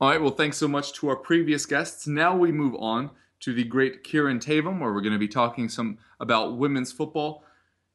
All 0.00 0.08
right, 0.08 0.20
well, 0.22 0.30
thanks 0.30 0.56
so 0.56 0.68
much 0.68 0.92
to 0.92 1.08
our 1.08 1.16
previous 1.16 1.66
guests. 1.66 2.06
Now 2.06 2.36
we 2.36 2.52
move 2.52 2.76
on 2.78 3.10
to 3.40 3.52
the 3.52 3.64
great 3.64 4.04
Kieran 4.04 4.38
Theivam, 4.38 4.78
where 4.78 4.92
we're 4.92 5.00
going 5.00 5.12
to 5.12 5.18
be 5.18 5.26
talking 5.26 5.68
some 5.68 5.98
about 6.20 6.56
women's 6.56 6.92
football. 6.92 7.42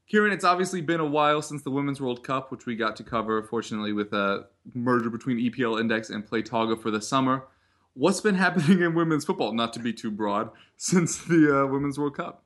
Kieran, 0.09 0.33
it's 0.33 0.43
obviously 0.43 0.81
been 0.81 0.99
a 0.99 1.05
while 1.05 1.41
since 1.41 1.61
the 1.61 1.71
Women's 1.71 2.01
World 2.01 2.21
Cup, 2.21 2.51
which 2.51 2.65
we 2.65 2.75
got 2.75 2.97
to 2.97 3.05
cover, 3.05 3.41
fortunately, 3.43 3.93
with 3.93 4.11
a 4.11 4.47
merger 4.73 5.09
between 5.09 5.37
EPL 5.37 5.79
Index 5.79 6.09
and 6.09 6.29
Playtoga 6.29 6.81
for 6.81 6.91
the 6.91 7.01
summer. 7.01 7.45
What's 7.93 8.19
been 8.19 8.35
happening 8.45 8.81
in 8.81 8.95
women's 8.95 9.23
football, 9.23 9.53
not 9.53 9.71
to 9.71 9.79
be 9.79 9.93
too 9.93 10.11
broad, 10.11 10.49
since 10.75 11.23
the 11.23 11.63
uh, 11.63 11.67
Women's 11.67 11.97
World 11.97 12.17
Cup? 12.17 12.43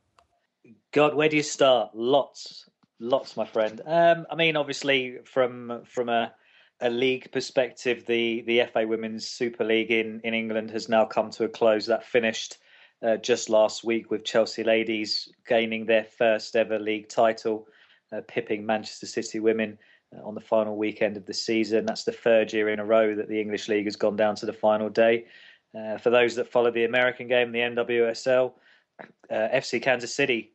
God, 0.92 1.16
where 1.16 1.28
do 1.28 1.36
you 1.36 1.42
start? 1.42 1.90
Lots, 1.94 2.70
lots, 3.00 3.36
my 3.36 3.44
friend. 3.44 3.80
Um, 3.84 4.24
I 4.30 4.36
mean, 4.36 4.54
obviously, 4.54 5.18
from 5.24 5.82
from 5.84 6.08
a 6.08 6.32
a 6.80 6.90
league 6.90 7.30
perspective, 7.32 8.04
the 8.06 8.42
the 8.42 8.62
FA 8.72 8.86
Women's 8.86 9.26
Super 9.26 9.64
League 9.64 9.90
in 9.90 10.20
in 10.24 10.34
England 10.34 10.70
has 10.70 10.88
now 10.88 11.04
come 11.04 11.30
to 11.30 11.44
a 11.44 11.48
close. 11.48 11.86
That 11.86 12.04
finished 12.04 12.58
uh, 13.02 13.16
just 13.16 13.48
last 13.48 13.84
week 13.84 14.10
with 14.10 14.24
Chelsea 14.24 14.64
ladies 14.64 15.28
gaining 15.46 15.86
their 15.86 16.04
first 16.04 16.56
ever 16.56 16.78
league 16.78 17.08
title, 17.08 17.66
uh, 18.12 18.20
pipping 18.28 18.64
Manchester 18.64 19.06
City 19.06 19.40
women 19.40 19.78
uh, 20.16 20.26
on 20.26 20.34
the 20.34 20.40
final 20.40 20.76
weekend 20.76 21.16
of 21.16 21.26
the 21.26 21.34
season. 21.34 21.86
That's 21.86 22.04
the 22.04 22.12
third 22.12 22.52
year 22.52 22.68
in 22.68 22.80
a 22.80 22.84
row 22.84 23.14
that 23.14 23.28
the 23.28 23.40
English 23.40 23.68
league 23.68 23.86
has 23.86 23.96
gone 23.96 24.16
down 24.16 24.36
to 24.36 24.46
the 24.46 24.52
final 24.52 24.88
day. 24.88 25.26
Uh, 25.76 25.98
for 25.98 26.10
those 26.10 26.34
that 26.36 26.50
follow 26.50 26.70
the 26.70 26.84
American 26.84 27.28
game, 27.28 27.52
the 27.52 27.58
NWSL, 27.58 28.52
uh, 29.30 29.34
FC 29.34 29.82
Kansas 29.82 30.14
City 30.14 30.52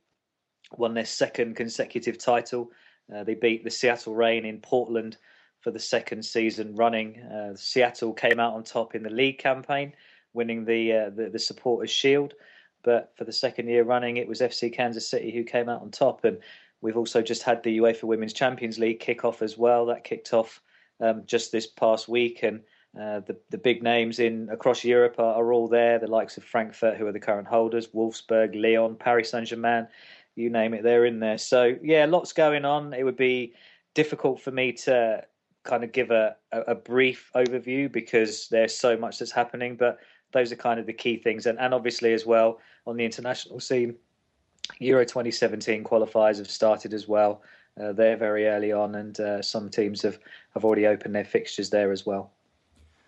won 0.78 0.94
their 0.94 1.06
second 1.06 1.56
consecutive 1.56 2.18
title. 2.18 2.72
Uh, 3.14 3.24
they 3.24 3.36
beat 3.36 3.64
the 3.64 3.70
Seattle 3.70 4.16
Reign 4.16 4.46
in 4.46 4.60
Portland 4.60 5.18
for 5.64 5.72
the 5.72 5.80
second 5.80 6.24
season 6.24 6.76
running. 6.76 7.22
Seattle 7.56 8.14
came 8.14 8.40
out 8.40 8.54
on 8.54 8.64
top 8.64 8.96
in 8.96 9.04
the 9.04 9.10
league 9.10 9.40
campaign 9.40 9.94
winning 10.34 10.66
the, 10.66 10.92
uh, 10.92 11.10
the, 11.10 11.30
the 11.30 11.40
supporters 11.40 11.90
shield. 11.90 12.34
But 12.84 13.14
for 13.16 13.24
the 13.24 13.32
second 13.32 13.68
year 13.68 13.84
running, 13.84 14.18
it 14.18 14.28
was 14.28 14.42
FC 14.42 14.74
Kansas 14.74 15.08
City 15.08 15.32
who 15.32 15.44
came 15.44 15.70
out 15.70 15.82
on 15.82 15.92
top. 15.92 16.26
And 16.26 16.40
we've 16.82 16.98
also 16.98 17.22
just 17.22 17.44
had 17.44 17.64
the 17.64 17.78
UEFA 17.78 18.04
Women's 18.04 18.34
Champions 18.34 18.78
League 18.78 19.00
kick 19.00 19.24
off 19.24 19.42
as 19.42 19.58
well. 19.58 19.86
That 19.86 20.04
kicked 20.04 20.34
off 20.34 20.62
um, 21.00 21.24
just 21.26 21.52
this 21.52 21.68
past 21.68 22.08
week, 22.10 22.44
and 22.44 22.60
uh, 23.00 23.22
the 23.22 23.38
the 23.50 23.58
big 23.58 23.82
names 23.82 24.20
in 24.20 24.50
across 24.52 24.84
Europe 24.84 25.16
are, 25.18 25.36
are, 25.36 25.54
all 25.54 25.68
there. 25.68 25.98
The 25.98 26.08
likes 26.08 26.38
of 26.38 26.44
Frankfurt, 26.44 26.98
who 26.98 27.08
are 27.08 27.12
the 27.12 27.20
current 27.20 27.48
holders, 27.48 27.88
Wolfsburg, 27.88 28.54
Lyon, 28.54 28.96
Paris 28.96 29.32
Saint 29.32 29.48
Germain, 29.48 29.88
you 30.36 30.50
name 30.50 30.74
it, 30.74 30.84
they're 30.84 31.06
in 31.06 31.20
there. 31.20 31.38
So 31.38 31.76
yeah, 31.82 32.06
lots 32.06 32.34
going 32.34 32.66
on. 32.66 32.94
It 32.94 33.04
would 33.04 33.18
be 33.18 33.54
difficult 33.96 34.42
for 34.42 34.52
me 34.52 34.74
to 34.74 35.24
kind 35.64 35.84
of 35.84 35.92
give 35.92 36.12
a, 36.12 36.36
a, 36.52 36.76
brief 36.76 37.32
overview 37.36 37.92
because 37.92 38.48
there's 38.50 38.76
so 38.76 38.98
much 38.98 39.20
that's 39.20 39.32
happening, 39.32 39.76
but 39.76 40.00
those 40.34 40.52
are 40.52 40.58
kind 40.58 40.80
of 40.80 40.86
the 40.86 40.94
key 40.94 41.18
things. 41.18 41.46
And, 41.46 41.60
and 41.60 41.74
obviously, 41.74 42.14
as 42.14 42.26
well, 42.26 42.60
on 42.86 42.98
the 42.98 43.06
international 43.06 43.60
scene, 43.60 43.96
Euro 44.80 45.06
2017 45.06 45.84
qualifiers 45.84 46.38
have 46.38 46.50
started 46.50 46.94
as 46.94 47.08
well. 47.08 47.42
Uh, 47.82 47.94
they're 47.94 48.18
very 48.18 48.48
early 48.48 48.72
on, 48.72 48.96
and 48.96 49.20
uh, 49.20 49.42
some 49.42 49.70
teams 49.70 50.02
have, 50.02 50.20
have 50.54 50.66
already 50.66 50.86
opened 50.86 51.16
their 51.16 51.26
fixtures 51.26 51.70
there 51.70 51.92
as 51.92 52.06
well. 52.06 52.32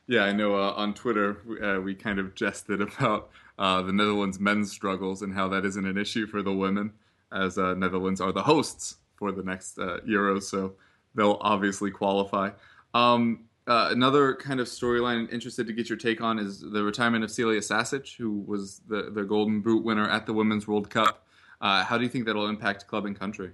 Yeah, 0.08 0.24
I 0.24 0.32
know. 0.32 0.56
Uh, 0.56 0.72
on 0.76 0.94
Twitter, 0.94 1.38
uh, 1.64 1.82
we 1.82 1.94
kind 1.94 2.20
of 2.20 2.36
jested 2.36 2.82
about 2.82 3.30
uh, 3.60 3.82
the 3.82 3.94
Netherlands 3.94 4.40
men's 4.40 4.72
struggles 4.72 5.22
and 5.22 5.34
how 5.34 5.48
that 5.50 5.66
isn't 5.66 5.86
an 5.86 5.98
issue 5.98 6.26
for 6.26 6.42
the 6.42 6.54
women, 6.54 6.94
as 7.32 7.58
uh, 7.58 7.74
Netherlands 7.74 8.22
are 8.22 8.32
the 8.32 8.44
hosts 8.44 8.98
for 9.16 9.32
the 9.32 9.44
next 9.44 9.78
uh, 9.78 10.00
Euros, 10.08 10.44
so 10.44 10.74
they'll 11.16 11.38
obviously 11.42 11.92
qualify. 11.92 12.52
Um, 12.94 13.46
uh, 13.68 13.90
another 13.92 14.36
kind 14.36 14.60
of 14.60 14.68
storyline 14.68 15.32
interested 15.34 15.66
to 15.66 15.74
get 15.74 15.90
your 15.90 15.98
take 15.98 16.22
on 16.22 16.38
is 16.38 16.62
the 16.62 16.84
retirement 16.84 17.24
of 17.24 17.32
Celia 17.32 17.62
Sasic, 17.62 18.08
who 18.16 18.44
was 18.46 18.82
the, 18.88 19.10
the 19.12 19.24
Golden 19.24 19.62
Boot 19.62 19.84
winner 19.84 20.08
at 20.08 20.26
the 20.26 20.34
Women's 20.34 20.68
World 20.68 20.90
Cup. 20.90 21.26
how 21.62 21.98
do 21.98 22.04
you 22.04 22.10
think 22.10 22.26
that'll 22.26 22.48
impact 22.48 22.86
club 22.88 23.06
and 23.06 23.20
country? 23.20 23.52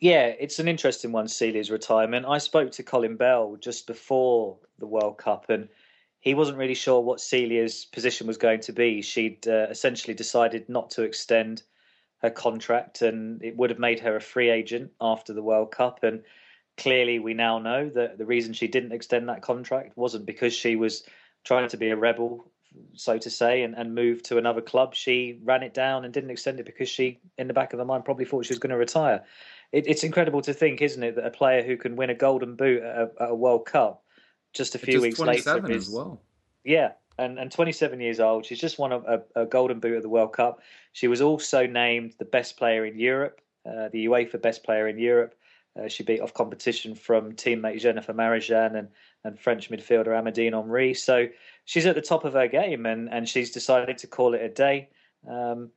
Yeah, 0.00 0.32
it's 0.38 0.58
an 0.58 0.66
interesting 0.66 1.12
one, 1.12 1.28
Celia's 1.28 1.70
retirement. 1.70 2.24
I 2.26 2.38
spoke 2.38 2.72
to 2.72 2.82
Colin 2.82 3.16
Bell 3.16 3.56
just 3.60 3.86
before 3.86 4.56
the 4.78 4.86
World 4.86 5.18
Cup, 5.18 5.50
and 5.50 5.68
he 6.20 6.32
wasn't 6.32 6.56
really 6.56 6.74
sure 6.74 7.02
what 7.02 7.20
Celia's 7.20 7.84
position 7.84 8.26
was 8.26 8.38
going 8.38 8.60
to 8.60 8.72
be. 8.72 9.02
She'd 9.02 9.46
uh, 9.46 9.66
essentially 9.68 10.14
decided 10.14 10.68
not 10.70 10.90
to 10.92 11.02
extend 11.02 11.62
her 12.22 12.30
contract, 12.30 13.02
and 13.02 13.42
it 13.42 13.56
would 13.56 13.70
have 13.70 13.78
made 13.78 14.00
her 14.00 14.16
a 14.16 14.20
free 14.20 14.50
agent 14.50 14.92
after 15.00 15.32
the 15.32 15.42
World 15.42 15.70
Cup. 15.70 16.02
And 16.02 16.22
clearly, 16.76 17.18
we 17.18 17.34
now 17.34 17.58
know 17.58 17.88
that 17.90 18.18
the 18.18 18.26
reason 18.26 18.52
she 18.52 18.68
didn't 18.68 18.92
extend 18.92 19.28
that 19.28 19.42
contract 19.42 19.96
wasn't 19.96 20.26
because 20.26 20.52
she 20.52 20.76
was 20.76 21.04
trying 21.44 21.68
to 21.68 21.76
be 21.76 21.88
a 21.88 21.96
rebel, 21.96 22.50
so 22.94 23.18
to 23.18 23.30
say, 23.30 23.62
and, 23.62 23.74
and 23.74 23.94
move 23.94 24.22
to 24.24 24.38
another 24.38 24.60
club. 24.60 24.94
She 24.94 25.40
ran 25.42 25.62
it 25.62 25.74
down 25.74 26.04
and 26.04 26.12
didn't 26.12 26.30
extend 26.30 26.60
it 26.60 26.66
because 26.66 26.88
she, 26.88 27.20
in 27.38 27.48
the 27.48 27.54
back 27.54 27.72
of 27.72 27.78
her 27.78 27.84
mind, 27.84 28.04
probably 28.04 28.26
thought 28.26 28.44
she 28.44 28.52
was 28.52 28.58
going 28.58 28.70
to 28.70 28.76
retire 28.76 29.24
it, 29.72 29.86
it's 29.86 30.04
incredible 30.04 30.42
to 30.42 30.52
think, 30.52 30.82
isn't 30.82 31.02
it, 31.02 31.16
that 31.16 31.26
a 31.26 31.30
player 31.30 31.62
who 31.62 31.76
can 31.76 31.96
win 31.96 32.10
a 32.10 32.14
Golden 32.14 32.56
Boot 32.56 32.82
at 32.82 32.96
a, 32.96 33.10
at 33.20 33.30
a 33.30 33.34
World 33.34 33.66
Cup 33.66 34.02
just 34.52 34.74
a 34.74 34.78
few 34.78 35.00
weeks 35.00 35.18
later 35.18 35.70
is, 35.70 35.88
as 35.88 35.94
well. 35.94 36.20
Yeah, 36.64 36.92
and, 37.20 37.38
and 37.38 37.52
27 37.52 38.00
years 38.00 38.18
old. 38.18 38.46
She's 38.46 38.60
just 38.60 38.78
won 38.78 38.92
a, 38.92 39.20
a, 39.36 39.46
Golden 39.46 39.78
Boot 39.78 39.96
at 39.96 40.02
the 40.02 40.08
World 40.08 40.32
Cup. 40.32 40.60
She 40.92 41.06
was 41.06 41.20
also 41.20 41.66
named 41.66 42.14
the 42.18 42.24
best 42.24 42.56
player 42.56 42.86
in 42.86 42.98
Europe, 42.98 43.40
uh, 43.66 43.88
the 43.92 44.06
UEFA 44.06 44.40
Best 44.40 44.64
Player 44.64 44.88
in 44.88 44.98
Europe. 44.98 45.34
Uh, 45.78 45.86
she 45.86 46.02
beat 46.02 46.20
off 46.20 46.34
competition 46.34 46.94
from 46.94 47.32
teammate 47.32 47.80
Jennifer 47.80 48.12
Marozsan 48.12 48.76
and, 48.76 48.88
and 49.24 49.38
French 49.38 49.70
midfielder 49.70 50.08
Amandine 50.08 50.54
Henry. 50.54 50.94
So 50.94 51.28
she's 51.66 51.86
at 51.86 51.94
the 51.94 52.00
top 52.00 52.24
of 52.24 52.32
her 52.32 52.48
game, 52.48 52.86
and, 52.86 53.12
and 53.12 53.28
she's 53.28 53.50
decided 53.50 53.98
to 53.98 54.06
call 54.06 54.34
it 54.34 54.42
a 54.42 54.48
day. 54.48 54.88
Um, 55.28 55.70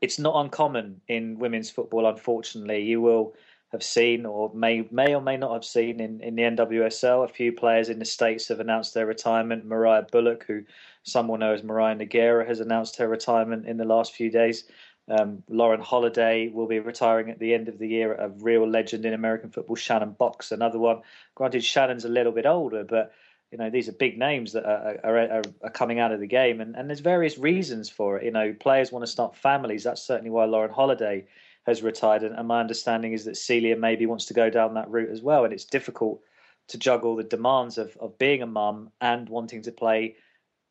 it's 0.00 0.18
not 0.18 0.34
uncommon 0.36 1.00
in 1.08 1.38
women's 1.38 1.70
football. 1.70 2.06
Unfortunately, 2.06 2.82
you 2.82 3.00
will 3.00 3.34
have 3.72 3.82
seen, 3.82 4.26
or 4.26 4.52
may 4.54 4.86
may 4.90 5.14
or 5.14 5.20
may 5.20 5.36
not 5.36 5.54
have 5.54 5.64
seen, 5.64 6.00
in, 6.00 6.20
in 6.20 6.36
the 6.36 6.42
NWSL, 6.42 7.24
a 7.24 7.32
few 7.32 7.52
players 7.52 7.88
in 7.88 7.98
the 7.98 8.04
states 8.04 8.48
have 8.48 8.60
announced 8.60 8.92
their 8.94 9.06
retirement. 9.06 9.64
Mariah 9.64 10.06
Bullock, 10.12 10.44
who 10.46 10.62
some 11.02 11.26
will 11.26 11.38
know 11.38 11.54
as 11.54 11.62
Mariah 11.62 11.96
Nogueira, 11.96 12.46
has 12.46 12.60
announced 12.60 12.96
her 12.96 13.08
retirement 13.08 13.66
in 13.66 13.78
the 13.78 13.84
last 13.84 14.14
few 14.14 14.30
days. 14.30 14.64
Um, 15.08 15.42
Lauren 15.48 15.80
Holiday 15.80 16.48
will 16.48 16.68
be 16.68 16.78
retiring 16.78 17.30
at 17.30 17.38
the 17.38 17.54
end 17.54 17.68
of 17.68 17.78
the 17.78 17.88
year. 17.88 18.14
A 18.14 18.28
real 18.28 18.68
legend 18.68 19.04
in 19.04 19.14
American 19.14 19.50
football, 19.50 19.76
Shannon 19.76 20.14
Boxx, 20.18 20.52
another 20.52 20.78
one. 20.78 21.00
Granted, 21.34 21.64
Shannon's 21.64 22.04
a 22.04 22.10
little 22.10 22.32
bit 22.32 22.46
older, 22.46 22.84
but 22.84 23.12
you 23.50 23.58
know 23.58 23.70
these 23.70 23.88
are 23.88 23.92
big 23.92 24.18
names 24.18 24.52
that 24.52 24.64
are, 24.64 24.98
are, 25.04 25.42
are, 25.62 25.70
coming 25.70 25.98
out 25.98 26.10
of 26.10 26.20
the 26.20 26.26
game 26.26 26.60
and, 26.60 26.74
and 26.74 26.88
there's 26.88 27.00
various 27.00 27.36
reasons 27.36 27.90
for 27.90 28.16
it 28.16 28.24
you 28.24 28.30
know 28.30 28.54
players 28.58 28.90
want 28.90 29.04
to 29.04 29.10
start 29.10 29.36
families 29.36 29.84
that's 29.84 30.02
certainly 30.02 30.30
why 30.30 30.46
lauren 30.46 30.72
holiday 30.72 31.22
has 31.66 31.82
retired 31.82 32.22
and, 32.22 32.36
and 32.36 32.48
my 32.48 32.60
understanding 32.60 33.12
is 33.12 33.24
that 33.24 33.36
celia 33.36 33.76
maybe 33.76 34.06
wants 34.06 34.26
to 34.26 34.34
go 34.34 34.50
down 34.50 34.74
that 34.74 34.90
route 34.90 35.10
as 35.10 35.22
well. 35.22 35.44
And 35.44 35.52
it's 35.52 35.64
difficult 35.64 36.20
to 36.68 36.78
juggle 36.78 37.16
the 37.16 37.24
demands 37.24 37.78
of, 37.78 37.96
of 38.00 38.18
being 38.18 38.42
a 38.42 38.46
mum 38.46 38.90
and 39.00 39.28
wanting 39.28 39.62
to 39.62 39.72
play 39.72 40.16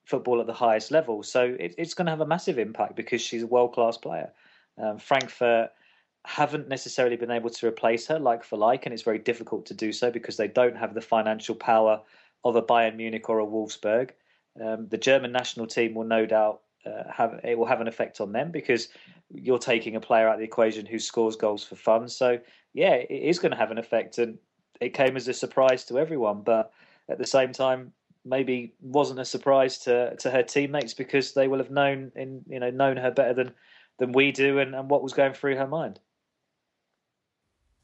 football 0.06 0.42
at 0.42 0.48
the 0.48 0.54
highest 0.54 0.92
level. 0.92 1.24
So 1.24 1.56
it, 1.60 1.76
it's 1.78 1.94
going 1.94 2.06
to 2.06 2.12
have 2.12 2.22
a 2.22 2.26
massive 2.26 2.60
impact 2.60 2.96
because 2.96 3.22
she's 3.22 3.44
a 3.44 3.48
world 3.48 3.74
class 3.74 3.98
player. 3.98 4.32
Um, 4.82 4.98
frankfurt 4.98 5.72
haven't 6.26 6.68
necessarily 6.68 7.16
been 7.16 7.32
able 7.32 7.50
to 7.50 7.68
replace 7.68 8.08
her 8.08 8.20
like 8.20 8.44
for 8.44 8.58
like 8.58 8.86
and 8.86 8.94
it's 8.94 9.04
very 9.04 9.18
difficult 9.18 9.66
to 9.66 9.74
do 9.74 9.92
so 9.92 10.12
because 10.12 10.38
they 10.38 10.48
don't 10.48 10.78
have 10.78 10.94
the 10.94 11.02
financial 11.02 11.56
power 11.56 12.00
of 12.44 12.56
a 12.56 12.62
Bayern 12.62 12.96
Munich 12.96 13.30
or 13.30 13.40
a 13.40 13.46
Wolfsburg. 13.46 14.12
Um, 14.64 14.88
the 14.88 14.98
German 14.98 15.32
national 15.32 15.68
team 15.68 15.94
will 15.94 16.06
no 16.06 16.26
doubt 16.26 16.62
uh, 16.86 17.04
have 17.12 17.40
it 17.44 17.58
will 17.58 17.66
have 17.66 17.82
an 17.82 17.88
effect 17.88 18.22
on 18.22 18.32
them 18.32 18.52
because 18.52 18.90
you're 19.34 19.60
taking 19.60 19.96
a 19.96 20.02
player 20.02 20.28
out 20.28 20.36
of 20.36 20.40
the 20.40 20.46
equation 20.46 20.86
who 20.86 21.00
scores 21.00 21.36
goals 21.36 21.64
for 21.64 21.76
fun. 21.76 22.08
So 22.08 22.40
yeah, 22.74 22.94
it 22.94 23.10
is 23.10 23.40
going 23.40 23.52
to 23.52 23.58
have 23.58 23.72
an 23.72 23.78
effect, 23.78 24.18
and 24.18 24.38
it 24.80 24.94
came 24.94 25.16
as 25.16 25.28
a 25.28 25.34
surprise 25.34 25.86
to 25.86 26.00
everyone. 26.00 26.42
But 26.42 26.72
at 27.10 27.18
the 27.18 27.28
same 27.28 27.52
time, 27.52 27.94
maybe 28.26 28.74
wasn't 28.82 29.20
a 29.20 29.26
surprise 29.26 29.80
to 29.80 30.16
to 30.18 30.32
her 30.32 30.44
teammates 30.44 30.94
because 30.94 31.34
they 31.34 31.48
will 31.48 31.58
have 31.60 31.72
known 31.72 32.12
in 32.16 32.44
you 32.48 32.60
know 32.60 32.70
known 32.70 32.98
her 32.98 33.12
better 33.12 33.34
than 33.34 33.52
than 34.00 34.12
we 34.12 34.32
do, 34.32 34.60
and, 34.60 34.74
and 34.74 34.90
what 34.90 35.04
was 35.04 35.14
going 35.14 35.34
through 35.34 35.58
her 35.58 35.68
mind. 35.68 36.00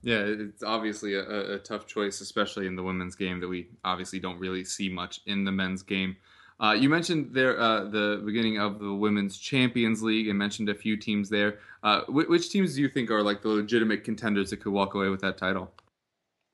Yeah, 0.02 0.24
it's 0.26 0.64
obviously 0.64 1.16
a, 1.16 1.56
a, 1.56 1.60
tough 1.60 1.88
choice, 1.88 2.22
especially 2.22 2.68
in 2.68 2.76
the 2.76 2.84
women's 2.84 3.16
game 3.16 3.40
that 3.40 3.48
we 3.48 3.70
obviously 3.84 4.20
don't 4.20 4.40
really 4.40 4.64
see 4.64 4.90
much 4.90 5.22
in 5.26 5.44
the 5.44 5.52
men's 5.52 5.82
game. 5.82 6.16
Uh, 6.60 6.72
you 6.72 6.90
mentioned 6.90 7.30
there 7.34 7.60
uh, 7.60 7.84
the 7.84 8.22
beginning 8.26 8.60
of 8.60 8.80
the 8.80 8.94
Women's 8.94 9.38
Champions 9.38 10.02
League 10.02 10.28
and 10.28 10.38
mentioned 10.38 10.70
a 10.70 10.76
few 10.76 10.98
teams 10.98 11.30
there. 11.30 11.60
Uh, 11.84 12.02
which, 12.08 12.28
which 12.28 12.50
teams 12.50 12.76
do 12.76 12.82
you 12.82 12.90
think 12.90 13.12
are 13.12 13.22
like 13.22 13.42
the 13.42 13.50
legitimate 13.50 14.04
contenders 14.04 14.50
that 14.50 14.58
could 14.58 14.74
walk 14.74 14.96
away 14.96 15.10
with 15.10 15.22
that 15.22 15.38
title? 15.38 15.72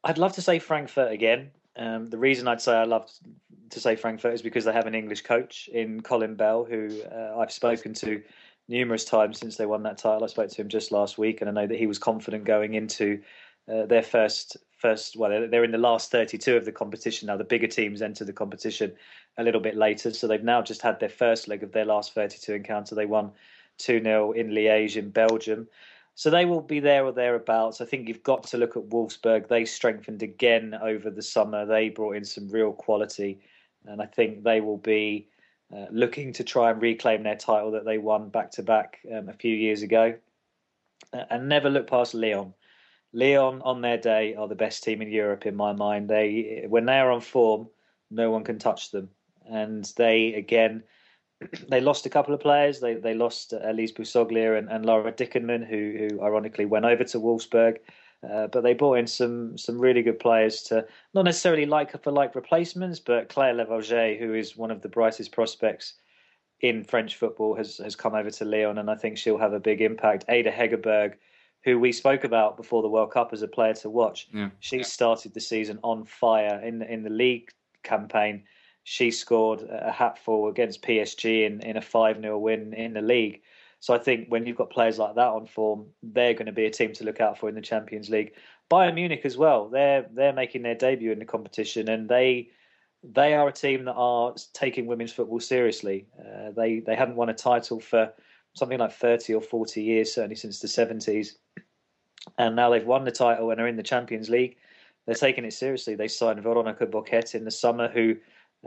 I'd 0.04 0.18
love 0.18 0.34
to 0.34 0.42
say 0.42 0.60
Frankfurt 0.60 1.12
again. 1.12 1.52
Um, 1.78 2.10
the 2.10 2.18
reason 2.18 2.48
I'd 2.48 2.62
say 2.62 2.74
I 2.74 2.84
love 2.84 3.10
to 3.70 3.80
say 3.80 3.96
Frankfurt 3.96 4.34
is 4.34 4.42
because 4.42 4.66
they 4.66 4.74
have 4.74 4.86
an 4.86 4.96
English 4.96 5.22
coach 5.22 5.70
in 5.74 6.02
Colin 6.02 6.36
Bell, 6.36 6.66
who 6.66 7.02
uh, 7.04 7.38
I've 7.40 7.52
spoken 7.52 7.94
to 7.96 8.22
numerous 8.68 9.06
times 9.06 9.40
since 9.40 9.56
they 9.56 9.66
won 9.66 9.84
that 9.84 9.98
title. 9.98 10.24
I 10.24 10.28
spoke 10.28 10.50
to 10.50 10.62
him 10.62 10.70
just 10.70 10.92
last 10.92 11.18
week, 11.18 11.42
and 11.42 11.50
I 11.50 11.54
know 11.54 11.68
that 11.68 11.80
he 11.80 11.88
was 11.88 11.98
confident 11.98 12.44
going 12.44 12.74
into 12.74 13.22
uh, 13.72 13.86
their 13.86 14.04
first 14.04 14.58
first. 14.84 15.16
Well, 15.16 15.48
they're 15.50 15.64
in 15.64 15.72
the 15.72 15.78
last 15.78 16.12
32 16.12 16.58
of 16.58 16.66
the 16.66 16.72
competition 16.72 17.28
now. 17.28 17.38
The 17.38 17.46
bigger 17.46 17.68
teams 17.68 18.02
enter 18.02 18.26
the 18.26 18.34
competition 18.34 18.92
a 19.38 19.44
little 19.44 19.62
bit 19.62 19.78
later, 19.78 20.12
so 20.12 20.28
they've 20.28 20.44
now 20.44 20.62
just 20.62 20.82
had 20.82 21.00
their 21.00 21.10
first 21.10 21.48
leg 21.48 21.64
of 21.64 21.72
their 21.72 21.86
last 21.86 22.14
32 22.14 22.54
encounter. 22.54 22.94
They 22.94 23.06
won 23.06 23.32
2 23.78 24.04
0 24.04 24.34
in 24.34 24.50
Liège 24.50 24.98
in 24.98 25.10
Belgium. 25.10 25.68
So 26.16 26.30
they 26.30 26.46
will 26.46 26.62
be 26.62 26.80
there 26.80 27.06
or 27.06 27.14
thereabouts. 27.14 27.82
I 27.82 27.86
think 27.86 28.08
you've 28.08 28.22
got 28.22 28.44
to 28.44 28.58
look 28.58 28.78
at 28.78 28.90
Wolfsburg. 28.90 29.48
They 29.48 29.66
strengthened 29.66 30.22
again 30.22 30.78
over 30.80 31.10
the 31.10 31.24
summer. 31.24 31.66
They 31.66 31.90
brought 31.90 32.18
in 32.18 32.26
some 32.26 32.50
real 32.50 32.74
quality, 32.74 33.40
and 33.86 34.02
I 34.02 34.06
think 34.06 34.44
they 34.44 34.62
will 34.62 34.78
be 34.78 35.30
uh, 35.76 35.86
looking 35.92 36.34
to 36.34 36.44
try 36.44 36.70
and 36.70 36.82
reclaim 36.82 37.24
their 37.24 37.38
title 37.38 37.72
that 37.72 37.86
they 37.86 37.98
won 37.98 38.30
back 38.30 38.52
to 38.52 38.64
back 38.64 39.00
a 39.10 39.34
few 39.34 39.56
years 39.56 39.82
ago. 39.82 40.14
Uh, 41.14 41.24
and 41.30 41.48
never 41.48 41.70
look 41.70 41.88
past 41.88 42.14
Lyon. 42.14 42.54
Lyon 43.14 43.62
on 43.64 43.82
their 43.82 43.98
day 43.98 44.36
are 44.36 44.48
the 44.48 44.56
best 44.56 44.84
team 44.84 45.02
in 45.02 45.12
Europe 45.12 45.46
in 45.46 45.56
my 45.56 45.72
mind. 45.74 46.10
They 46.10 46.66
when 46.68 46.86
they 46.86 46.98
are 46.98 47.12
on 47.12 47.22
form, 47.22 47.70
no 48.10 48.32
one 48.32 48.44
can 48.44 48.60
touch 48.60 48.92
them. 48.92 49.10
And 49.50 49.92
they 49.98 50.34
again 50.34 50.84
they 51.70 51.82
lost 51.82 52.06
a 52.06 52.10
couple 52.10 52.34
of 52.34 52.40
players. 52.40 52.80
They 52.80 52.96
they 52.96 53.14
lost 53.14 53.54
Elise 53.54 53.92
Bussaglia 53.92 54.58
and, 54.58 54.70
and 54.70 54.86
Laura 54.86 55.12
Dickenmann, 55.12 55.64
who 55.64 56.08
who 56.10 56.22
ironically 56.24 56.66
went 56.66 56.86
over 56.86 57.04
to 57.04 57.20
Wolfsburg. 57.20 57.78
Uh, 58.28 58.48
but 58.48 58.62
they 58.62 58.74
brought 58.74 58.98
in 58.98 59.08
some 59.08 59.58
some 59.58 59.78
really 59.80 60.02
good 60.02 60.20
players 60.20 60.64
to 60.64 60.86
not 61.14 61.26
necessarily 61.26 61.66
like 61.66 62.02
for 62.02 62.12
like 62.12 62.36
replacements, 62.36 63.00
but 63.00 63.30
Claire 63.30 63.54
Lavogez, 63.54 64.18
who 64.18 64.34
is 64.34 64.56
one 64.56 64.72
of 64.72 64.82
the 64.82 64.90
brightest 64.90 65.32
prospects 65.32 65.96
in 66.62 66.84
French 66.84 67.18
football, 67.18 67.54
has 67.56 67.78
has 67.78 67.96
come 67.96 68.16
over 68.16 68.32
to 68.32 68.46
Lyon, 68.46 68.78
and 68.78 68.90
I 68.90 68.96
think 68.96 69.18
she'll 69.18 69.38
have 69.38 69.54
a 69.54 69.60
big 69.60 69.82
impact. 69.82 70.26
Ada 70.30 70.52
Hegerberg, 70.52 71.16
who 71.64 71.80
we 71.80 71.92
spoke 71.92 72.24
about 72.24 72.58
before 72.58 72.82
the 72.82 72.90
World 72.90 73.12
Cup 73.12 73.32
as 73.32 73.42
a 73.42 73.48
player 73.48 73.74
to 73.76 73.90
watch, 73.90 74.28
yeah. 74.34 74.50
she 74.60 74.84
started 74.84 75.34
the 75.34 75.40
season 75.40 75.80
on 75.84 76.04
fire 76.06 76.62
in 76.64 76.82
in 76.82 77.04
the 77.04 77.10
league 77.10 77.50
campaign. 77.84 78.44
She 78.84 79.12
scored 79.12 79.62
a 79.62 79.92
hatful 79.92 80.50
against 80.50 80.82
PSG 80.82 81.46
in, 81.46 81.62
in 81.62 81.78
a 81.78 81.82
5 81.82 82.20
0 82.20 82.38
win 82.38 82.74
in 82.74 82.94
the 82.94 83.02
league. 83.02 83.42
So 83.80 83.94
I 83.94 83.98
think 83.98 84.30
when 84.30 84.46
you've 84.46 84.58
got 84.58 84.70
players 84.70 84.98
like 84.98 85.16
that 85.16 85.28
on 85.28 85.46
form, 85.46 85.88
they're 86.02 86.34
going 86.34 86.46
to 86.46 86.54
be 86.54 86.66
a 86.66 86.70
team 86.70 86.94
to 86.94 87.04
look 87.04 87.20
out 87.20 87.38
for 87.38 87.50
in 87.50 87.56
the 87.56 87.62
Champions 87.62 88.10
League. 88.10 88.34
Bayern 88.70 88.96
Munich 88.96 89.22
as 89.24 89.38
well. 89.38 89.70
They're 89.70 90.06
they're 90.12 90.34
making 90.34 90.64
their 90.64 90.76
debut 90.76 91.12
in 91.12 91.20
the 91.20 91.26
competition, 91.26 91.90
and 91.90 92.10
they 92.10 92.50
they 93.04 93.34
are 93.34 93.48
a 93.48 93.52
team 93.52 93.86
that 93.86 93.94
are 93.94 94.34
taking 94.54 94.86
women's 94.86 95.12
football 95.12 95.40
seriously. 95.40 96.08
Uh, 96.20 96.52
they 96.56 96.80
they 96.80 96.96
hadn't 96.96 97.16
won 97.16 97.30
a 97.30 97.34
title 97.34 97.80
for 97.80 98.14
something 98.56 98.80
like 98.80 98.94
thirty 98.94 99.34
or 99.34 99.42
forty 99.42 99.84
years, 99.84 100.14
certainly 100.14 100.36
since 100.36 100.60
the 100.60 100.68
seventies, 100.68 101.38
and 102.38 102.56
now 102.56 102.70
they've 102.70 102.86
won 102.86 103.04
the 103.04 103.12
title 103.12 103.52
and 103.52 103.60
are 103.60 103.68
in 103.68 103.78
the 103.78 103.84
Champions 103.84 104.30
League. 104.30 104.58
They're 105.06 105.16
taking 105.16 105.46
it 105.46 105.54
seriously. 105.54 105.96
They 105.96 106.08
signed 106.08 106.42
Veronica 106.42 106.86
Boquete 106.86 107.36
in 107.36 107.44
the 107.44 107.52
summer, 107.52 107.90
who 107.90 108.16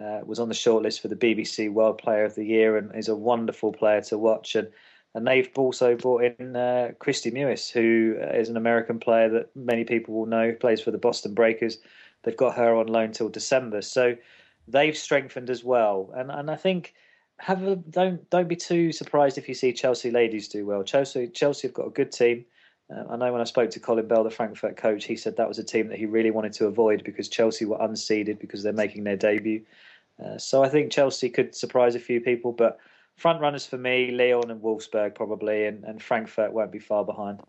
uh, 0.00 0.20
was 0.24 0.38
on 0.38 0.48
the 0.48 0.54
shortlist 0.54 1.00
for 1.00 1.08
the 1.08 1.16
BBC 1.16 1.72
World 1.72 1.98
Player 1.98 2.24
of 2.24 2.34
the 2.34 2.44
Year 2.44 2.76
and 2.76 2.94
is 2.94 3.08
a 3.08 3.16
wonderful 3.16 3.72
player 3.72 4.02
to 4.02 4.18
watch. 4.18 4.54
And 4.54 4.68
and 5.14 5.26
they've 5.26 5.48
also 5.56 5.96
brought 5.96 6.24
in 6.24 6.54
uh, 6.54 6.90
Kristie 7.00 7.32
Mewis, 7.32 7.72
who 7.72 8.18
is 8.34 8.50
an 8.50 8.58
American 8.58 8.98
player 8.98 9.30
that 9.30 9.48
many 9.56 9.82
people 9.82 10.12
will 10.12 10.26
know, 10.26 10.52
plays 10.52 10.82
for 10.82 10.90
the 10.90 10.98
Boston 10.98 11.32
Breakers, 11.32 11.78
they've 12.22 12.36
got 12.36 12.54
her 12.56 12.76
on 12.76 12.88
loan 12.88 13.12
till 13.12 13.30
December. 13.30 13.80
So 13.80 14.14
they've 14.68 14.96
strengthened 14.96 15.48
as 15.48 15.64
well. 15.64 16.12
And 16.14 16.30
and 16.30 16.50
I 16.50 16.56
think 16.56 16.92
have 17.38 17.62
a, 17.62 17.76
don't 17.76 18.28
don't 18.30 18.48
be 18.48 18.56
too 18.56 18.92
surprised 18.92 19.38
if 19.38 19.48
you 19.48 19.54
see 19.54 19.72
Chelsea 19.72 20.10
ladies 20.10 20.48
do 20.48 20.64
well. 20.64 20.82
Chelsea 20.82 21.28
Chelsea 21.28 21.68
have 21.68 21.74
got 21.74 21.86
a 21.86 21.90
good 21.90 22.12
team. 22.12 22.44
Uh, 22.90 23.04
I 23.10 23.16
know 23.16 23.32
when 23.32 23.40
I 23.40 23.44
spoke 23.44 23.70
to 23.70 23.80
Colin 23.80 24.06
Bell, 24.06 24.24
the 24.24 24.30
Frankfurt 24.30 24.76
coach, 24.76 25.04
he 25.04 25.16
said 25.16 25.36
that 25.36 25.48
was 25.48 25.58
a 25.58 25.64
team 25.64 25.88
that 25.88 25.98
he 25.98 26.06
really 26.06 26.30
wanted 26.30 26.52
to 26.54 26.66
avoid 26.66 27.02
because 27.04 27.28
Chelsea 27.28 27.64
were 27.64 27.78
unseeded 27.78 28.38
because 28.38 28.62
they're 28.62 28.72
making 28.72 29.04
their 29.04 29.16
debut. 29.16 29.62
Uh, 30.24 30.38
so 30.38 30.62
I 30.62 30.68
think 30.68 30.92
Chelsea 30.92 31.28
could 31.28 31.54
surprise 31.54 31.94
a 31.94 32.00
few 32.00 32.20
people, 32.20 32.52
but 32.52 32.78
front 33.16 33.40
runners 33.40 33.66
for 33.66 33.76
me, 33.76 34.12
Lyon 34.12 34.50
and 34.50 34.62
Wolfsburg 34.62 35.14
probably, 35.14 35.66
and, 35.66 35.84
and 35.84 36.02
Frankfurt 36.02 36.52
won't 36.52 36.70
be 36.70 36.78
far 36.78 37.04
behind. 37.04 37.40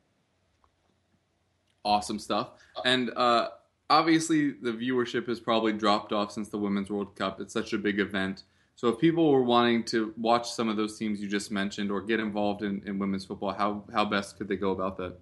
Awesome 1.85 2.19
stuff. 2.19 2.49
And 2.83 3.11
uh, 3.15 3.49
obviously, 3.89 4.51
the 4.51 4.71
viewership 4.71 5.27
has 5.27 5.39
probably 5.39 5.73
dropped 5.73 6.11
off 6.11 6.31
since 6.31 6.49
the 6.49 6.57
Women's 6.57 6.89
World 6.89 7.15
Cup. 7.15 7.39
It's 7.39 7.53
such 7.53 7.73
a 7.73 7.77
big 7.77 7.99
event. 7.99 8.43
So 8.78 8.89
if 8.89 8.99
people 8.99 9.32
were 9.32 9.41
wanting 9.41 9.84
to 9.86 10.13
watch 10.17 10.51
some 10.51 10.69
of 10.69 10.78
those 10.78 10.99
teams 10.99 11.19
you 11.19 11.28
just 11.28 11.51
mentioned 11.51 11.89
or 11.89 11.99
get 11.99 12.19
involved 12.19 12.61
in, 12.61 12.84
in 12.86 12.99
women's 12.99 13.25
football, 13.25 13.51
how, 13.51 13.84
how 13.91 14.05
best 14.05 14.38
could 14.38 14.47
they 14.47 14.55
go 14.55 14.69
about 14.69 14.97
that? 14.97 15.17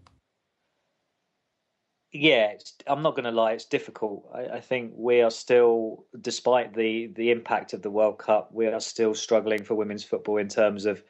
Yeah, 2.12 2.54
I'm 2.86 3.02
not 3.02 3.16
going 3.16 3.24
to 3.24 3.32
lie, 3.32 3.54
it's 3.54 3.64
difficult. 3.64 4.30
I, 4.34 4.58
I, 4.58 4.60
think 4.60 4.92
we 4.96 5.22
are 5.22 5.32
still, 5.32 6.06
despite 6.20 6.74
the, 6.74 7.08
the 7.16 7.32
impact 7.32 7.72
of 7.72 7.82
the 7.82 7.90
World 7.90 8.18
Cup, 8.18 8.54
we 8.54 8.68
are 8.68 8.80
still 8.82 9.14
struggling 9.14 9.64
for 9.64 9.76
women's 9.76 10.04
football 10.04 10.38
in 10.38 10.50
terms 10.50 10.86
of 10.86 11.02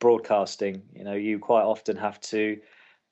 broadcasting. 0.00 0.82
You 0.92 1.04
know, 1.04 1.14
you 1.14 1.38
quite 1.38 1.62
often 1.62 1.96
have 1.96 2.20
to 2.22 2.58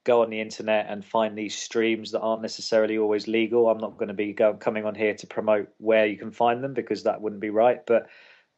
go 0.03 0.23
on 0.23 0.31
the 0.31 0.41
internet 0.41 0.87
and 0.89 1.05
find 1.05 1.39
these 1.39 1.57
streams 1.57 2.11
that 2.11 2.21
aren't 2.21 2.43
necessarily 2.43 2.99
always 2.99 3.29
legal. 3.29 3.69
I'm 3.69 3.79
not 3.79 3.99
going 3.99 4.09
to 4.09 4.15
be 4.15 4.33
go, 4.33 4.55
coming 4.55 4.85
on 4.85 4.97
here 4.97 5.15
to 5.15 5.27
promote 5.29 5.69
where 5.79 6.07
you 6.07 6.17
can 6.17 6.33
find 6.33 6.63
them 6.63 6.75
because 6.75 7.05
that 7.05 7.21
wouldn't 7.21 7.41
be 7.41 7.51
right. 7.51 7.85
But 7.87 8.09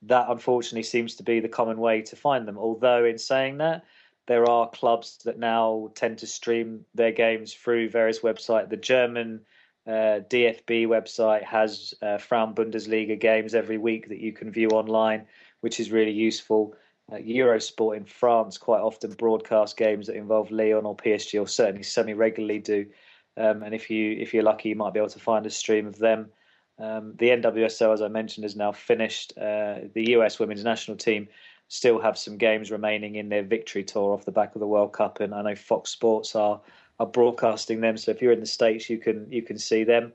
that 0.06 0.26
unfortunately 0.28 0.82
seems 0.82 1.14
to 1.16 1.22
be 1.22 1.40
the 1.40 1.48
common 1.48 1.78
way 1.78 2.02
to 2.02 2.16
find 2.16 2.46
them. 2.46 2.58
Although, 2.58 3.04
in 3.04 3.18
saying 3.18 3.58
that, 3.58 3.84
there 4.26 4.48
are 4.48 4.70
clubs 4.70 5.18
that 5.24 5.38
now 5.38 5.90
tend 5.94 6.18
to 6.18 6.26
stream 6.26 6.84
their 6.94 7.12
games 7.12 7.52
through 7.54 7.90
various 7.90 8.20
websites. 8.20 8.68
The 8.68 8.76
German 8.76 9.40
uh, 9.86 10.20
DFB 10.28 10.86
website 10.86 11.44
has 11.44 11.94
uh, 12.02 12.18
Frauen 12.18 12.54
Bundesliga 12.54 13.18
games 13.18 13.54
every 13.54 13.78
week 13.78 14.08
that 14.08 14.18
you 14.18 14.32
can 14.32 14.50
view 14.50 14.68
online, 14.70 15.26
which 15.60 15.78
is 15.78 15.92
really 15.92 16.12
useful. 16.12 16.74
Uh, 17.12 17.16
Eurosport 17.16 17.96
in 17.96 18.04
France 18.04 18.58
quite 18.58 18.80
often 18.80 19.12
broadcast 19.12 19.76
games 19.76 20.08
that 20.08 20.16
involve 20.16 20.50
Lyon 20.50 20.86
or 20.86 20.96
PSG, 20.96 21.40
or 21.40 21.46
certainly 21.46 21.84
semi 21.84 22.14
regularly 22.14 22.58
do. 22.58 22.86
Um, 23.36 23.62
and 23.62 23.74
if 23.74 23.90
you 23.90 24.16
if 24.18 24.34
you're 24.34 24.42
lucky, 24.42 24.70
you 24.70 24.76
might 24.76 24.92
be 24.92 24.98
able 24.98 25.10
to 25.10 25.20
find 25.20 25.46
a 25.46 25.50
stream 25.50 25.86
of 25.86 25.98
them. 25.98 26.30
Um, 26.78 27.14
the 27.18 27.28
NWSL, 27.28 27.94
as 27.94 28.02
I 28.02 28.08
mentioned, 28.08 28.44
is 28.44 28.56
now 28.56 28.72
finished. 28.72 29.32
Uh, 29.36 29.80
the 29.94 30.10
US 30.16 30.38
women's 30.38 30.64
national 30.64 30.96
team 30.96 31.28
still 31.68 32.00
have 32.00 32.16
some 32.16 32.36
games 32.36 32.70
remaining 32.70 33.16
in 33.16 33.28
their 33.28 33.42
victory 33.42 33.82
tour 33.82 34.12
off 34.12 34.24
the 34.24 34.32
back 34.32 34.54
of 34.54 34.60
the 34.60 34.66
World 34.66 34.92
Cup, 34.92 35.20
and 35.20 35.34
I 35.34 35.42
know 35.42 35.54
Fox 35.54 35.90
Sports 35.90 36.36
are 36.36 36.60
are 36.98 37.06
broadcasting 37.06 37.80
them. 37.80 37.96
So 37.96 38.10
if 38.10 38.22
you're 38.22 38.32
in 38.32 38.40
the 38.40 38.46
states, 38.46 38.88
you 38.88 38.98
can 38.98 39.30
you 39.30 39.42
can 39.42 39.58
see 39.58 39.84
them. 39.84 40.12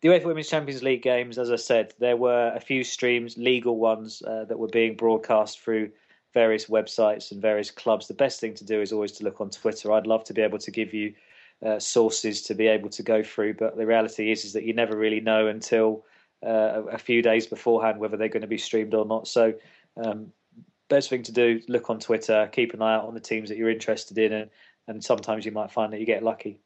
The 0.00 0.08
UEFA 0.08 0.26
Women's 0.26 0.50
Champions 0.50 0.82
League 0.82 1.02
games, 1.02 1.38
as 1.38 1.50
I 1.50 1.56
said, 1.56 1.94
there 1.98 2.16
were 2.16 2.52
a 2.54 2.60
few 2.60 2.84
streams, 2.84 3.38
legal 3.38 3.78
ones, 3.78 4.22
uh, 4.26 4.44
that 4.44 4.58
were 4.58 4.68
being 4.68 4.96
broadcast 4.96 5.60
through 5.60 5.90
various 6.34 6.66
websites 6.66 7.32
and 7.32 7.40
various 7.40 7.70
clubs. 7.70 8.06
The 8.06 8.14
best 8.14 8.40
thing 8.40 8.54
to 8.54 8.64
do 8.64 8.82
is 8.82 8.92
always 8.92 9.12
to 9.12 9.24
look 9.24 9.40
on 9.40 9.48
Twitter. 9.48 9.92
I'd 9.92 10.06
love 10.06 10.24
to 10.24 10.34
be 10.34 10.42
able 10.42 10.58
to 10.58 10.70
give 10.70 10.92
you 10.92 11.14
uh, 11.64 11.78
sources 11.78 12.42
to 12.42 12.54
be 12.54 12.66
able 12.66 12.90
to 12.90 13.02
go 13.02 13.22
through. 13.22 13.54
But 13.54 13.76
the 13.76 13.86
reality 13.86 14.30
is, 14.30 14.44
is 14.44 14.52
that 14.54 14.64
you 14.64 14.74
never 14.74 14.96
really 14.96 15.20
know 15.20 15.46
until 15.46 16.04
uh, 16.44 16.82
a 16.90 16.98
few 16.98 17.22
days 17.22 17.46
beforehand 17.46 17.98
whether 17.98 18.16
they're 18.16 18.28
going 18.28 18.42
to 18.42 18.46
be 18.46 18.58
streamed 18.58 18.94
or 18.94 19.04
not. 19.04 19.28
So, 19.28 19.54
um, 19.96 20.32
best 20.88 21.10
thing 21.10 21.22
to 21.24 21.32
do: 21.32 21.60
look 21.68 21.90
on 21.90 22.00
Twitter, 22.00 22.48
keep 22.52 22.74
an 22.74 22.82
eye 22.82 22.94
out 22.94 23.06
on 23.06 23.14
the 23.14 23.20
teams 23.20 23.48
that 23.48 23.58
you're 23.58 23.70
interested 23.70 24.18
in, 24.18 24.32
and, 24.32 24.50
and 24.88 25.04
sometimes 25.04 25.44
you 25.44 25.52
might 25.52 25.72
find 25.72 25.92
that 25.92 26.00
you 26.00 26.06
get 26.06 26.22
lucky. 26.22 26.60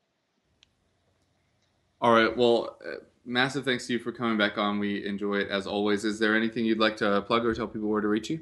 All 2.00 2.12
right. 2.12 2.36
Well, 2.36 2.76
uh, 2.86 2.96
massive 3.24 3.64
thanks 3.64 3.86
to 3.86 3.92
you 3.94 3.98
for 3.98 4.12
coming 4.12 4.38
back 4.38 4.56
on. 4.56 4.78
We 4.78 5.04
enjoy 5.04 5.36
it 5.36 5.48
as 5.48 5.66
always. 5.66 6.04
Is 6.04 6.18
there 6.18 6.36
anything 6.36 6.64
you'd 6.64 6.78
like 6.78 6.96
to 6.98 7.22
plug 7.22 7.44
or 7.44 7.54
tell 7.54 7.66
people 7.66 7.88
where 7.88 8.00
to 8.00 8.08
reach 8.08 8.30
you? 8.30 8.40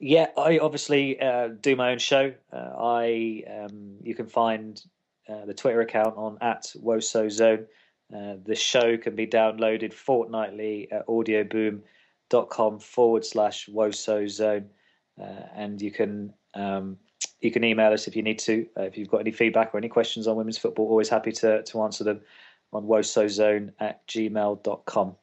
Yeah, 0.00 0.28
I 0.36 0.58
obviously 0.58 1.20
uh, 1.20 1.48
do 1.48 1.76
my 1.76 1.92
own 1.92 1.98
show. 1.98 2.32
Uh, 2.50 2.70
I 2.78 3.44
um, 3.46 3.96
you 4.02 4.14
can 4.14 4.26
find 4.26 4.82
uh, 5.28 5.44
the 5.44 5.52
Twitter 5.52 5.82
account 5.82 6.16
on 6.16 6.38
at 6.40 6.72
Woso 6.82 7.30
Zone. 7.30 7.66
Uh, 8.14 8.36
the 8.42 8.54
show 8.54 8.96
can 8.96 9.14
be 9.14 9.26
downloaded 9.26 9.92
fortnightly 9.92 10.90
at 10.90 11.06
audioboom.com 11.06 12.78
forward 12.78 13.26
slash 13.26 13.68
Woso 13.68 14.28
Zone, 14.28 14.70
uh, 15.20 15.46
and 15.54 15.82
you 15.82 15.90
can 15.90 16.32
um, 16.54 16.96
you 17.42 17.50
can 17.50 17.62
email 17.62 17.92
us 17.92 18.08
if 18.08 18.16
you 18.16 18.22
need 18.22 18.38
to. 18.38 18.66
Uh, 18.78 18.84
if 18.84 18.96
you've 18.96 19.10
got 19.10 19.20
any 19.20 19.32
feedback 19.32 19.74
or 19.74 19.78
any 19.78 19.90
questions 19.90 20.26
on 20.26 20.34
women's 20.34 20.56
football, 20.56 20.88
always 20.88 21.10
happy 21.10 21.32
to 21.32 21.62
to 21.62 21.82
answer 21.82 22.04
them 22.04 22.22
on 22.72 22.84
wosozone 22.84 23.72
at 23.78 24.06
gmail.com. 24.08 25.16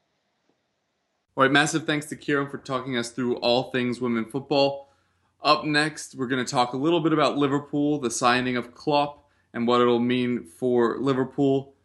All 1.38 1.44
right, 1.44 1.52
massive 1.52 1.86
thanks 1.86 2.08
to 2.08 2.16
Kieran 2.16 2.50
for 2.50 2.58
talking 2.58 2.98
us 2.98 3.12
through 3.12 3.36
all 3.36 3.70
things 3.70 4.02
women 4.02 4.26
football. 4.26 4.90
Up 5.44 5.66
next, 5.66 6.16
we're 6.16 6.26
going 6.26 6.44
to 6.44 6.52
talk 6.52 6.74
a 6.74 6.78
little 6.78 7.00
bit 7.00 7.14
about 7.14 7.38
Liverpool, 7.38 8.00
the 8.00 8.10
signing 8.10 8.58
of 8.58 8.74
Klopp, 8.74 9.24
and 9.54 9.68
what 9.68 9.80
it'll 9.80 10.00
mean 10.00 10.44
for 10.44 10.98
Liverpool. 10.98 11.76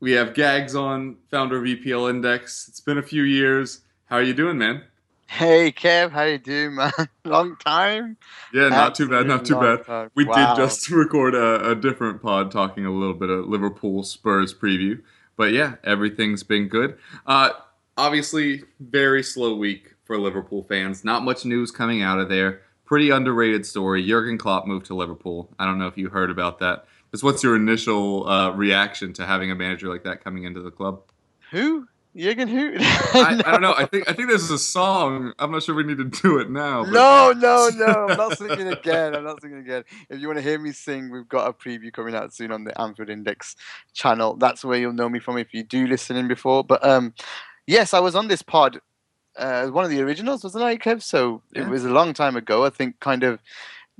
We 0.00 0.12
have 0.12 0.34
Gags 0.34 0.74
on, 0.74 1.16
founder 1.30 1.56
of 1.56 1.62
EPL 1.64 2.10
Index. 2.10 2.68
It's 2.68 2.80
been 2.80 2.98
a 2.98 3.02
few 3.02 3.22
years. 3.22 3.80
How 4.04 4.16
are 4.16 4.22
you 4.22 4.34
doing, 4.34 4.58
man? 4.58 4.82
Hey 5.28 5.72
Kev, 5.72 6.10
how 6.10 6.24
you 6.24 6.36
doing, 6.36 6.74
man? 6.74 6.92
long 7.24 7.56
time. 7.56 8.18
Yeah, 8.52 8.68
not 8.68 8.94
too 8.94 9.08
bad, 9.08 9.26
not 9.26 9.46
too 9.46 9.58
bad. 9.58 9.86
Time. 9.86 10.10
We 10.14 10.26
wow. 10.26 10.54
did 10.54 10.62
just 10.62 10.90
record 10.90 11.34
a, 11.34 11.70
a 11.70 11.74
different 11.74 12.20
pod 12.20 12.50
talking 12.50 12.84
a 12.84 12.90
little 12.90 13.14
bit 13.14 13.30
of 13.30 13.46
Liverpool 13.46 14.02
Spurs 14.02 14.52
preview, 14.52 15.00
but 15.38 15.52
yeah, 15.52 15.76
everything's 15.84 16.42
been 16.42 16.68
good. 16.68 16.98
Uh, 17.26 17.52
obviously, 17.96 18.62
very 18.80 19.22
slow 19.22 19.54
week 19.56 19.94
for 20.04 20.18
Liverpool 20.18 20.62
fans. 20.62 21.04
Not 21.04 21.22
much 21.22 21.44
news 21.44 21.70
coming 21.70 22.02
out 22.02 22.18
of 22.18 22.28
there. 22.28 22.62
Pretty 22.84 23.10
underrated 23.10 23.64
story. 23.64 24.06
Jurgen 24.06 24.38
Klopp 24.38 24.66
moved 24.66 24.86
to 24.86 24.94
Liverpool. 24.94 25.50
I 25.58 25.64
don't 25.64 25.78
know 25.78 25.86
if 25.86 25.96
you 25.96 26.10
heard 26.10 26.30
about 26.30 26.58
that. 26.58 26.86
Just 27.10 27.24
what's 27.24 27.42
your 27.42 27.56
initial 27.56 28.28
uh, 28.28 28.50
reaction 28.50 29.12
to 29.14 29.26
having 29.26 29.50
a 29.50 29.54
manager 29.54 29.88
like 29.88 30.04
that 30.04 30.22
coming 30.22 30.44
into 30.44 30.60
the 30.60 30.70
club? 30.70 31.00
Who? 31.50 31.86
Jurgen 32.16 32.46
who? 32.46 32.74
I, 32.78 33.42
I, 33.44 33.50
don't 33.50 33.60
know. 33.60 33.74
I 33.76 33.86
think 33.86 34.08
I 34.08 34.12
think 34.12 34.28
this 34.28 34.42
is 34.42 34.50
a 34.50 34.58
song. 34.58 35.32
I'm 35.38 35.50
not 35.50 35.64
sure 35.64 35.74
we 35.74 35.82
need 35.82 35.98
to 35.98 36.04
do 36.04 36.38
it 36.38 36.48
now. 36.48 36.84
But... 36.84 36.92
No, 36.92 37.32
no, 37.36 37.70
no. 37.74 38.06
I'm 38.08 38.16
not 38.16 38.38
singing 38.38 38.68
again. 38.68 39.16
I'm 39.16 39.24
not 39.24 39.40
singing 39.40 39.58
again. 39.58 39.84
If 40.08 40.20
you 40.20 40.28
want 40.28 40.38
to 40.38 40.42
hear 40.42 40.58
me 40.58 40.70
sing, 40.70 41.10
we've 41.10 41.28
got 41.28 41.48
a 41.48 41.52
preview 41.52 41.92
coming 41.92 42.14
out 42.14 42.32
soon 42.32 42.52
on 42.52 42.64
the 42.64 42.80
Anfield 42.80 43.10
Index 43.10 43.56
channel. 43.92 44.36
That's 44.36 44.64
where 44.64 44.78
you'll 44.78 44.92
know 44.92 45.08
me 45.08 45.18
from 45.18 45.38
if 45.38 45.52
you 45.52 45.64
do 45.64 45.88
listen 45.88 46.16
in 46.16 46.28
before. 46.28 46.62
But 46.62 46.86
um, 46.86 47.14
Yes, 47.66 47.94
I 47.94 48.00
was 48.00 48.14
on 48.14 48.28
this 48.28 48.42
pod. 48.42 48.80
Uh, 49.36 49.66
one 49.68 49.84
of 49.84 49.90
the 49.90 50.00
originals, 50.00 50.44
wasn't 50.44 50.64
I, 50.64 50.76
Kev? 50.76 51.02
So 51.02 51.42
yeah. 51.54 51.62
it 51.62 51.68
was 51.68 51.84
a 51.84 51.90
long 51.90 52.12
time 52.12 52.36
ago. 52.36 52.64
I 52.64 52.70
think 52.70 53.00
kind 53.00 53.24
of 53.24 53.40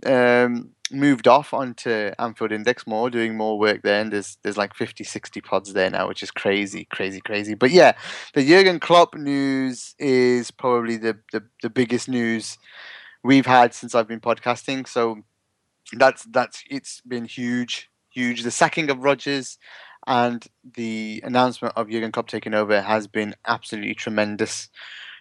um, 0.06 0.70
moved 0.92 1.26
off 1.26 1.52
onto 1.52 2.10
Anfield 2.18 2.52
Index 2.52 2.86
more, 2.86 3.10
doing 3.10 3.36
more 3.36 3.58
work 3.58 3.82
there. 3.82 4.00
And 4.00 4.12
there's 4.12 4.38
there's 4.42 4.56
like 4.56 4.74
50, 4.74 5.04
60 5.04 5.40
pods 5.40 5.72
there 5.72 5.90
now, 5.90 6.08
which 6.08 6.22
is 6.22 6.30
crazy, 6.30 6.86
crazy, 6.90 7.20
crazy. 7.20 7.54
But 7.54 7.70
yeah, 7.70 7.92
the 8.34 8.46
Jurgen 8.46 8.80
Klopp 8.80 9.14
news 9.14 9.94
is 9.98 10.50
probably 10.50 10.96
the, 10.96 11.18
the, 11.32 11.42
the 11.62 11.70
biggest 11.70 12.08
news 12.08 12.58
we've 13.22 13.46
had 13.46 13.74
since 13.74 13.94
I've 13.94 14.08
been 14.08 14.20
podcasting. 14.20 14.86
So 14.86 15.18
that's 15.92 16.24
that's 16.24 16.62
it's 16.70 17.00
been 17.02 17.24
huge, 17.24 17.90
huge. 18.10 18.42
The 18.42 18.50
sacking 18.50 18.90
of 18.90 18.98
Rodgers 18.98 19.58
and 20.06 20.46
the 20.74 21.20
announcement 21.24 21.74
of 21.76 21.88
Jurgen 21.88 22.12
Klopp 22.12 22.28
taking 22.28 22.54
over 22.54 22.80
has 22.80 23.06
been 23.06 23.34
absolutely 23.46 23.94
tremendous, 23.94 24.68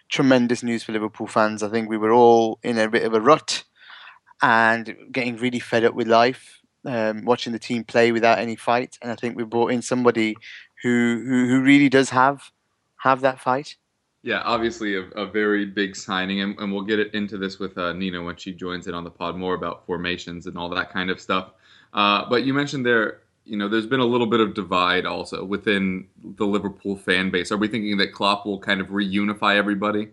tremendous 0.08 0.62
news 0.62 0.82
for 0.82 0.92
Liverpool 0.92 1.26
fans. 1.26 1.62
I 1.62 1.68
think 1.68 1.88
we 1.88 1.96
were 1.96 2.12
all 2.12 2.58
in 2.62 2.78
a 2.78 2.88
bit 2.88 3.04
of 3.04 3.14
a 3.14 3.20
rut 3.20 3.64
and 4.42 4.94
getting 5.10 5.36
really 5.36 5.58
fed 5.58 5.84
up 5.84 5.94
with 5.94 6.06
life, 6.08 6.60
um, 6.84 7.24
watching 7.24 7.52
the 7.52 7.58
team 7.58 7.84
play 7.84 8.12
without 8.12 8.38
any 8.38 8.56
fight. 8.56 8.98
And 9.00 9.10
I 9.10 9.14
think 9.14 9.36
we 9.36 9.44
brought 9.44 9.72
in 9.72 9.82
somebody 9.82 10.36
who 10.82 11.22
who, 11.26 11.46
who 11.46 11.62
really 11.62 11.88
does 11.88 12.10
have 12.10 12.50
have 12.98 13.22
that 13.22 13.40
fight. 13.40 13.76
Yeah, 14.22 14.40
obviously 14.44 14.96
a, 14.96 15.02
a 15.16 15.26
very 15.26 15.66
big 15.66 15.94
signing, 15.94 16.40
and, 16.40 16.58
and, 16.58 16.72
we'll 16.72 16.84
get 16.84 16.98
into 17.14 17.36
this 17.36 17.58
with 17.58 17.76
uh, 17.76 17.92
Nina 17.92 18.22
when 18.22 18.36
she 18.36 18.54
joins 18.54 18.86
in 18.86 18.94
on 18.94 19.04
the 19.04 19.10
pod 19.10 19.36
more 19.36 19.52
about 19.52 19.84
formations 19.84 20.46
and 20.46 20.56
all 20.56 20.70
that 20.70 20.90
kind 20.90 21.10
of 21.10 21.20
stuff. 21.20 21.50
Uh, 21.92 22.26
but 22.30 22.44
you 22.44 22.54
mentioned 22.54 22.86
there 22.86 23.20
you 23.44 23.56
know, 23.56 23.68
there's 23.68 23.86
been 23.86 24.00
a 24.00 24.06
little 24.06 24.26
bit 24.26 24.40
of 24.40 24.54
divide 24.54 25.06
also 25.06 25.44
within 25.44 26.06
the 26.22 26.46
Liverpool 26.46 26.96
fan 26.96 27.30
base. 27.30 27.52
Are 27.52 27.56
we 27.56 27.68
thinking 27.68 27.96
that 27.98 28.12
Klopp 28.12 28.46
will 28.46 28.58
kind 28.58 28.80
of 28.80 28.88
reunify 28.88 29.56
everybody? 29.56 30.08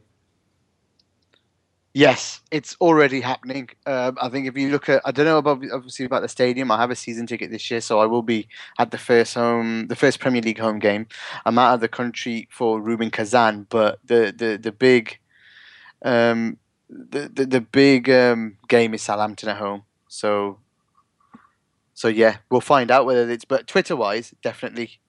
Yes, 1.93 2.39
it's 2.51 2.77
already 2.79 3.19
happening. 3.19 3.69
Um, 3.85 4.17
I 4.21 4.29
think 4.29 4.47
if 4.47 4.55
you 4.55 4.69
look 4.69 4.87
at, 4.87 5.01
I 5.03 5.11
don't 5.11 5.25
know 5.25 5.39
about 5.39 5.61
obviously 5.73 6.05
about 6.05 6.21
the 6.21 6.29
stadium. 6.29 6.71
I 6.71 6.77
have 6.77 6.89
a 6.91 6.95
season 6.95 7.27
ticket 7.27 7.51
this 7.51 7.69
year, 7.69 7.81
so 7.81 7.99
I 7.99 8.05
will 8.05 8.21
be 8.21 8.47
at 8.79 8.91
the 8.91 8.97
first 8.97 9.33
home, 9.33 9.87
the 9.87 9.95
first 9.95 10.21
Premier 10.21 10.41
League 10.41 10.59
home 10.59 10.79
game. 10.79 11.07
I'm 11.45 11.59
out 11.59 11.73
of 11.73 11.81
the 11.81 11.89
country 11.89 12.47
for 12.49 12.79
Rubin 12.79 13.11
Kazan, 13.11 13.67
but 13.69 13.99
the 14.05 14.33
the 14.37 14.57
the 14.57 14.71
big, 14.71 15.19
um, 16.03 16.57
the 16.89 17.29
the, 17.33 17.45
the 17.45 17.61
big 17.61 18.09
um, 18.09 18.57
game 18.69 18.93
is 18.93 19.01
Southampton 19.01 19.49
at 19.49 19.57
home. 19.57 19.83
So, 20.07 20.59
so 22.01 22.07
yeah, 22.07 22.37
we'll 22.49 22.61
find 22.61 22.89
out 22.89 23.05
whether 23.05 23.29
it's. 23.29 23.45
But 23.45 23.67
Twitter 23.67 23.95
wise, 23.95 24.33
definitely. 24.41 24.99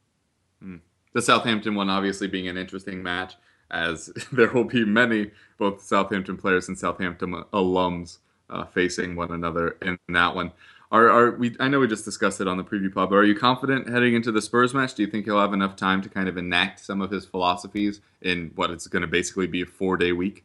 The 1.14 1.22
Southampton 1.22 1.74
one 1.74 1.88
obviously 1.88 2.28
being 2.28 2.48
an 2.48 2.58
interesting 2.58 3.02
match, 3.02 3.34
as 3.70 4.12
there 4.32 4.52
will 4.52 4.64
be 4.64 4.84
many 4.84 5.30
both 5.56 5.80
Southampton 5.80 6.36
players 6.36 6.68
and 6.68 6.78
Southampton 6.78 7.44
alums 7.54 8.18
uh, 8.50 8.66
facing 8.66 9.16
one 9.16 9.30
another 9.30 9.78
in 9.80 9.96
that 10.10 10.34
one. 10.34 10.52
Are, 10.90 11.08
are 11.08 11.30
we? 11.30 11.56
I 11.58 11.68
know 11.68 11.80
we 11.80 11.88
just 11.88 12.04
discussed 12.04 12.42
it 12.42 12.46
on 12.46 12.58
the 12.58 12.62
preview 12.62 12.92
pod, 12.92 13.08
but 13.08 13.16
are 13.16 13.24
you 13.24 13.36
confident 13.36 13.88
heading 13.88 14.12
into 14.12 14.30
the 14.30 14.42
Spurs 14.42 14.74
match? 14.74 14.92
Do 14.92 15.00
you 15.00 15.08
think 15.08 15.24
he'll 15.24 15.40
have 15.40 15.54
enough 15.54 15.76
time 15.76 16.02
to 16.02 16.10
kind 16.10 16.28
of 16.28 16.36
enact 16.36 16.78
some 16.80 17.00
of 17.00 17.10
his 17.10 17.24
philosophies 17.24 18.02
in 18.20 18.52
what 18.54 18.70
it's 18.70 18.86
going 18.86 19.00
to 19.00 19.08
basically 19.08 19.46
be 19.46 19.62
a 19.62 19.66
four 19.66 19.96
day 19.96 20.12
week? 20.12 20.44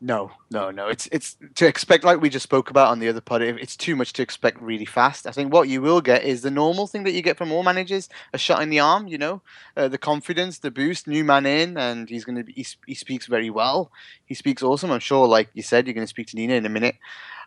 No, 0.00 0.30
no, 0.50 0.70
no. 0.70 0.86
It's 0.86 1.08
it's 1.10 1.36
to 1.56 1.66
expect 1.66 2.04
like 2.04 2.20
we 2.20 2.30
just 2.30 2.44
spoke 2.44 2.70
about 2.70 2.88
on 2.88 3.00
the 3.00 3.08
other 3.08 3.20
pod. 3.20 3.42
It's 3.42 3.76
too 3.76 3.96
much 3.96 4.12
to 4.14 4.22
expect 4.22 4.60
really 4.60 4.84
fast. 4.84 5.26
I 5.26 5.32
think 5.32 5.52
what 5.52 5.68
you 5.68 5.82
will 5.82 6.00
get 6.00 6.22
is 6.22 6.42
the 6.42 6.52
normal 6.52 6.86
thing 6.86 7.02
that 7.02 7.12
you 7.12 7.22
get 7.22 7.36
from 7.36 7.50
all 7.50 7.64
managers: 7.64 8.08
a 8.32 8.38
shot 8.38 8.62
in 8.62 8.70
the 8.70 8.78
arm. 8.78 9.08
You 9.08 9.18
know, 9.18 9.42
uh, 9.76 9.88
the 9.88 9.98
confidence, 9.98 10.60
the 10.60 10.70
boost, 10.70 11.08
new 11.08 11.24
man 11.24 11.46
in, 11.46 11.76
and 11.76 12.08
he's 12.08 12.24
going 12.24 12.44
to. 12.44 12.52
He, 12.52 12.64
he 12.86 12.94
speaks 12.94 13.26
very 13.26 13.50
well. 13.50 13.90
He 14.24 14.34
speaks 14.34 14.62
awesome. 14.62 14.92
I'm 14.92 15.00
sure, 15.00 15.26
like 15.26 15.48
you 15.54 15.62
said, 15.62 15.86
you're 15.86 15.94
going 15.94 16.06
to 16.06 16.08
speak 16.08 16.28
to 16.28 16.36
Nina 16.36 16.54
in 16.54 16.66
a 16.66 16.70
minute 16.70 16.94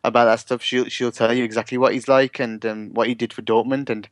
about 0.04 0.26
that 0.26 0.42
stuff. 0.42 0.62
She'll 0.62 0.90
she'll 0.90 1.14
tell 1.14 1.34
you 1.34 1.46
exactly 1.46 1.78
what 1.78 1.94
he's 1.94 2.10
like 2.10 2.38
and 2.38 2.66
um, 2.66 2.90
what 2.94 3.08
he 3.08 3.16
did 3.16 3.32
for 3.32 3.44
Dortmund, 3.44 3.90
and 3.90 4.10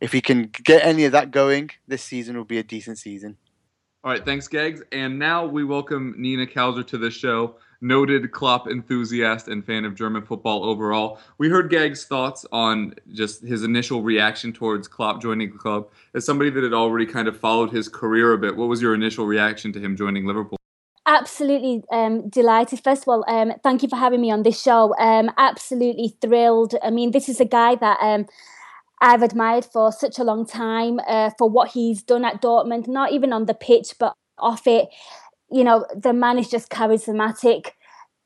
if 0.00 0.12
he 0.12 0.20
can 0.20 0.52
get 0.62 0.84
any 0.84 1.04
of 1.04 1.10
that 1.12 1.32
going, 1.32 1.70
this 1.88 2.04
season 2.04 2.36
will 2.36 2.44
be 2.44 2.58
a 2.58 2.62
decent 2.62 2.98
season. 2.98 3.38
All 4.04 4.10
right, 4.10 4.24
thanks, 4.24 4.48
Gags. 4.48 4.82
And 4.90 5.18
now 5.18 5.46
we 5.46 5.64
welcome 5.64 6.14
Nina 6.18 6.46
Kauser 6.46 6.84
to 6.88 6.98
the 6.98 7.10
show 7.10 7.56
noted 7.82 8.30
Klopp 8.30 8.68
enthusiast 8.68 9.48
and 9.48 9.64
fan 9.64 9.84
of 9.84 9.94
German 9.94 10.24
football 10.24 10.64
overall. 10.64 11.18
We 11.38 11.48
heard 11.48 11.68
Gag's 11.68 12.04
thoughts 12.04 12.46
on 12.52 12.94
just 13.12 13.42
his 13.42 13.62
initial 13.64 14.02
reaction 14.02 14.52
towards 14.52 14.88
Klopp 14.88 15.20
joining 15.20 15.52
the 15.52 15.58
club. 15.58 15.90
As 16.14 16.24
somebody 16.24 16.50
that 16.50 16.62
had 16.62 16.72
already 16.72 17.06
kind 17.06 17.28
of 17.28 17.36
followed 17.36 17.70
his 17.70 17.88
career 17.88 18.32
a 18.32 18.38
bit, 18.38 18.56
what 18.56 18.68
was 18.68 18.80
your 18.80 18.94
initial 18.94 19.26
reaction 19.26 19.72
to 19.72 19.80
him 19.80 19.96
joining 19.96 20.26
Liverpool? 20.26 20.58
Absolutely 21.04 21.82
um, 21.90 22.28
delighted. 22.28 22.82
First 22.82 23.02
of 23.02 23.08
all, 23.08 23.24
um, 23.26 23.52
thank 23.64 23.82
you 23.82 23.88
for 23.88 23.96
having 23.96 24.20
me 24.20 24.30
on 24.30 24.44
this 24.44 24.62
show. 24.62 24.94
Um, 24.98 25.30
absolutely 25.36 26.16
thrilled. 26.20 26.76
I 26.82 26.90
mean, 26.90 27.10
this 27.10 27.28
is 27.28 27.40
a 27.40 27.44
guy 27.44 27.74
that 27.74 27.98
um, 28.00 28.26
I've 29.00 29.22
admired 29.22 29.64
for 29.64 29.90
such 29.90 30.20
a 30.20 30.24
long 30.24 30.46
time 30.46 31.00
uh, 31.08 31.30
for 31.36 31.50
what 31.50 31.70
he's 31.70 32.04
done 32.04 32.24
at 32.24 32.40
Dortmund, 32.40 32.86
not 32.86 33.10
even 33.10 33.32
on 33.32 33.46
the 33.46 33.54
pitch, 33.54 33.96
but 33.98 34.14
off 34.38 34.66
it 34.66 34.88
you 35.52 35.64
know, 35.64 35.86
the 35.94 36.12
man 36.12 36.38
is 36.38 36.48
just 36.48 36.70
charismatic. 36.70 37.70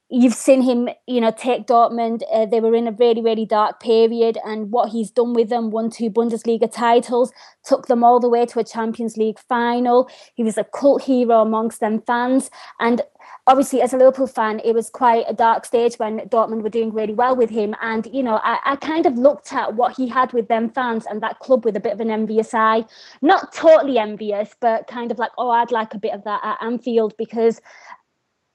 You've 0.09 0.35
seen 0.35 0.63
him, 0.63 0.89
you 1.09 1.21
know, 1.21 1.33
take 1.33 1.67
Dortmund. 1.67 2.23
Uh, 2.33 2.47
they 2.47 2.61
were 2.61 2.77
in 2.77 2.87
a 2.87 2.93
really, 2.93 3.21
really 3.21 3.45
dark 3.45 3.81
period, 3.81 4.39
and 4.45 4.71
what 4.71 4.91
he's 4.91 5.11
done 5.11 5.35
with 5.35 5.49
them 5.49 5.71
won 5.71 5.91
two 5.91 6.11
Bundesliga 6.11 6.71
titles, 6.71 7.33
took 7.65 7.89
them 7.89 8.05
all 8.05 8.21
the 8.21 8.29
way 8.29 8.47
to 8.47 8.61
a 8.61 8.65
Champions 8.65 9.17
League 9.17 9.41
final. 9.49 10.09
He 10.35 10.45
was 10.45 10.57
a 10.57 10.65
cult 10.65 11.03
hero 11.03 11.43
amongst 11.43 11.81
them 11.81 12.03
fans. 12.07 12.51
And 12.79 13.03
obviously, 13.47 13.81
as 13.81 13.93
a 13.93 13.97
Liverpool 13.97 14.27
fan, 14.27 14.61
it 14.65 14.75
was 14.75 14.91
quite 14.91 15.25
a 15.29 15.35
dark 15.35 15.65
stage 15.65 15.97
when 15.97 16.19
Dortmund 16.29 16.63
were 16.63 16.69
doing 16.69 16.93
really 16.93 17.15
well 17.15 17.37
with 17.37 17.51
him. 17.51 17.75
And, 17.81 18.07
you 18.13 18.23
know, 18.23 18.41
I, 18.43 18.59
I 18.65 18.77
kind 18.77 19.07
of 19.07 19.17
looked 19.17 19.53
at 19.53 19.75
what 19.75 19.97
he 19.97 20.09
had 20.09 20.33
with 20.33 20.49
them 20.49 20.71
fans 20.71 21.07
and 21.07 21.23
that 21.23 21.39
club 21.39 21.65
with 21.65 21.77
a 21.77 21.81
bit 21.81 21.93
of 21.93 22.01
an 22.01 22.11
envious 22.11 22.53
eye. 22.55 22.85
Not 23.23 23.53
totally 23.53 23.99
envious, 23.99 24.55
but 24.61 24.89
kind 24.89 25.13
of 25.13 25.19
like, 25.19 25.31
oh, 25.39 25.51
I'd 25.51 25.71
like 25.71 25.95
a 25.95 25.99
bit 25.99 26.13
of 26.13 26.25
that 26.25 26.41
at 26.45 26.59
Anfield 26.61 27.15
because 27.17 27.61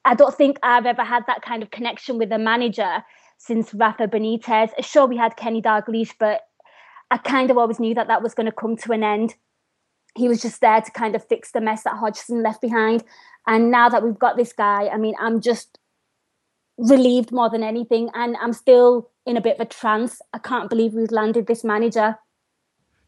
I 0.04 0.16
don't 0.16 0.36
think 0.36 0.58
I've 0.64 0.86
ever 0.86 1.04
had 1.04 1.26
that 1.28 1.42
kind 1.42 1.64
of 1.64 1.72
connection 1.72 2.18
with 2.18 2.32
a 2.32 2.40
manager 2.40 3.04
since 3.38 3.74
Rafa 3.74 4.08
Benitez. 4.08 4.72
Sure, 4.84 5.08
we 5.08 5.18
had 5.18 5.38
Kenny 5.38 5.62
Dalglish, 5.62 6.16
but 6.20 6.42
I 7.12 7.18
kind 7.18 7.50
of 7.50 7.58
always 7.58 7.80
knew 7.80 7.96
that 7.96 8.08
that 8.08 8.22
was 8.24 8.34
going 8.34 8.46
to 8.46 8.52
come 8.52 8.76
to 8.78 8.92
an 8.92 9.04
end. 9.04 9.36
He 10.16 10.28
was 10.28 10.42
just 10.42 10.62
there 10.62 10.82
to 10.82 10.92
kind 10.92 11.16
of 11.16 11.26
fix 11.26 11.52
the 11.52 11.62
mess 11.62 11.84
that 11.84 11.96
Hodgson 11.98 12.44
left 12.44 12.62
behind. 12.62 13.04
And 13.48 13.72
now 13.72 13.90
that 13.90 14.04
we've 14.04 14.20
got 14.20 14.38
this 14.38 14.54
guy, 14.54 14.88
I 14.88 14.98
mean, 14.98 15.16
I'm 15.20 15.42
just 15.42 15.78
relieved 16.78 17.32
more 17.32 17.50
than 17.50 17.64
anything. 17.64 18.10
And 18.14 18.36
I'm 18.42 18.54
still 18.54 19.10
in 19.26 19.38
a 19.38 19.42
bit 19.42 19.56
of 19.56 19.62
a 19.62 19.70
trance. 19.70 20.22
I 20.34 20.40
can't 20.40 20.70
believe 20.70 20.94
we've 20.94 21.12
landed 21.12 21.48
this 21.48 21.64
manager. 21.64 22.18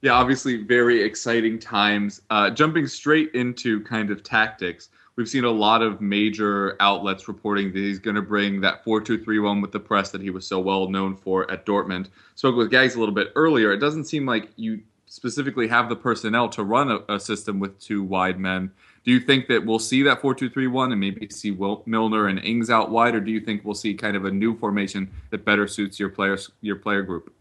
Yeah, 0.01 0.13
obviously, 0.13 0.57
very 0.57 1.01
exciting 1.01 1.59
times. 1.59 2.21
Uh, 2.29 2.49
jumping 2.49 2.87
straight 2.87 3.33
into 3.33 3.79
kind 3.83 4.11
of 4.11 4.21
tactics, 4.21 4.89
we've 5.15 5.29
seen 5.29 5.45
a 5.45 5.49
lot 5.51 5.81
of 5.81 6.01
major 6.01 6.75
outlets 6.81 7.29
reporting 7.29 7.71
that 7.71 7.79
he's 7.79 7.99
going 7.99 8.17
to 8.17 8.21
bring 8.21 8.59
that 8.61 8.83
4-2-3-1 8.83 9.61
with 9.61 9.71
the 9.71 9.79
press 9.79 10.11
that 10.11 10.21
he 10.21 10.29
was 10.29 10.45
so 10.45 10.59
well 10.59 10.89
known 10.89 11.15
for 11.15 11.49
at 11.49 11.65
Dortmund. 11.65 12.07
Spoke 12.35 12.57
with 12.57 12.69
Gags 12.69 12.95
a 12.95 12.99
little 12.99 13.15
bit 13.15 13.31
earlier. 13.35 13.71
It 13.71 13.77
doesn't 13.77 14.03
seem 14.03 14.25
like 14.25 14.49
you 14.57 14.81
specifically 15.13 15.67
have 15.67 15.89
the 15.89 15.95
personnel 15.95 16.49
to 16.49 16.63
run 16.63 16.89
a, 16.89 16.99
a 17.07 17.19
system 17.19 17.59
with 17.59 17.79
two 17.79 18.01
wide 18.01 18.39
men. 18.39 18.71
Do 19.05 19.11
you 19.11 19.19
think 19.19 19.47
that 19.47 19.63
we'll 19.63 19.77
see 19.77 20.01
that 20.01 20.19
4-2-3-1 20.23 20.91
and 20.91 20.99
maybe 20.99 21.29
see 21.29 21.51
Will, 21.51 21.83
Milner 21.85 22.27
and 22.27 22.43
Ings 22.43 22.71
out 22.71 22.89
wide, 22.89 23.13
or 23.13 23.19
do 23.19 23.29
you 23.29 23.39
think 23.39 23.63
we'll 23.63 23.75
see 23.75 23.93
kind 23.93 24.17
of 24.17 24.25
a 24.25 24.31
new 24.31 24.57
formation 24.57 25.11
that 25.29 25.45
better 25.45 25.67
suits 25.67 25.99
your 25.99 26.09
players, 26.09 26.49
your 26.61 26.77
player 26.77 27.03
group? 27.03 27.31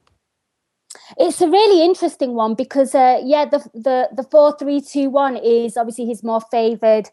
It's 1.16 1.40
a 1.40 1.48
really 1.48 1.82
interesting 1.82 2.34
one 2.34 2.54
because, 2.54 2.94
uh, 2.94 3.22
yeah, 3.24 3.46
the 3.46 3.60
the 3.72 4.10
the 4.14 4.22
four 4.24 4.54
three 4.58 4.82
two 4.82 5.08
one 5.08 5.38
is 5.38 5.78
obviously 5.78 6.04
his 6.04 6.22
more 6.22 6.42
favoured 6.50 7.08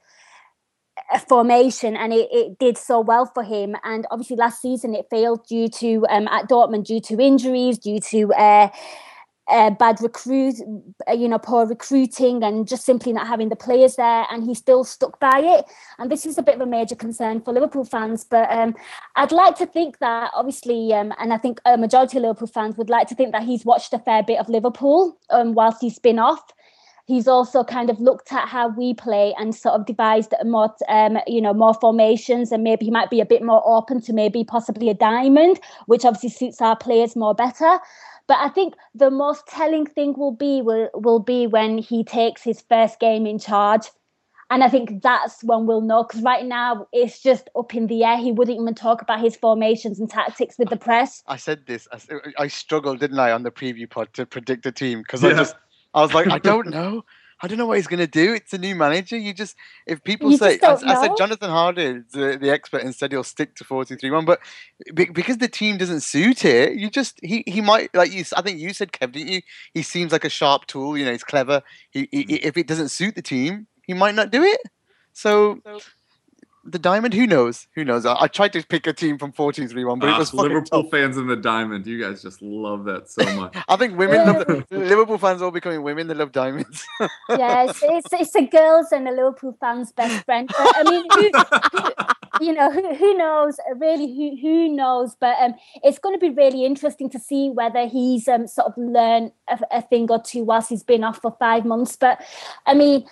uh, 1.14 1.20
formation, 1.20 1.96
and 1.96 2.12
it, 2.12 2.28
it 2.34 2.60
did 2.60 2.78
so 2.78 3.00
well 3.00 3.32
for 3.34 3.44
him. 3.44 3.78
And 3.86 4.06
obviously, 4.12 4.36
last 4.36 4.62
season 4.62 4.94
it 4.94 5.06
failed 5.10 5.48
due 5.48 5.70
to 5.70 6.06
um, 6.10 6.28
at 6.28 6.50
Dortmund 6.50 6.88
due 6.88 7.00
to 7.00 7.22
injuries, 7.22 7.78
due 7.78 8.02
to. 8.12 8.34
Uh, 8.34 8.70
uh, 9.50 9.72
bad 9.72 10.00
recruit, 10.02 10.56
uh, 11.08 11.14
you 11.14 11.28
know, 11.28 11.40
poor 11.40 11.66
recruiting, 11.66 12.44
and 12.44 12.68
just 12.68 12.86
simply 12.86 13.14
not 13.14 13.28
having 13.28 13.50
the 13.50 13.56
players 13.56 13.96
there. 13.96 14.26
And 14.32 14.44
he 14.44 14.54
still 14.54 14.84
stuck 14.84 15.20
by 15.20 15.40
it. 15.40 15.66
And 15.98 16.12
this 16.12 16.26
is 16.26 16.38
a 16.38 16.44
bit 16.44 16.56
of 16.56 16.62
a 16.62 16.66
major 16.66 16.96
concern 16.96 17.42
for 17.42 17.54
Liverpool 17.54 17.86
fans. 17.86 18.24
But 18.24 18.52
um, 18.52 18.76
I'd 19.16 19.32
like 19.32 19.56
to 19.58 19.66
think 19.66 20.00
that, 20.00 20.32
obviously, 20.34 20.94
um, 20.94 21.14
and 21.20 21.34
I 21.34 21.38
think 21.38 21.60
a 21.66 21.78
majority 21.78 22.18
of 22.18 22.24
Liverpool 22.24 22.48
fans 22.48 22.78
would 22.78 22.90
like 22.90 23.08
to 23.08 23.16
think 23.16 23.32
that 23.32 23.44
he's 23.44 23.66
watched 23.66 23.94
a 23.94 24.00
fair 24.00 24.24
bit 24.24 24.40
of 24.40 24.50
Liverpool 24.50 25.18
um, 25.30 25.54
whilst 25.54 25.82
he's 25.82 26.00
been 26.00 26.20
off. 26.20 26.42
He's 27.06 27.28
also 27.28 27.64
kind 27.64 27.90
of 27.90 28.00
looked 28.00 28.32
at 28.32 28.48
how 28.48 28.68
we 28.68 28.94
play 28.94 29.34
and 29.40 29.56
sort 29.56 29.74
of 29.74 29.88
devised 29.88 30.32
more, 30.46 30.72
um, 30.88 31.18
you 31.26 31.42
know, 31.42 31.56
more 31.56 31.74
formations, 31.74 32.52
and 32.52 32.64
maybe 32.64 32.86
he 32.86 32.92
might 32.92 33.10
be 33.10 33.20
a 33.20 33.26
bit 33.26 33.42
more 33.42 33.64
open 33.66 34.00
to 34.02 34.14
maybe 34.14 34.44
possibly 34.44 34.92
a 34.92 34.94
diamond, 34.94 35.60
which 35.88 36.06
obviously 36.06 36.30
suits 36.30 36.62
our 36.62 36.76
players 36.76 37.16
more 37.16 37.34
better. 37.34 37.80
But 38.30 38.38
I 38.38 38.50
think 38.50 38.76
the 38.94 39.10
most 39.10 39.48
telling 39.48 39.88
thing 39.88 40.14
will 40.16 40.32
be 40.32 40.62
will, 40.62 40.90
will 40.94 41.20
be 41.20 41.48
when 41.48 41.80
he 41.80 42.04
takes 42.04 42.44
his 42.44 42.62
first 42.62 43.00
game 43.00 43.26
in 43.26 43.40
charge. 43.40 43.88
And 44.52 44.64
I 44.64 44.70
think 44.70 45.02
that's 45.02 45.44
when 45.44 45.66
we'll 45.66 45.82
know 45.82 46.04
because 46.04 46.22
right 46.22 46.46
now 46.46 46.88
it's 46.94 47.24
just 47.24 47.50
up 47.56 47.74
in 47.74 47.88
the 47.88 48.04
air. 48.04 48.18
He 48.18 48.32
wouldn't 48.32 48.60
even 48.60 48.76
talk 48.76 49.02
about 49.02 49.20
his 49.20 49.36
formations 49.36 50.00
and 50.00 50.08
tactics 50.08 50.60
with 50.60 50.70
the 50.70 50.78
press. 50.78 51.24
I 51.28 51.38
said 51.38 51.66
this. 51.66 51.88
I, 51.92 52.00
I 52.38 52.48
struggled, 52.48 53.00
didn't 53.00 53.18
I, 53.18 53.32
on 53.32 53.42
the 53.42 53.52
preview 53.52 53.90
pod 53.90 54.14
to 54.14 54.28
predict 54.28 54.64
a 54.68 54.72
team 54.72 55.02
because 55.02 55.24
yeah. 55.24 55.30
I 55.30 55.34
just 55.34 55.56
I 55.96 56.02
was 56.02 56.14
like, 56.14 56.28
I 56.28 56.38
don't 56.52 56.70
know. 56.70 57.06
I 57.42 57.48
don't 57.48 57.58
know 57.58 57.66
what 57.66 57.78
he's 57.78 57.88
going 57.88 58.00
to 58.00 58.08
do. 58.08 58.34
It's 58.34 58.54
a 58.54 58.58
new 58.58 58.76
manager. 58.76 59.18
You 59.18 59.34
just, 59.34 59.56
if 59.88 60.04
people 60.04 60.32
You 60.32 60.38
say, 60.38 60.58
just 60.58 60.84
I, 60.84 60.92
I 60.92 61.02
said 61.02 61.12
know. 61.12 61.16
Jonathan 61.16 61.50
Hardy, 61.50 62.02
the, 62.12 62.38
the 62.40 62.50
expert, 62.50 62.84
and 62.84 62.94
said 62.94 63.12
he'll 63.12 63.24
stick 63.24 63.56
to 63.56 63.64
4 63.64 63.86
2 63.86 63.96
3 63.96 64.12
1. 64.12 64.26
But 64.26 64.40
because 64.94 65.38
the 65.38 65.48
team 65.48 65.78
doesn't 65.78 66.02
suit 66.02 66.44
it, 66.44 66.74
you 66.74 66.90
just, 66.90 67.20
he, 67.24 67.44
he 67.48 67.62
might, 67.62 67.94
like 67.96 68.12
you, 68.12 68.26
I 68.36 68.42
think 68.42 68.60
you 68.60 68.74
said, 68.74 68.92
Kev, 68.92 69.14
didn't 69.14 69.30
you? 69.30 69.42
He 69.74 69.84
seems 69.84 70.12
like 70.12 70.26
a 70.26 70.30
sharp 70.30 70.66
tool. 70.66 70.98
You 70.98 71.06
know, 71.06 71.12
he's 71.12 71.24
clever. 71.24 71.62
He, 71.92 72.10
he, 72.12 72.26
mm-hmm. 72.26 72.48
if 72.48 72.58
it 72.58 72.68
doesn't 72.68 72.90
suit 72.90 73.16
the 73.16 73.22
team, 73.22 73.68
he 73.84 73.94
might 73.94 74.16
not 74.16 74.32
do 74.32 74.44
it. 74.44 74.60
So, 75.14 75.60
the 76.66 76.80
diamond, 76.80 77.14
who 77.14 77.26
knows? 77.26 77.68
Who 77.76 77.84
knows? 77.86 78.06
I, 78.06 78.16
I 78.22 78.28
tried 78.28 78.54
to 78.54 78.64
pick 78.66 78.86
a 78.88 78.94
team 78.94 79.18
from 79.18 79.32
4 79.32 79.54
2 79.54 79.68
3 79.68 79.84
1, 79.86 80.00
but 80.00 80.10
it 80.10 80.12
Ah, 80.14 80.20
was 80.20 80.30
fucking 80.32 80.44
Liverpool 80.44 80.84
tough. 80.84 80.92
fans 80.92 81.18
in 81.18 81.28
the 81.28 81.36
diamond. 81.36 81.86
You 81.88 82.02
guys 82.04 82.22
just 82.22 82.42
love 82.42 82.84
that 82.86 83.10
so 83.10 83.24
much. 83.36 83.56
I 83.68 83.76
think 83.76 83.98
women 83.98 84.26
love 84.26 84.46
the, 84.48 84.66
Liverpool 84.78 85.18
fans 85.18 85.42
all 85.42 85.52
becoming 85.52 85.84
women. 85.84 86.08
They 86.08 86.14
love 86.14 86.32
diamonds. 86.32 86.86
yes, 87.30 87.80
it's 87.82 88.12
it's 88.14 88.36
a 88.36 88.46
girls 88.46 88.92
and 88.92 89.08
a 89.08 89.12
Liverpool 89.12 89.58
fans' 89.60 89.92
best 89.92 90.26
friend. 90.26 90.48
But, 90.50 90.76
I 90.76 90.84
mean, 90.84 91.06
who, 91.14 91.32
who, 92.40 92.46
you 92.46 92.54
know, 92.54 92.72
who, 92.72 92.94
who 92.96 93.18
knows? 93.18 93.58
Really, 93.78 94.08
who 94.16 94.38
who 94.42 94.70
knows? 94.70 95.16
But 95.20 95.36
um, 95.42 95.56
it's 95.84 96.00
going 96.00 96.16
to 96.16 96.20
be 96.20 96.30
really 96.30 96.66
interesting 96.66 97.10
to 97.12 97.20
see 97.20 97.50
whether 97.50 97.88
he's 97.88 98.28
um 98.28 98.48
sort 98.48 98.68
of 98.68 98.74
learned 98.78 99.32
a, 99.50 99.60
a 99.72 99.82
thing 99.82 100.10
or 100.12 100.22
two 100.22 100.44
whilst 100.44 100.70
he's 100.70 100.84
been 100.84 101.04
off 101.04 101.20
for 101.22 101.36
five 101.40 101.66
months. 101.66 101.96
But 101.96 102.22
I 102.66 102.74
mean, 102.74 103.06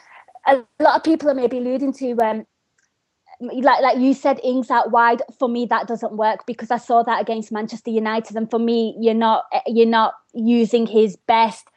a 0.45 0.63
lot 0.79 0.95
of 0.97 1.03
people 1.03 1.29
are 1.29 1.33
maybe 1.33 1.57
alluding 1.57 1.93
to 1.93 2.11
um 2.21 2.45
like 3.39 3.81
like 3.81 3.97
you 3.97 4.13
said, 4.13 4.39
Ings 4.43 4.71
out 4.71 4.91
wide. 4.91 5.21
For 5.37 5.47
me, 5.47 5.65
that 5.67 5.87
doesn't 5.87 6.13
work 6.13 6.45
because 6.45 6.71
I 6.71 6.77
saw 6.77 7.03
that 7.03 7.21
against 7.21 7.51
Manchester 7.51 7.91
United, 7.91 8.35
and 8.35 8.49
for 8.49 8.59
me, 8.59 8.95
you're 8.99 9.13
not 9.13 9.45
you're 9.65 9.85
not 9.85 10.13
using 10.33 10.87
his 10.87 11.15
best 11.15 11.67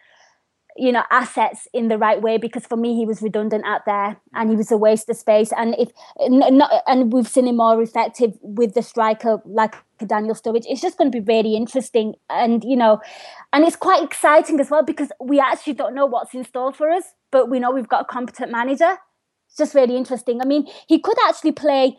you 0.76 0.92
know 0.92 1.02
assets 1.10 1.68
in 1.72 1.88
the 1.88 1.98
right 1.98 2.22
way 2.22 2.38
because 2.38 2.66
for 2.66 2.76
me 2.76 2.94
he 2.94 3.04
was 3.04 3.22
redundant 3.22 3.64
out 3.66 3.84
there 3.86 4.16
and 4.34 4.50
he 4.50 4.56
was 4.56 4.70
a 4.70 4.76
waste 4.76 5.08
of 5.08 5.16
space 5.16 5.52
and 5.56 5.74
if 5.78 5.90
not 6.28 6.82
and 6.86 7.12
we've 7.12 7.28
seen 7.28 7.46
him 7.46 7.56
more 7.56 7.82
effective 7.82 8.38
with 8.40 8.74
the 8.74 8.82
striker 8.82 9.38
like 9.44 9.74
Daniel 10.06 10.34
Sturridge 10.34 10.64
it's 10.68 10.80
just 10.80 10.96
going 10.96 11.10
to 11.10 11.20
be 11.20 11.24
really 11.32 11.56
interesting 11.56 12.14
and 12.28 12.64
you 12.64 12.76
know 12.76 13.00
and 13.52 13.64
it's 13.64 13.76
quite 13.76 14.02
exciting 14.02 14.60
as 14.60 14.70
well 14.70 14.82
because 14.82 15.10
we 15.20 15.40
actually 15.40 15.74
don't 15.74 15.94
know 15.94 16.06
what's 16.06 16.34
in 16.34 16.44
store 16.44 16.72
for 16.72 16.90
us 16.90 17.04
but 17.30 17.50
we 17.50 17.58
know 17.58 17.70
we've 17.70 17.88
got 17.88 18.02
a 18.02 18.06
competent 18.06 18.50
manager 18.50 18.96
just 19.60 19.74
really 19.74 19.96
interesting 19.96 20.40
I 20.40 20.46
mean 20.52 20.66
he 20.88 20.98
could 20.98 21.16
actually 21.28 21.52
play 21.52 21.96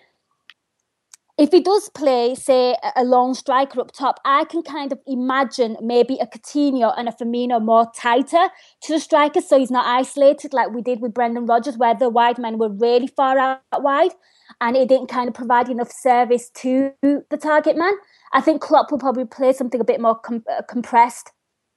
if 1.41 1.49
he 1.51 1.62
does 1.62 1.89
play, 1.89 2.36
say, 2.36 2.76
a 2.95 3.03
long 3.03 3.34
striker 3.34 3.82
up 3.82 3.91
top, 3.91 4.20
I 4.24 4.43
can 4.45 4.62
kind 4.62 4.91
of 4.91 4.99
imagine 5.07 5.76
maybe 5.82 6.20
a 6.22 6.28
Coutinho 6.28 6.93
and 6.95 7.09
a 7.09 7.12
Firmino 7.12 7.59
more 7.59 7.91
tighter 7.95 8.49
to 8.84 8.93
the 8.93 8.99
striker, 8.99 9.41
so 9.41 9.57
he's 9.57 9.72
not 9.72 9.88
isolated 9.88 10.53
like 10.53 10.70
we 10.70 10.84
did 10.84 11.01
with 11.01 11.16
Brendan 11.16 11.47
Rodgers, 11.47 11.78
where 11.78 11.95
the 11.95 12.09
wide 12.09 12.38
men 12.38 12.59
were 12.59 12.70
really 12.70 13.07
far 13.07 13.39
out 13.39 13.62
wide, 13.80 14.12
and 14.59 14.78
it 14.78 14.88
didn't 14.88 15.07
kind 15.07 15.28
of 15.28 15.34
provide 15.34 15.68
enough 15.68 15.91
service 15.91 16.51
to 16.57 16.91
the 17.01 17.39
target 17.41 17.76
man. 17.76 17.93
I 18.34 18.41
think 18.41 18.62
Klopp 18.62 18.91
will 18.91 18.99
probably 18.99 19.26
play 19.26 19.51
something 19.51 19.82
a 19.82 19.86
bit 19.86 19.99
more 19.99 20.20
com- 20.20 20.45
uh, 20.47 20.62
compressed. 20.70 21.32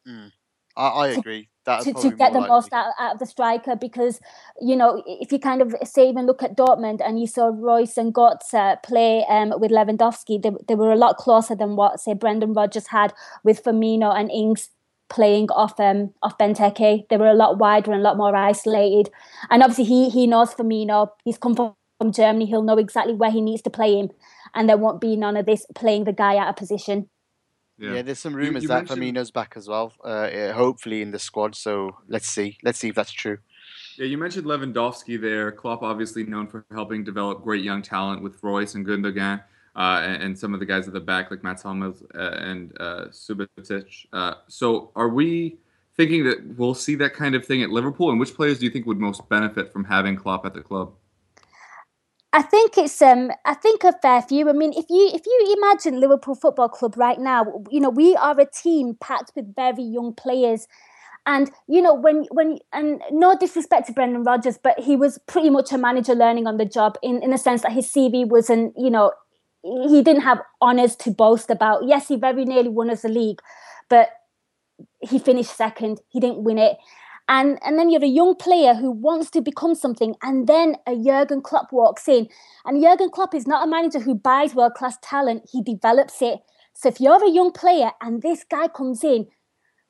Mm. 0.06 0.30
I, 0.76 0.88
I 0.88 1.08
agree 1.08 1.48
to, 1.64 1.92
to 1.94 2.10
get 2.10 2.32
the 2.32 2.40
most 2.40 2.72
out, 2.72 2.92
out, 2.98 3.14
of 3.14 3.18
the 3.18 3.26
striker 3.26 3.74
because 3.74 4.20
you 4.60 4.76
know 4.76 5.02
if 5.06 5.32
you 5.32 5.38
kind 5.38 5.62
of 5.62 5.74
say 5.84 6.08
even 6.08 6.26
look 6.26 6.42
at 6.42 6.56
Dortmund 6.56 7.00
and 7.04 7.18
you 7.18 7.26
saw 7.26 7.50
Reus 7.54 7.96
and 7.96 8.12
Götze 8.12 8.82
play 8.82 9.24
um, 9.28 9.52
with 9.58 9.70
Lewandowski 9.70 10.42
they, 10.42 10.50
they 10.68 10.74
were 10.74 10.92
a 10.92 10.96
lot 10.96 11.16
closer 11.16 11.54
than 11.54 11.76
what 11.76 12.00
say 12.00 12.14
Brendan 12.14 12.52
Rodgers 12.52 12.88
had 12.88 13.12
with 13.42 13.62
Firmino 13.62 14.14
and 14.14 14.30
Ings 14.30 14.70
playing 15.08 15.48
off 15.50 15.78
um 15.78 16.12
off 16.22 16.36
Benteke. 16.38 17.08
They 17.08 17.16
were 17.16 17.28
a 17.28 17.34
lot 17.34 17.58
wider 17.58 17.92
and 17.92 18.00
a 18.00 18.04
lot 18.04 18.16
more 18.16 18.34
isolated. 18.34 19.10
And 19.50 19.62
obviously 19.62 19.84
he 19.84 20.10
he 20.10 20.26
knows 20.26 20.54
Firmino. 20.54 21.10
He's 21.24 21.38
come 21.38 21.54
from, 21.54 21.74
from 21.98 22.12
Germany. 22.12 22.46
He'll 22.46 22.62
know 22.62 22.78
exactly 22.78 23.14
where 23.14 23.30
he 23.30 23.40
needs 23.40 23.62
to 23.62 23.70
play 23.70 23.98
him. 23.98 24.10
And 24.54 24.68
there 24.68 24.76
won't 24.76 25.00
be 25.00 25.16
none 25.16 25.36
of 25.36 25.46
this 25.46 25.66
playing 25.74 26.04
the 26.04 26.12
guy 26.12 26.36
out 26.36 26.48
of 26.48 26.56
position 26.56 27.08
yeah. 27.78 27.94
yeah, 27.94 28.02
there's 28.02 28.18
some 28.18 28.34
rumors 28.34 28.62
you, 28.62 28.68
you 28.68 28.68
that 28.68 28.88
mentioned... 28.88 29.16
Firmino's 29.16 29.30
back 29.30 29.54
as 29.56 29.68
well. 29.68 29.92
Uh, 30.02 30.52
hopefully 30.52 31.02
in 31.02 31.10
the 31.10 31.18
squad. 31.18 31.54
So 31.54 31.96
let's 32.08 32.28
see. 32.28 32.58
Let's 32.62 32.78
see 32.78 32.88
if 32.88 32.94
that's 32.94 33.12
true. 33.12 33.38
Yeah, 33.96 34.06
you 34.06 34.18
mentioned 34.18 34.46
Lewandowski 34.46 35.20
there. 35.20 35.52
Klopp 35.52 35.82
obviously 35.82 36.24
known 36.24 36.48
for 36.48 36.64
helping 36.72 37.04
develop 37.04 37.42
great 37.42 37.62
young 37.62 37.82
talent 37.82 38.22
with 38.22 38.42
Reus 38.42 38.74
and 38.74 38.84
Gundogan, 38.84 39.42
uh, 39.76 40.00
and, 40.02 40.22
and, 40.22 40.38
some 40.38 40.52
of 40.52 40.60
the 40.60 40.66
guys 40.66 40.88
at 40.88 40.94
the 40.94 41.00
back 41.00 41.30
like 41.30 41.44
Mats 41.44 41.62
Hummels 41.62 42.02
uh, 42.14 42.30
and 42.38 42.72
uh, 42.80 43.06
Subotic. 43.10 44.06
Uh, 44.12 44.34
so 44.48 44.90
are 44.96 45.08
we 45.08 45.58
thinking 45.96 46.24
that 46.24 46.56
we'll 46.56 46.74
see 46.74 46.96
that 46.96 47.14
kind 47.14 47.34
of 47.36 47.44
thing 47.44 47.62
at 47.62 47.70
Liverpool? 47.70 48.10
And 48.10 48.18
which 48.18 48.34
players 48.34 48.58
do 48.58 48.64
you 48.64 48.70
think 48.70 48.86
would 48.86 48.98
most 48.98 49.28
benefit 49.28 49.72
from 49.72 49.84
having 49.84 50.16
Klopp 50.16 50.44
at 50.44 50.54
the 50.54 50.60
club? 50.60 50.92
I 52.34 52.42
think 52.42 52.76
it's 52.78 53.00
um 53.02 53.30
I 53.44 53.54
think 53.54 53.84
a 53.84 53.92
fair 54.02 54.22
few. 54.22 54.48
I 54.50 54.54
mean, 54.54 54.72
if 54.76 54.86
you 54.90 55.10
if 55.14 55.22
you 55.26 55.56
imagine 55.58 56.00
Liverpool 56.00 56.34
Football 56.34 56.68
Club 56.68 56.96
right 56.96 57.20
now, 57.20 57.62
you 57.70 57.80
know, 57.80 57.90
we 57.90 58.16
are 58.16 58.38
a 58.40 58.46
team 58.46 58.96
packed 59.00 59.32
with 59.36 59.54
very 59.56 59.84
young 59.84 60.14
players. 60.14 60.66
And 61.26 61.50
you 61.68 61.82
know, 61.82 61.94
when 61.94 62.24
when 62.32 62.58
and 62.72 63.02
no 63.12 63.36
disrespect 63.38 63.88
to 63.88 63.94
Brendan 63.94 64.24
Rodgers, 64.24 64.58
but 64.58 64.80
he 64.80 64.96
was 64.96 65.18
pretty 65.28 65.50
much 65.50 65.72
a 65.72 65.78
manager 65.78 66.14
learning 66.14 66.48
on 66.48 66.58
the 66.58 66.66
job 66.66 66.98
in, 67.02 67.22
in 67.22 67.30
the 67.30 67.38
sense 67.38 67.62
that 67.62 67.72
his 67.72 67.86
CV 67.92 68.26
wasn't, 68.26 68.74
you 68.78 68.90
know, 68.90 69.12
he 69.62 70.02
didn't 70.02 70.22
have 70.22 70.42
honours 70.62 70.96
to 70.96 71.12
boast 71.12 71.50
about. 71.50 71.84
Yes, 71.86 72.08
he 72.08 72.16
very 72.16 72.46
nearly 72.46 72.70
won 72.70 72.90
us 72.90 73.04
a 73.04 73.10
league, 73.10 73.40
but 73.90 74.10
he 75.00 75.18
finished 75.18 75.56
second. 75.56 76.00
He 76.08 76.20
didn't 76.20 76.42
win 76.44 76.58
it 76.58 76.76
and 77.28 77.58
and 77.64 77.78
then 77.78 77.90
you're 77.90 78.04
a 78.04 78.06
young 78.06 78.34
player 78.34 78.74
who 78.74 78.90
wants 78.90 79.30
to 79.30 79.40
become 79.40 79.74
something 79.74 80.14
and 80.22 80.46
then 80.46 80.76
a 80.86 80.94
Jurgen 80.94 81.42
Klopp 81.42 81.72
walks 81.72 82.08
in 82.08 82.28
and 82.64 82.82
Jurgen 82.82 83.10
Klopp 83.10 83.34
is 83.34 83.46
not 83.46 83.66
a 83.66 83.70
manager 83.70 84.00
who 84.00 84.14
buys 84.14 84.54
world 84.54 84.74
class 84.74 84.96
talent 85.02 85.48
he 85.50 85.62
develops 85.62 86.20
it 86.20 86.40
so 86.74 86.88
if 86.88 87.00
you're 87.00 87.24
a 87.24 87.30
young 87.30 87.52
player 87.52 87.92
and 88.00 88.22
this 88.22 88.44
guy 88.44 88.68
comes 88.68 89.02
in 89.04 89.26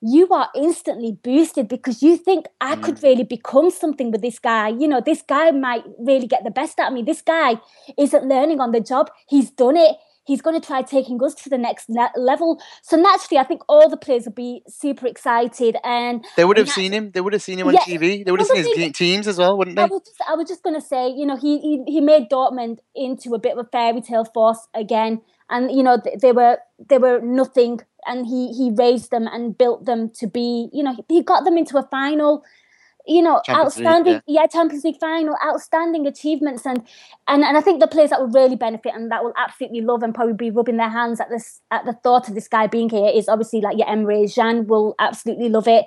you 0.07 0.28
are 0.28 0.51
instantly 0.55 1.16
boosted 1.22 1.66
because 1.66 2.03
you 2.03 2.18
think 2.18 2.45
I 2.61 2.76
could 2.76 2.97
mm. 2.97 3.03
really 3.03 3.24
become 3.24 3.70
something 3.70 4.11
with 4.11 4.20
this 4.20 4.39
guy. 4.39 4.68
You 4.68 4.87
know, 4.87 5.01
this 5.01 5.22
guy 5.22 5.51
might 5.51 5.82
really 5.99 6.26
get 6.26 6.45
the 6.45 6.51
best 6.51 6.78
out 6.78 6.89
of 6.89 6.93
me. 6.93 7.03
This 7.03 7.22
guy 7.22 7.59
isn't 7.97 8.28
learning 8.28 8.61
on 8.61 8.72
the 8.72 8.80
job. 8.80 9.11
He's 9.26 9.51
done 9.51 9.78
it 9.78 9.97
he's 10.24 10.42
going 10.42 10.58
to 10.58 10.66
try 10.66 10.82
taking 10.82 11.22
us 11.22 11.34
to 11.34 11.48
the 11.48 11.58
next 11.58 11.88
level. 12.16 12.60
So 12.82 12.96
naturally, 12.96 13.38
I 13.38 13.44
think 13.44 13.62
all 13.68 13.88
the 13.88 13.96
players 13.96 14.24
will 14.24 14.32
be 14.32 14.62
super 14.68 15.06
excited, 15.06 15.76
and 15.84 16.24
they 16.36 16.44
would 16.44 16.56
have 16.56 16.68
seen 16.68 16.92
him. 16.92 17.10
They 17.12 17.20
would 17.20 17.32
have 17.32 17.42
seen 17.42 17.58
him 17.58 17.68
on 17.68 17.74
yeah, 17.74 17.80
TV. 17.80 18.24
They 18.24 18.30
would 18.30 18.40
have 18.40 18.48
seen 18.48 18.76
his 18.78 18.92
teams 18.92 19.28
as 19.28 19.38
well, 19.38 19.56
wouldn't 19.56 19.76
they? 19.76 19.82
I 19.82 19.86
was 19.86 20.02
just, 20.02 20.20
I 20.28 20.34
was 20.34 20.48
just 20.48 20.62
going 20.62 20.80
to 20.80 20.86
say, 20.86 21.08
you 21.08 21.26
know, 21.26 21.36
he, 21.36 21.58
he 21.60 21.84
he 21.86 22.00
made 22.00 22.28
Dortmund 22.28 22.78
into 22.94 23.34
a 23.34 23.38
bit 23.38 23.52
of 23.52 23.58
a 23.58 23.68
fairy 23.70 24.00
tale 24.00 24.24
force 24.24 24.66
again, 24.74 25.20
and 25.50 25.70
you 25.70 25.82
know 25.82 25.98
they 26.20 26.32
were 26.32 26.58
they 26.88 26.98
were 26.98 27.20
nothing, 27.20 27.80
and 28.06 28.26
he 28.26 28.52
he 28.52 28.70
raised 28.74 29.10
them 29.10 29.26
and 29.26 29.56
built 29.56 29.84
them 29.84 30.10
to 30.10 30.26
be, 30.26 30.68
you 30.72 30.82
know, 30.82 30.96
he 31.08 31.22
got 31.22 31.44
them 31.44 31.58
into 31.58 31.76
a 31.76 31.86
final 31.90 32.44
you 33.07 33.20
know, 33.20 33.40
Champions 33.44 33.66
outstanding, 33.66 34.12
League, 34.14 34.22
yeah. 34.26 34.40
yeah. 34.42 34.46
Champions 34.46 34.84
League 34.84 34.98
final, 34.98 35.36
outstanding 35.44 36.07
achievements, 36.07 36.64
and 36.64 36.86
and 37.28 37.44
and 37.44 37.57
I 37.57 37.61
think 37.61 37.80
the 37.80 37.86
players 37.86 38.11
that 38.11 38.20
will 38.20 38.30
really 38.30 38.57
benefit 38.57 38.92
and 38.94 39.11
that 39.11 39.22
will 39.22 39.34
absolutely 39.36 39.82
love 39.82 40.02
and 40.02 40.14
probably 40.14 40.34
be 40.34 40.50
rubbing 40.50 40.78
their 40.78 40.88
hands 40.88 41.20
at 41.20 41.28
this 41.28 41.61
at 41.70 41.84
the 41.84 41.92
thought 41.92 42.28
of 42.28 42.34
this 42.34 42.48
guy 42.48 42.66
being 42.66 42.88
here 42.88 43.11
is 43.14 43.28
obviously 43.28 43.61
like 43.61 43.76
your 43.76 43.86
Emre 43.86 44.32
Can 44.34 44.66
will 44.66 44.94
absolutely 44.98 45.48
love 45.50 45.68
it. 45.68 45.84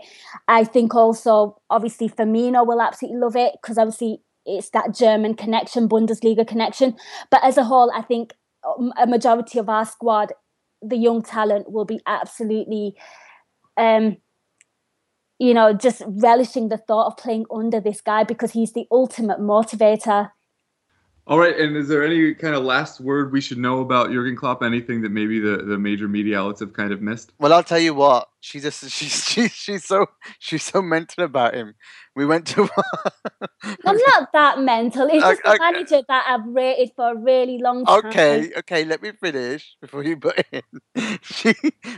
I 0.47 0.63
think 0.63 0.93
also 0.93 1.59
obviously 1.69 2.09
Firmino 2.09 2.65
will 2.65 2.81
absolutely 2.81 3.19
love 3.19 3.35
it 3.35 3.53
because 3.61 3.77
obviously 3.77 4.21
it's 4.45 4.69
that 4.69 4.95
German 4.95 5.33
connection, 5.35 5.89
Bundesliga 5.89 6.47
connection. 6.47 6.95
But 7.31 7.43
as 7.43 7.57
a 7.57 7.63
whole, 7.63 7.91
I 7.93 8.01
think 8.01 8.33
um, 8.65 8.93
a 8.97 9.07
majority 9.07 9.59
of 9.59 9.69
our 9.69 9.85
squad, 9.85 10.33
the 10.81 10.97
young 10.97 11.21
talent, 11.23 11.71
will 11.71 11.85
be 11.85 11.99
absolutely. 12.05 12.95
Um, 13.75 14.17
you 15.39 15.53
know, 15.53 15.73
just 15.73 16.01
relishing 16.07 16.69
the 16.69 16.77
thought 16.77 17.07
of 17.07 17.17
playing 17.17 17.45
under 17.53 17.79
this 17.79 18.01
guy 18.01 18.23
because 18.23 18.51
he's 18.51 18.73
the 18.73 18.87
ultimate 18.91 19.39
motivator. 19.39 20.31
All 21.29 21.37
right, 21.37 21.59
and 21.59 21.75
is 21.75 21.89
there 21.89 22.05
any 22.05 22.33
kind 22.33 22.55
of 22.55 22.63
last 22.63 23.01
word 23.01 23.33
we 23.33 23.41
should 23.41 23.57
know 23.57 23.81
about 23.81 24.11
Jurgen 24.11 24.37
Klopp? 24.37 24.63
Anything 24.63 25.01
that 25.01 25.11
maybe 25.11 25.41
the, 25.41 25.57
the 25.57 25.77
major 25.77 26.07
media 26.07 26.39
outlets 26.39 26.61
have 26.61 26.71
kind 26.71 26.93
of 26.93 27.01
missed? 27.01 27.33
Well, 27.37 27.51
I'll 27.51 27.65
tell 27.65 27.79
you 27.79 27.93
what. 27.93 28.29
She's 28.39 28.63
just 28.63 28.89
she's 28.89 29.25
she's 29.25 29.51
she's 29.51 29.83
so 29.83 30.05
she's 30.39 30.63
so 30.63 30.81
mental 30.81 31.25
about 31.25 31.53
him. 31.53 31.75
We 32.15 32.25
went 32.25 32.47
to. 32.47 32.61
I'm 33.63 33.97
not 33.97 34.31
that 34.31 34.61
mental. 34.61 35.07
It's 35.07 35.21
just 35.21 35.41
okay. 35.45 35.57
a 35.57 35.59
manager 35.59 36.01
that 36.07 36.25
I've 36.29 36.47
rated 36.47 36.91
for 36.95 37.11
a 37.11 37.15
really 37.17 37.57
long 37.57 37.83
time. 37.83 38.05
Okay, 38.05 38.51
okay. 38.59 38.85
Let 38.85 39.01
me 39.01 39.11
finish 39.11 39.75
before 39.81 40.05
you 40.05 40.15
put 40.15 40.45
in. 40.53 40.61
she, 41.23 41.53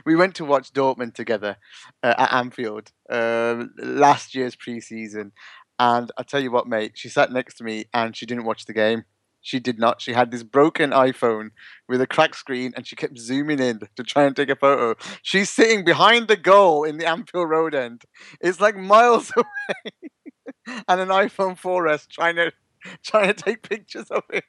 we 0.07 0.15
went 0.15 0.34
to 0.36 0.45
watch 0.45 0.73
Dortmund 0.73 1.13
together 1.13 1.57
uh, 2.01 2.15
at 2.17 2.34
Anfield 2.34 2.91
uh, 3.11 3.65
last 3.77 4.34
year's 4.34 4.55
preseason, 4.55 5.34
and 5.77 6.11
I 6.17 6.23
tell 6.23 6.41
you 6.41 6.49
what, 6.49 6.65
mate. 6.65 6.93
She 6.95 7.09
sat 7.09 7.32
next 7.32 7.59
to 7.59 7.63
me 7.63 7.86
and 7.93 8.17
she 8.17 8.25
didn't 8.25 8.45
watch 8.45 8.65
the 8.65 8.73
game. 8.73 9.03
She 9.41 9.59
did 9.59 9.79
not. 9.79 10.01
She 10.01 10.13
had 10.13 10.31
this 10.31 10.43
broken 10.43 10.91
iPhone 10.91 11.51
with 11.87 12.01
a 12.01 12.07
cracked 12.07 12.35
screen 12.35 12.73
and 12.75 12.85
she 12.85 12.95
kept 12.95 13.17
zooming 13.17 13.59
in 13.59 13.79
to 13.95 14.03
try 14.03 14.23
and 14.23 14.35
take 14.35 14.49
a 14.49 14.55
photo. 14.55 14.95
She's 15.21 15.49
sitting 15.49 15.83
behind 15.85 16.27
the 16.27 16.37
goal 16.37 16.83
in 16.83 16.97
the 16.97 17.07
Anfield 17.07 17.49
Road 17.49 17.73
end. 17.73 18.03
It's 18.41 18.59
like 18.59 18.75
miles 18.75 19.31
away. 19.37 20.09
and 20.87 21.01
an 21.01 21.09
iPhone 21.09 21.59
4S 21.59 22.07
trying 22.07 22.35
to 22.35 22.51
trying 23.03 23.27
to 23.27 23.33
take 23.33 23.67
pictures 23.67 24.09
of 24.09 24.23
him. 24.31 24.41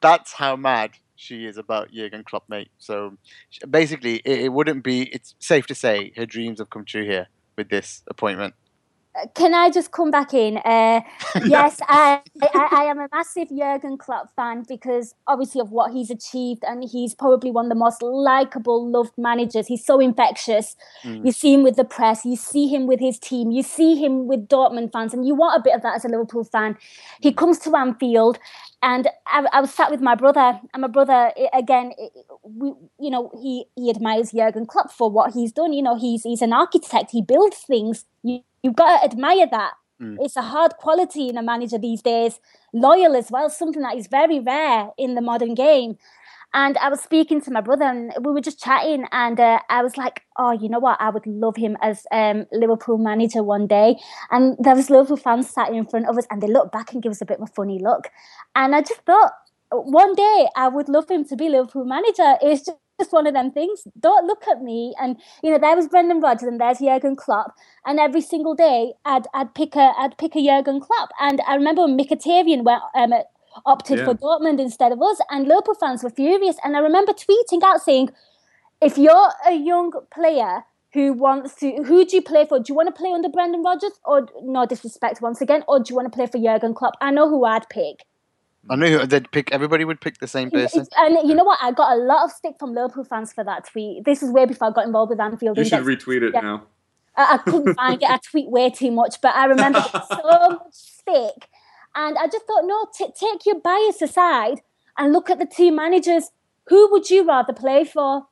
That's 0.00 0.32
how 0.34 0.56
mad 0.56 0.92
she 1.16 1.46
is 1.46 1.58
about 1.58 1.90
Jurgen 1.92 2.24
Klopp, 2.24 2.44
mate. 2.48 2.70
So 2.78 3.16
basically, 3.68 4.16
it, 4.24 4.40
it 4.40 4.52
wouldn't 4.52 4.84
be. 4.84 5.02
It's 5.12 5.34
safe 5.38 5.66
to 5.66 5.74
say 5.74 6.12
her 6.16 6.26
dreams 6.26 6.60
have 6.60 6.70
come 6.70 6.84
true 6.84 7.04
here 7.04 7.28
with 7.56 7.68
this 7.68 8.02
appointment 8.08 8.54
can 9.34 9.54
I 9.54 9.70
just 9.70 9.90
come 9.90 10.10
back 10.10 10.34
in? 10.34 10.58
Uh, 10.58 11.00
yes, 11.46 11.80
I, 11.88 12.20
I, 12.42 12.68
I, 12.72 12.84
am 12.84 12.98
a 12.98 13.08
massive 13.12 13.48
Jurgen 13.48 13.96
Klopp 13.98 14.34
fan 14.36 14.64
because 14.68 15.14
obviously 15.26 15.60
of 15.60 15.70
what 15.70 15.92
he's 15.92 16.10
achieved, 16.10 16.64
and 16.66 16.84
he's 16.84 17.14
probably 17.14 17.50
one 17.50 17.66
of 17.66 17.68
the 17.70 17.74
most 17.74 18.02
likable, 18.02 18.90
loved 18.90 19.12
managers. 19.16 19.66
He's 19.66 19.84
so 19.84 20.00
infectious. 20.00 20.76
Mm. 21.04 21.26
You 21.26 21.32
see 21.32 21.54
him 21.54 21.62
with 21.62 21.76
the 21.76 21.84
press, 21.84 22.24
you 22.24 22.36
see 22.36 22.68
him 22.68 22.86
with 22.86 23.00
his 23.00 23.18
team, 23.18 23.50
you 23.50 23.62
see 23.62 23.96
him 23.96 24.26
with 24.26 24.48
Dortmund 24.48 24.92
fans, 24.92 25.14
and 25.14 25.26
you 25.26 25.34
want 25.34 25.58
a 25.58 25.62
bit 25.62 25.74
of 25.74 25.82
that 25.82 25.96
as 25.96 26.04
a 26.04 26.08
Liverpool 26.08 26.44
fan. 26.44 26.76
He 27.20 27.32
comes 27.32 27.58
to 27.60 27.74
Anfield, 27.74 28.38
and 28.82 29.08
I, 29.26 29.46
I 29.52 29.60
was 29.60 29.72
sat 29.72 29.90
with 29.90 30.00
my 30.00 30.14
brother, 30.14 30.60
and 30.72 30.80
my 30.82 30.88
brother 30.88 31.32
again, 31.52 31.92
we, 32.42 32.72
you 33.00 33.10
know, 33.10 33.30
he 33.40 33.66
he 33.76 33.90
admires 33.90 34.32
Jurgen 34.32 34.66
Klopp 34.66 34.92
for 34.92 35.10
what 35.10 35.34
he's 35.34 35.52
done. 35.52 35.72
You 35.72 35.82
know, 35.82 35.98
he's 35.98 36.22
he's 36.22 36.42
an 36.42 36.52
architect. 36.52 37.10
He 37.10 37.22
builds 37.22 37.58
things. 37.58 38.04
You, 38.22 38.40
you've 38.62 38.76
got 38.76 39.00
to 39.00 39.04
admire 39.04 39.46
that 39.50 39.72
Mm. 40.00 40.16
It's 40.20 40.36
a 40.36 40.42
hard 40.42 40.76
quality 40.76 41.28
in 41.28 41.36
a 41.36 41.42
manager 41.42 41.78
these 41.78 42.02
days. 42.02 42.40
Loyal 42.72 43.16
as 43.16 43.30
well, 43.30 43.50
something 43.50 43.82
that 43.82 43.96
is 43.96 44.06
very 44.06 44.38
rare 44.38 44.90
in 44.96 45.14
the 45.14 45.20
modern 45.20 45.54
game. 45.54 45.98
And 46.54 46.78
I 46.78 46.88
was 46.88 47.00
speaking 47.00 47.40
to 47.42 47.50
my 47.50 47.60
brother, 47.60 47.84
and 47.84 48.12
we 48.22 48.32
were 48.32 48.40
just 48.40 48.62
chatting, 48.62 49.04
and 49.12 49.38
uh, 49.38 49.60
I 49.68 49.82
was 49.82 49.96
like, 49.96 50.22
"Oh, 50.38 50.52
you 50.52 50.68
know 50.68 50.78
what? 50.78 51.00
I 51.00 51.10
would 51.10 51.26
love 51.26 51.56
him 51.56 51.76
as 51.82 52.06
um, 52.10 52.46
Liverpool 52.52 52.98
manager 52.98 53.42
one 53.42 53.66
day." 53.66 53.96
And 54.30 54.56
there 54.58 54.74
was 54.74 54.88
Liverpool 54.90 55.18
fans 55.18 55.50
sat 55.50 55.72
in 55.72 55.86
front 55.86 56.08
of 56.08 56.16
us, 56.16 56.26
and 56.30 56.42
they 56.42 56.46
looked 56.48 56.72
back 56.72 56.92
and 56.92 57.02
gave 57.02 57.12
us 57.12 57.20
a 57.20 57.26
bit 57.26 57.38
of 57.38 57.48
a 57.48 57.52
funny 57.52 57.78
look. 57.78 58.08
And 58.54 58.74
I 58.74 58.80
just 58.80 59.02
thought, 59.02 59.32
one 59.70 60.14
day 60.14 60.48
I 60.56 60.68
would 60.68 60.88
love 60.88 61.10
him 61.10 61.24
to 61.26 61.36
be 61.36 61.48
Liverpool 61.48 61.84
manager. 61.84 62.36
It's 62.40 62.64
just 62.64 62.78
just 62.98 63.12
one 63.12 63.26
of 63.26 63.34
them 63.34 63.50
things. 63.50 63.86
Don't 63.98 64.26
look 64.26 64.42
at 64.50 64.62
me. 64.62 64.94
And 65.00 65.16
you 65.42 65.50
know, 65.50 65.58
there 65.58 65.76
was 65.76 65.88
Brendan 65.88 66.20
Rodgers 66.20 66.48
and 66.48 66.60
there's 66.60 66.80
Jurgen 66.80 67.16
Klopp. 67.16 67.54
And 67.86 68.00
every 68.00 68.20
single 68.20 68.54
day, 68.54 68.94
I'd 69.04 69.26
I'd 69.34 69.54
pick 69.54 69.76
a 69.76 69.92
I'd 69.96 70.18
pick 70.18 70.34
a 70.36 70.44
Jurgen 70.44 70.80
Klopp. 70.80 71.10
And 71.20 71.40
I 71.46 71.54
remember 71.54 71.82
when 71.82 71.96
Mkhitaryan 71.96 72.64
went 72.64 72.82
um, 72.94 73.12
opted 73.66 73.98
Yeah. 73.98 74.04
for 74.06 74.14
Dortmund 74.14 74.60
instead 74.60 74.92
of 74.92 75.00
us, 75.02 75.20
and 75.30 75.46
Liverpool 75.48 75.74
fans 75.74 76.02
were 76.02 76.10
furious. 76.10 76.56
And 76.64 76.76
I 76.76 76.80
remember 76.80 77.12
tweeting 77.12 77.62
out 77.62 77.80
saying, 77.82 78.10
"If 78.80 78.98
you're 78.98 79.30
a 79.46 79.52
young 79.54 79.92
player." 80.12 80.64
Who 80.94 81.12
wants 81.12 81.54
to? 81.56 81.82
Who 81.84 82.06
do 82.06 82.16
you 82.16 82.22
play 82.22 82.46
for? 82.46 82.58
Do 82.58 82.64
you 82.70 82.74
want 82.74 82.86
to 82.88 82.98
play 82.98 83.12
under 83.12 83.28
Brendan 83.28 83.62
Rodgers, 83.62 83.92
or 84.06 84.26
no 84.42 84.64
disrespect 84.64 85.20
once 85.20 85.42
again, 85.42 85.62
or 85.68 85.78
do 85.80 85.90
you 85.90 85.94
want 85.94 86.10
to 86.10 86.16
play 86.16 86.26
for 86.26 86.38
Jurgen 86.38 86.72
Klopp? 86.72 86.94
I 87.02 87.10
know 87.10 87.28
who 87.28 87.44
I'd 87.44 87.68
pick. 87.68 88.06
I 88.70 88.74
knew 88.76 89.04
they'd 89.04 89.30
pick. 89.30 89.52
Everybody 89.52 89.84
would 89.84 90.00
pick 90.00 90.16
the 90.18 90.26
same 90.26 90.50
person. 90.50 90.86
And 90.96 91.28
you 91.28 91.34
know 91.34 91.44
what? 91.44 91.58
I 91.60 91.72
got 91.72 91.92
a 91.92 92.00
lot 92.00 92.24
of 92.24 92.32
stick 92.32 92.54
from 92.58 92.72
Liverpool 92.74 93.04
fans 93.04 93.34
for 93.34 93.44
that 93.44 93.66
tweet. 93.70 94.06
This 94.06 94.22
is 94.22 94.30
way 94.32 94.46
before 94.46 94.68
I 94.68 94.70
got 94.70 94.86
involved 94.86 95.10
with 95.10 95.20
Anfield 95.20 95.58
You 95.58 95.64
should 95.66 95.84
retweet 95.84 96.22
it 96.22 96.32
Yeah. 96.32 96.40
now. 96.40 96.62
I, 97.14 97.34
I 97.34 97.36
couldn't 97.38 97.74
find 97.74 98.02
it. 98.02 98.08
I 98.08 98.18
tweet 98.30 98.48
way 98.48 98.70
too 98.70 98.90
much, 98.90 99.20
but 99.20 99.34
I 99.36 99.44
remember 99.44 99.80
getting 99.92 100.00
so 100.08 100.48
much 100.48 100.72
stick. 100.72 101.48
And 102.00 102.16
I 102.16 102.26
just 102.28 102.46
thought, 102.46 102.62
no, 102.64 102.86
t- 102.96 103.12
take 103.18 103.44
your 103.44 103.58
bias 103.60 104.00
aside 104.00 104.60
and 104.96 105.12
look 105.12 105.30
at 105.30 105.40
the 105.40 105.46
two 105.46 105.72
managers. 105.72 106.30
Who 106.68 106.88
would 106.92 107.10
you 107.10 107.26
rather 107.26 107.52
play 107.52 107.82
for? 107.84 108.28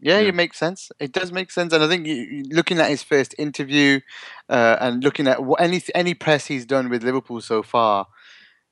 Yeah, 0.00 0.20
Yeah. 0.20 0.28
it 0.28 0.36
makes 0.36 0.56
sense. 0.56 0.92
It 1.00 1.10
does 1.10 1.32
make 1.32 1.50
sense, 1.50 1.72
and 1.72 1.82
I 1.82 1.88
think 1.88 2.06
you, 2.06 2.14
you- 2.14 2.44
looking 2.52 2.78
at 2.78 2.90
his 2.90 3.02
first 3.02 3.34
interview 3.38 3.98
uh, 4.48 4.76
and 4.80 5.02
looking 5.02 5.26
at 5.26 5.42
what 5.42 5.60
any 5.60 5.82
any 5.96 6.14
press 6.14 6.46
he's 6.46 6.64
done 6.64 6.88
with 6.88 7.02
Liverpool 7.02 7.40
so 7.40 7.64
far, 7.64 8.06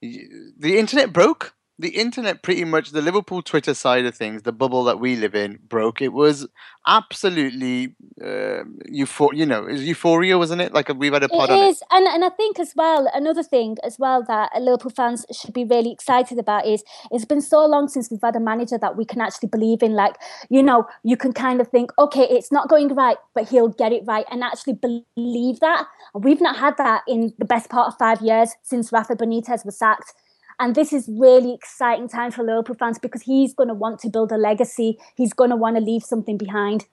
the 0.01 0.79
internet 0.79 1.12
broke. 1.12 1.56
The 1.79 1.91
internet, 1.91 2.43
pretty 2.43 2.64
much, 2.64 2.91
the 2.93 3.03
Liverpool 3.03 3.43
Twitter 3.43 3.74
side 3.74 4.07
of 4.07 4.14
things, 4.14 4.43
the 4.43 4.53
bubble 4.53 4.83
that 4.85 4.99
we 4.99 5.14
live 5.14 5.35
in, 5.35 5.59
broke. 5.68 6.01
It 6.01 6.14
was 6.14 6.47
absolutely 6.87 7.95
uh, 8.22 8.64
euphor- 8.91 9.37
You 9.37 9.45
know, 9.45 9.66
it 9.66 9.72
was 9.72 9.85
euphoria, 9.85 10.39
wasn't 10.39 10.62
it? 10.62 10.72
Like 10.72 10.89
we've 10.97 11.12
had 11.12 11.22
a 11.22 11.29
pod 11.29 11.51
It 11.51 11.53
on 11.53 11.59
it. 11.64 11.68
is, 11.68 11.83
and 11.91 12.07
and 12.07 12.24
I 12.24 12.31
think 12.31 12.59
as 12.59 12.72
well 12.74 13.11
another 13.12 13.43
thing 13.43 13.77
as 13.85 13.99
well 13.99 14.22
that 14.27 14.51
Liverpool 14.59 14.91
fans 14.91 15.27
should 15.31 15.53
be 15.53 15.64
really 15.64 15.93
excited 15.93 16.39
about 16.39 16.66
is 16.66 16.83
it's 17.11 17.27
been 17.27 17.43
so 17.43 17.66
long 17.66 17.89
since 17.89 18.11
we've 18.11 18.20
had 18.22 18.37
a 18.37 18.41
manager 18.41 18.79
that 18.79 18.97
we 18.97 19.05
can 19.05 19.20
actually 19.20 19.49
believe 19.49 19.83
in. 19.83 19.93
Like 19.95 20.14
you 20.49 20.62
know, 20.62 20.87
you 21.03 21.16
can 21.18 21.33
kind 21.33 21.61
of 21.61 21.68
think, 21.68 21.91
okay, 21.99 22.22
it's 22.31 22.51
not 22.51 22.68
going 22.70 22.95
right, 22.95 23.18
but 23.35 23.49
he'll 23.51 23.68
get 23.68 23.93
it 23.93 24.03
right, 24.07 24.24
and 24.31 24.43
actually 24.43 24.74
believe 24.74 25.61
that. 25.61 25.87
And 26.14 26.24
we've 26.24 26.41
not 26.41 26.57
had 26.57 26.77
that 26.79 27.03
in 27.07 27.35
the 27.39 27.45
best 27.45 27.68
part 27.68 27.89
of 27.89 27.99
five 27.99 28.22
years 28.22 28.55
since 28.62 28.93
Rafa 28.93 29.14
Benitez 29.14 29.66
was 29.66 29.77
sacked. 29.79 30.14
And 30.59 30.75
this 30.75 30.93
is 30.93 31.09
really 31.09 31.53
exciting 31.53 32.09
time 32.09 32.31
for 32.31 32.43
Liverpool 32.43 32.77
fans 32.77 32.99
because 32.99 33.23
he's 33.23 33.55
going 33.55 33.69
to 33.69 33.75
want 33.75 33.99
to 34.01 34.09
build 34.09 34.33
a 34.33 34.37
legacy. 34.37 34.99
He's 35.15 35.33
going 35.33 35.51
to 35.51 35.57
want 35.57 35.77
to 35.77 35.83
leave 35.83 36.03
something 36.03 36.39
behind. 36.39 36.87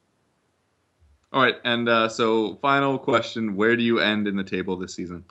All 1.32 1.42
right, 1.42 1.56
and 1.64 1.90
uh, 1.90 2.10
so 2.10 2.60
final 2.62 3.00
question: 3.00 3.56
Where 3.56 3.76
do 3.76 3.84
you 3.84 4.00
end 4.00 4.28
in 4.28 4.36
the 4.36 4.44
table 4.44 4.78
this 4.78 4.94
season? 4.94 5.26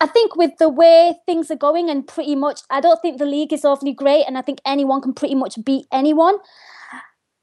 I 0.00 0.06
think 0.06 0.36
with 0.36 0.52
the 0.58 0.68
way 0.68 1.14
things 1.26 1.50
are 1.50 1.56
going, 1.56 1.90
and 1.90 2.06
pretty 2.06 2.36
much, 2.36 2.60
I 2.70 2.80
don't 2.80 3.00
think 3.00 3.18
the 3.18 3.26
league 3.26 3.52
is 3.52 3.64
awfully 3.64 3.92
great, 3.92 4.24
and 4.26 4.38
I 4.38 4.42
think 4.42 4.60
anyone 4.64 5.00
can 5.00 5.14
pretty 5.14 5.34
much 5.34 5.56
beat 5.64 5.86
anyone. 5.90 6.36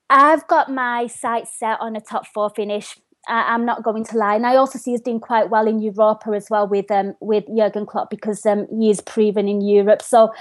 I've 0.10 0.48
got 0.48 0.72
my 0.72 1.08
sights 1.08 1.58
set 1.58 1.80
on 1.82 1.96
a 1.96 2.02
top 2.02 2.28
four 2.28 2.50
finish. 2.50 2.98
I, 3.28 3.53
I'm 3.53 3.65
not 3.65 3.84
going 3.84 4.03
to 4.05 4.17
lie, 4.17 4.36
and 4.36 4.45
I 4.45 4.55
also 4.55 4.80
see 4.80 4.95
us 4.95 5.01
doing 5.01 5.19
quite 5.19 5.49
well 5.49 5.67
in 5.67 5.80
Europa 5.80 6.32
as 6.32 6.49
well 6.49 6.67
with 6.67 6.89
um 6.91 7.15
with 7.19 7.45
Jurgen 7.55 7.86
Klopp 7.86 8.09
because 8.09 8.45
um 8.45 8.67
he 8.69 8.89
is 8.89 9.01
proven 9.01 9.47
in 9.47 9.61
Europe. 9.61 10.01
So 10.01 10.32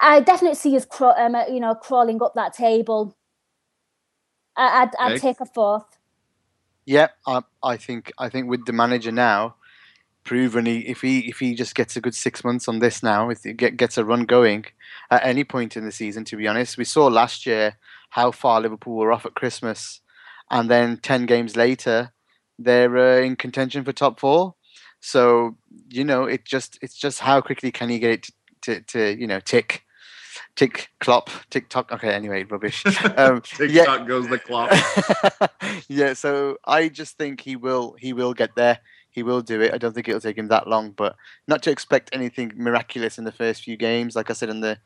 I 0.00 0.20
definitely 0.20 0.56
see 0.56 0.76
us 0.76 0.84
craw- 0.84 1.14
um, 1.16 1.34
uh, 1.34 1.46
you 1.46 1.60
know 1.60 1.74
crawling 1.74 2.22
up 2.22 2.34
that 2.34 2.54
table. 2.54 3.16
I, 4.56 4.82
I'd, 4.82 4.90
I'd 4.98 5.12
Eggs? 5.12 5.22
take 5.22 5.40
a 5.40 5.46
fourth. 5.46 5.98
Yeah, 6.84 7.08
I, 7.26 7.42
I 7.62 7.76
think 7.76 8.12
I 8.18 8.28
think 8.28 8.48
with 8.48 8.66
the 8.66 8.72
manager 8.72 9.12
now, 9.12 9.54
proven 10.24 10.66
he, 10.66 10.80
if 10.80 11.00
he 11.00 11.20
if 11.28 11.38
he 11.38 11.54
just 11.54 11.74
gets 11.74 11.96
a 11.96 12.00
good 12.00 12.14
six 12.14 12.44
months 12.44 12.68
on 12.68 12.80
this 12.80 13.02
now, 13.02 13.30
if 13.30 13.42
he 13.42 13.52
get, 13.52 13.76
gets 13.76 13.98
a 13.98 14.04
run 14.04 14.24
going 14.24 14.64
at 15.10 15.24
any 15.24 15.44
point 15.44 15.76
in 15.76 15.84
the 15.84 15.92
season, 15.92 16.24
to 16.24 16.36
be 16.36 16.48
honest, 16.48 16.78
we 16.78 16.84
saw 16.84 17.06
last 17.06 17.46
year 17.46 17.76
how 18.10 18.30
far 18.30 18.60
Liverpool 18.60 18.96
were 18.96 19.12
off 19.12 19.26
at 19.26 19.34
Christmas, 19.34 20.00
and 20.52 20.70
then 20.70 20.98
ten 20.98 21.26
games 21.26 21.56
later, 21.56 22.12
they're 22.58 22.96
uh, 22.96 23.20
in 23.20 23.34
contention 23.34 23.82
for 23.82 23.92
top 23.92 24.20
four. 24.20 24.54
So 25.00 25.56
you 25.88 26.04
know, 26.04 26.24
it 26.24 26.44
just 26.44 26.78
it's 26.82 26.96
just 26.96 27.20
how 27.20 27.40
quickly 27.40 27.72
can 27.72 27.90
you 27.90 27.98
get 27.98 28.10
it 28.10 28.22
to, 28.22 28.32
to, 28.62 28.80
to 28.82 29.20
you 29.20 29.26
know 29.26 29.40
tick. 29.40 29.82
Tick, 30.54 30.90
clop, 31.00 31.30
tick 31.48 31.70
tock. 31.70 31.90
Okay, 31.92 32.12
anyway, 32.12 32.44
rubbish. 32.44 32.84
Um, 33.16 33.40
TikTok 33.40 34.06
goes 34.06 34.28
the 34.28 34.38
clock. 34.38 34.70
yeah, 35.88 36.12
so 36.12 36.58
I 36.64 36.88
just 36.88 37.16
think 37.16 37.40
he 37.40 37.56
will 37.56 37.96
he 37.98 38.12
will 38.12 38.34
get 38.34 38.54
there. 38.54 38.80
He 39.12 39.22
will 39.22 39.42
do 39.42 39.60
it. 39.60 39.74
I 39.74 39.78
don't 39.78 39.92
think 39.92 40.08
it'll 40.08 40.20
take 40.20 40.38
him 40.38 40.48
that 40.48 40.66
long, 40.66 40.92
but 40.92 41.16
not 41.46 41.62
to 41.64 41.70
expect 41.70 42.10
anything 42.12 42.52
miraculous 42.56 43.18
in 43.18 43.24
the 43.24 43.32
first 43.32 43.62
few 43.62 43.76
games. 43.76 44.16
Like 44.16 44.30
I 44.30 44.32
said 44.32 44.48
in 44.48 44.60
the 44.60 44.78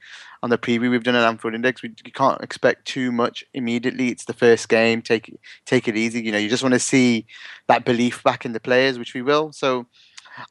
on 0.43 0.51
the 0.51 0.59
preview 0.59 0.91
we've 0.91 1.05
done 1.05 1.15
at 1.15 1.27
Anfield 1.27 1.55
Index, 1.55 1.83
we 1.83 1.95
you 2.05 2.13
can't 2.13 2.43
expect 2.43 2.87
too 2.87 3.13
much 3.13 3.45
immediately. 3.55 4.09
It's 4.09 4.25
the 4.25 4.33
first 4.33 4.69
game. 4.69 5.01
Take 5.01 5.29
it 5.29 5.41
take 5.65 5.87
it 5.87 5.97
easy. 5.97 6.21
You 6.23 6.33
know, 6.33 6.39
you 6.39 6.49
just 6.49 6.63
want 6.63 6.75
to 6.75 6.81
see 6.81 7.27
that 7.69 7.85
belief 7.85 8.23
back 8.25 8.45
in 8.45 8.53
the 8.53 8.61
players, 8.61 8.99
which 8.99 9.15
we 9.15 9.23
will. 9.23 9.53
So. 9.53 9.87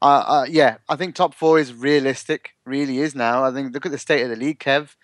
Uh, 0.02 0.24
uh, 0.26 0.46
yeah, 0.50 0.78
I 0.90 0.96
think 0.96 1.14
top 1.14 1.36
four 1.36 1.60
is 1.60 1.72
realistic. 1.72 2.56
Really 2.66 2.98
is 2.98 3.14
now. 3.14 3.44
I 3.44 3.52
think 3.52 3.72
look 3.72 3.86
at 3.86 3.92
the 3.92 4.00
state 4.00 4.24
of 4.24 4.32
the 4.32 4.36
league, 4.36 4.58
Kev. 4.58 4.96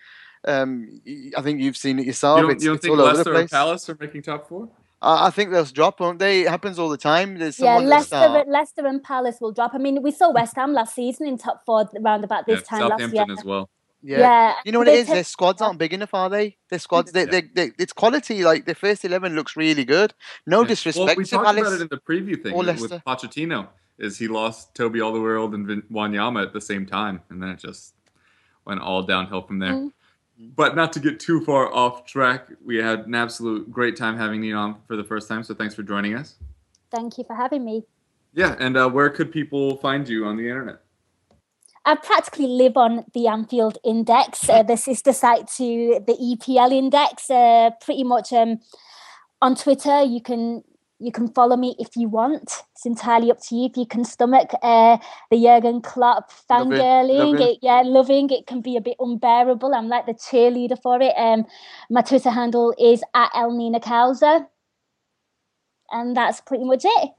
Um, 0.44 1.00
I 1.36 1.40
think 1.40 1.60
you've 1.60 1.76
seen 1.76 2.00
it 2.00 2.06
yourself. 2.06 2.40
you 2.40 2.48
don't, 2.48 2.62
you 2.62 2.68
don't 2.70 2.82
think 2.82 2.98
Leicester 2.98 3.32
or. 3.32 3.46
Palace 3.46 3.88
are 3.88 3.96
making 4.00 4.22
top 4.22 4.48
four? 4.48 4.68
I 5.02 5.26
I 5.26 5.30
think 5.30 5.50
they'll 5.50 5.64
drop, 5.80 6.00
won't 6.00 6.18
they? 6.18 6.42
It 6.42 6.48
happens 6.48 6.78
all 6.78 6.88
the 6.88 6.96
time. 7.12 7.38
There's 7.38 7.58
Yeah, 7.58 7.78
Leicester. 7.78 8.44
Leicester 8.46 8.86
and 8.86 9.02
Palace 9.02 9.38
will 9.40 9.52
drop. 9.52 9.72
I 9.74 9.78
mean, 9.78 10.02
we 10.02 10.10
saw 10.10 10.30
West 10.32 10.54
Ham 10.56 10.72
last 10.72 10.94
season 10.94 11.26
in 11.26 11.36
top 11.38 11.58
four 11.66 11.88
around 12.02 12.22
about 12.24 12.46
this 12.46 12.60
Yeah, 12.60 12.78
time 12.78 12.88
last 12.88 13.12
year. 13.14 13.26
as 13.38 13.44
well. 13.44 13.68
Yeah. 14.04 14.18
Yeah, 14.18 14.54
You 14.64 14.72
know 14.72 14.78
what 14.80 14.86
they 14.86 14.94
it 14.98 15.00
is? 15.02 15.06
take- 15.06 15.14
Their 15.14 15.24
squads 15.24 15.62
aren't 15.62 15.78
big 15.78 15.92
enough, 15.92 16.12
are 16.12 16.28
they? 16.28 16.56
Their 16.70 16.80
squads, 16.80 17.12
they, 17.12 17.24
they, 17.24 17.42
they, 17.42 17.70
it's 17.78 17.92
quality. 17.92 18.42
Like 18.42 18.64
their 18.64 18.74
first 18.74 19.04
eleven 19.04 19.36
looks 19.36 19.56
really 19.56 19.84
good. 19.84 20.12
No 20.46 20.62
Yeah. 20.62 20.68
disrespect 20.68 21.06
Well, 21.06 21.16
we 21.16 21.24
to 21.24 21.30
talked 21.30 21.46
Palace. 21.46 21.60
about 21.68 21.72
it 21.74 21.82
in 21.82 21.88
the 21.88 21.98
preview 21.98 22.42
thing 22.42 22.56
with 22.56 22.66
Leicester. 22.66 23.02
Pochettino. 23.06 23.68
Is 23.98 24.18
he 24.18 24.26
lost 24.26 24.74
Toby 24.74 24.98
Alderweireld 24.98 25.54
and 25.54 25.66
Vin- 25.68 25.82
Wanyama 25.92 26.42
at 26.46 26.52
the 26.52 26.60
same 26.60 26.84
time, 26.86 27.20
and 27.30 27.40
then 27.40 27.50
it 27.50 27.58
just 27.60 27.94
went 28.64 28.80
all 28.80 29.02
downhill 29.04 29.42
from 29.42 29.58
there. 29.60 29.72
Mm. 29.74 29.92
But 30.38 30.74
not 30.74 30.92
to 30.94 31.00
get 31.00 31.20
too 31.20 31.44
far 31.44 31.72
off 31.72 32.04
track, 32.04 32.48
we 32.64 32.76
had 32.76 33.06
an 33.06 33.14
absolute 33.14 33.70
great 33.70 33.96
time 33.96 34.16
having 34.16 34.40
Nina 34.40 34.56
on 34.56 34.76
for 34.86 34.96
the 34.96 35.04
first 35.04 35.28
time. 35.28 35.42
So 35.44 35.54
thanks 35.54 35.74
for 35.74 35.82
joining 35.82 36.14
us. 36.14 36.36
Thank 36.90 37.18
you 37.18 37.24
for 37.24 37.36
having 37.36 37.64
me. 37.64 37.84
Yeah, 38.34 38.56
and 38.58 38.76
uh, 38.76 38.88
where 38.88 39.10
could 39.10 39.30
people 39.30 39.76
find 39.76 40.08
you 40.08 40.24
on 40.24 40.36
the 40.36 40.48
internet? 40.48 40.80
I 41.84 41.96
practically 41.96 42.46
live 42.46 42.76
on 42.76 43.04
the 43.12 43.26
Anfield 43.26 43.78
Index, 43.84 44.48
uh, 44.48 44.62
the 44.62 44.76
sister 44.76 45.12
site 45.12 45.48
to 45.56 46.00
the 46.06 46.14
EPL 46.14 46.72
Index. 46.72 47.28
Uh, 47.28 47.70
pretty 47.80 48.04
much 48.04 48.32
um, 48.32 48.60
on 49.40 49.56
Twitter, 49.56 50.02
you 50.02 50.22
can 50.22 50.62
you 51.02 51.10
can 51.12 51.28
follow 51.28 51.56
me 51.56 51.74
if 51.78 51.96
you 51.96 52.08
want. 52.08 52.62
It's 52.72 52.86
entirely 52.86 53.30
up 53.30 53.40
to 53.48 53.56
you 53.56 53.66
if 53.66 53.76
you 53.76 53.86
can 53.86 54.04
stomach 54.04 54.52
uh, 54.62 54.98
the 55.30 55.42
Jurgen 55.42 55.80
Klopp 55.80 56.30
fangirling. 56.48 57.40
it. 57.40 57.58
Yeah, 57.60 57.82
loving 57.84 58.30
it 58.30 58.46
can 58.46 58.60
be 58.60 58.76
a 58.76 58.80
bit 58.80 58.96
unbearable. 59.00 59.74
I'm 59.74 59.88
like 59.88 60.06
the 60.06 60.14
cheerleader 60.14 60.80
for 60.80 61.00
it. 61.02 61.14
Um, 61.16 61.44
my 61.90 62.02
Twitter 62.02 62.30
handle 62.30 62.74
is 62.78 63.02
at 63.14 63.30
El 63.34 63.50
Nina 63.50 63.80
Kauser, 63.80 64.46
and 65.90 66.16
that's 66.16 66.40
pretty 66.40 66.64
much 66.64 66.82
it. 66.84 67.10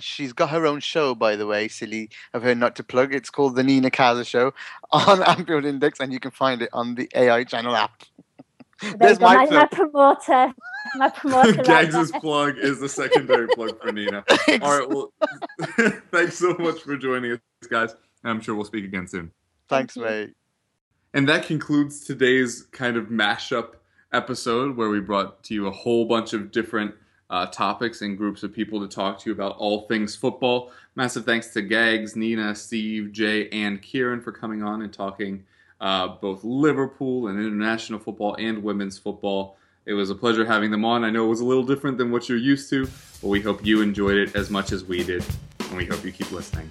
She's 0.00 0.32
got 0.32 0.50
her 0.50 0.66
own 0.66 0.80
show, 0.80 1.14
by 1.14 1.36
the 1.36 1.46
way. 1.46 1.68
Silly 1.68 2.10
of 2.32 2.42
her 2.42 2.54
not 2.54 2.74
to 2.76 2.84
plug. 2.84 3.14
It's 3.14 3.30
called 3.30 3.56
the 3.56 3.62
Nina 3.62 3.90
Kauser 3.90 4.26
Show 4.26 4.52
on 4.92 5.22
Anfield 5.28 5.64
Index, 5.64 6.00
and 6.00 6.12
you 6.12 6.20
can 6.20 6.30
find 6.30 6.62
it 6.62 6.70
on 6.72 6.94
the 6.94 7.08
AI 7.14 7.44
Channel 7.44 7.76
app. 7.76 8.02
There 8.80 8.94
There's 8.98 9.18
go, 9.18 9.26
my 9.26 9.44
my, 9.46 9.50
my 9.50 9.66
promoter. 9.66 10.54
My 10.96 11.08
promoter. 11.10 11.52
right 11.62 11.64
Gags' 11.64 12.10
there. 12.10 12.20
plug 12.20 12.58
is 12.58 12.80
the 12.80 12.88
secondary 12.88 13.48
plug 13.48 13.80
for 13.80 13.92
Nina. 13.92 14.24
All 14.62 14.78
right, 14.78 14.88
well, 14.88 15.12
thanks 16.10 16.38
so 16.38 16.54
much 16.58 16.80
for 16.82 16.96
joining 16.96 17.32
us, 17.32 17.38
guys. 17.68 17.94
And 18.22 18.30
I'm 18.30 18.40
sure 18.40 18.54
we'll 18.54 18.64
speak 18.64 18.84
again 18.84 19.06
soon. 19.06 19.30
Thanks, 19.68 19.94
Thank 19.94 20.06
mate. 20.06 20.34
And 21.14 21.28
that 21.28 21.46
concludes 21.46 22.00
today's 22.00 22.62
kind 22.72 22.96
of 22.96 23.06
mashup 23.06 23.74
episode 24.12 24.76
where 24.76 24.88
we 24.88 25.00
brought 25.00 25.42
to 25.44 25.54
you 25.54 25.66
a 25.66 25.70
whole 25.70 26.06
bunch 26.06 26.32
of 26.32 26.50
different 26.50 26.94
uh, 27.30 27.46
topics 27.46 28.02
and 28.02 28.18
groups 28.18 28.42
of 28.42 28.52
people 28.52 28.80
to 28.80 28.88
talk 28.88 29.18
to 29.18 29.30
you 29.30 29.34
about 29.34 29.56
all 29.56 29.86
things 29.88 30.14
football. 30.14 30.70
Massive 30.94 31.24
thanks 31.24 31.48
to 31.48 31.62
Gags, 31.62 32.14
Nina, 32.14 32.54
Steve, 32.54 33.12
Jay, 33.12 33.48
and 33.50 33.80
Kieran 33.80 34.20
for 34.20 34.32
coming 34.32 34.62
on 34.62 34.82
and 34.82 34.92
talking 34.92 35.44
uh, 35.80 36.08
both 36.08 36.44
Liverpool 36.44 37.28
and 37.28 37.38
international 37.38 37.98
football 37.98 38.34
and 38.36 38.62
women's 38.62 38.98
football. 38.98 39.56
It 39.86 39.92
was 39.92 40.10
a 40.10 40.14
pleasure 40.14 40.44
having 40.44 40.70
them 40.70 40.84
on. 40.84 41.04
I 41.04 41.10
know 41.10 41.26
it 41.26 41.28
was 41.28 41.40
a 41.40 41.44
little 41.44 41.64
different 41.64 41.98
than 41.98 42.10
what 42.10 42.28
you're 42.28 42.38
used 42.38 42.70
to, 42.70 42.88
but 43.20 43.28
we 43.28 43.40
hope 43.40 43.64
you 43.64 43.82
enjoyed 43.82 44.16
it 44.16 44.34
as 44.34 44.50
much 44.50 44.72
as 44.72 44.84
we 44.84 45.04
did, 45.04 45.24
and 45.60 45.76
we 45.76 45.84
hope 45.84 46.04
you 46.04 46.12
keep 46.12 46.30
listening. 46.32 46.70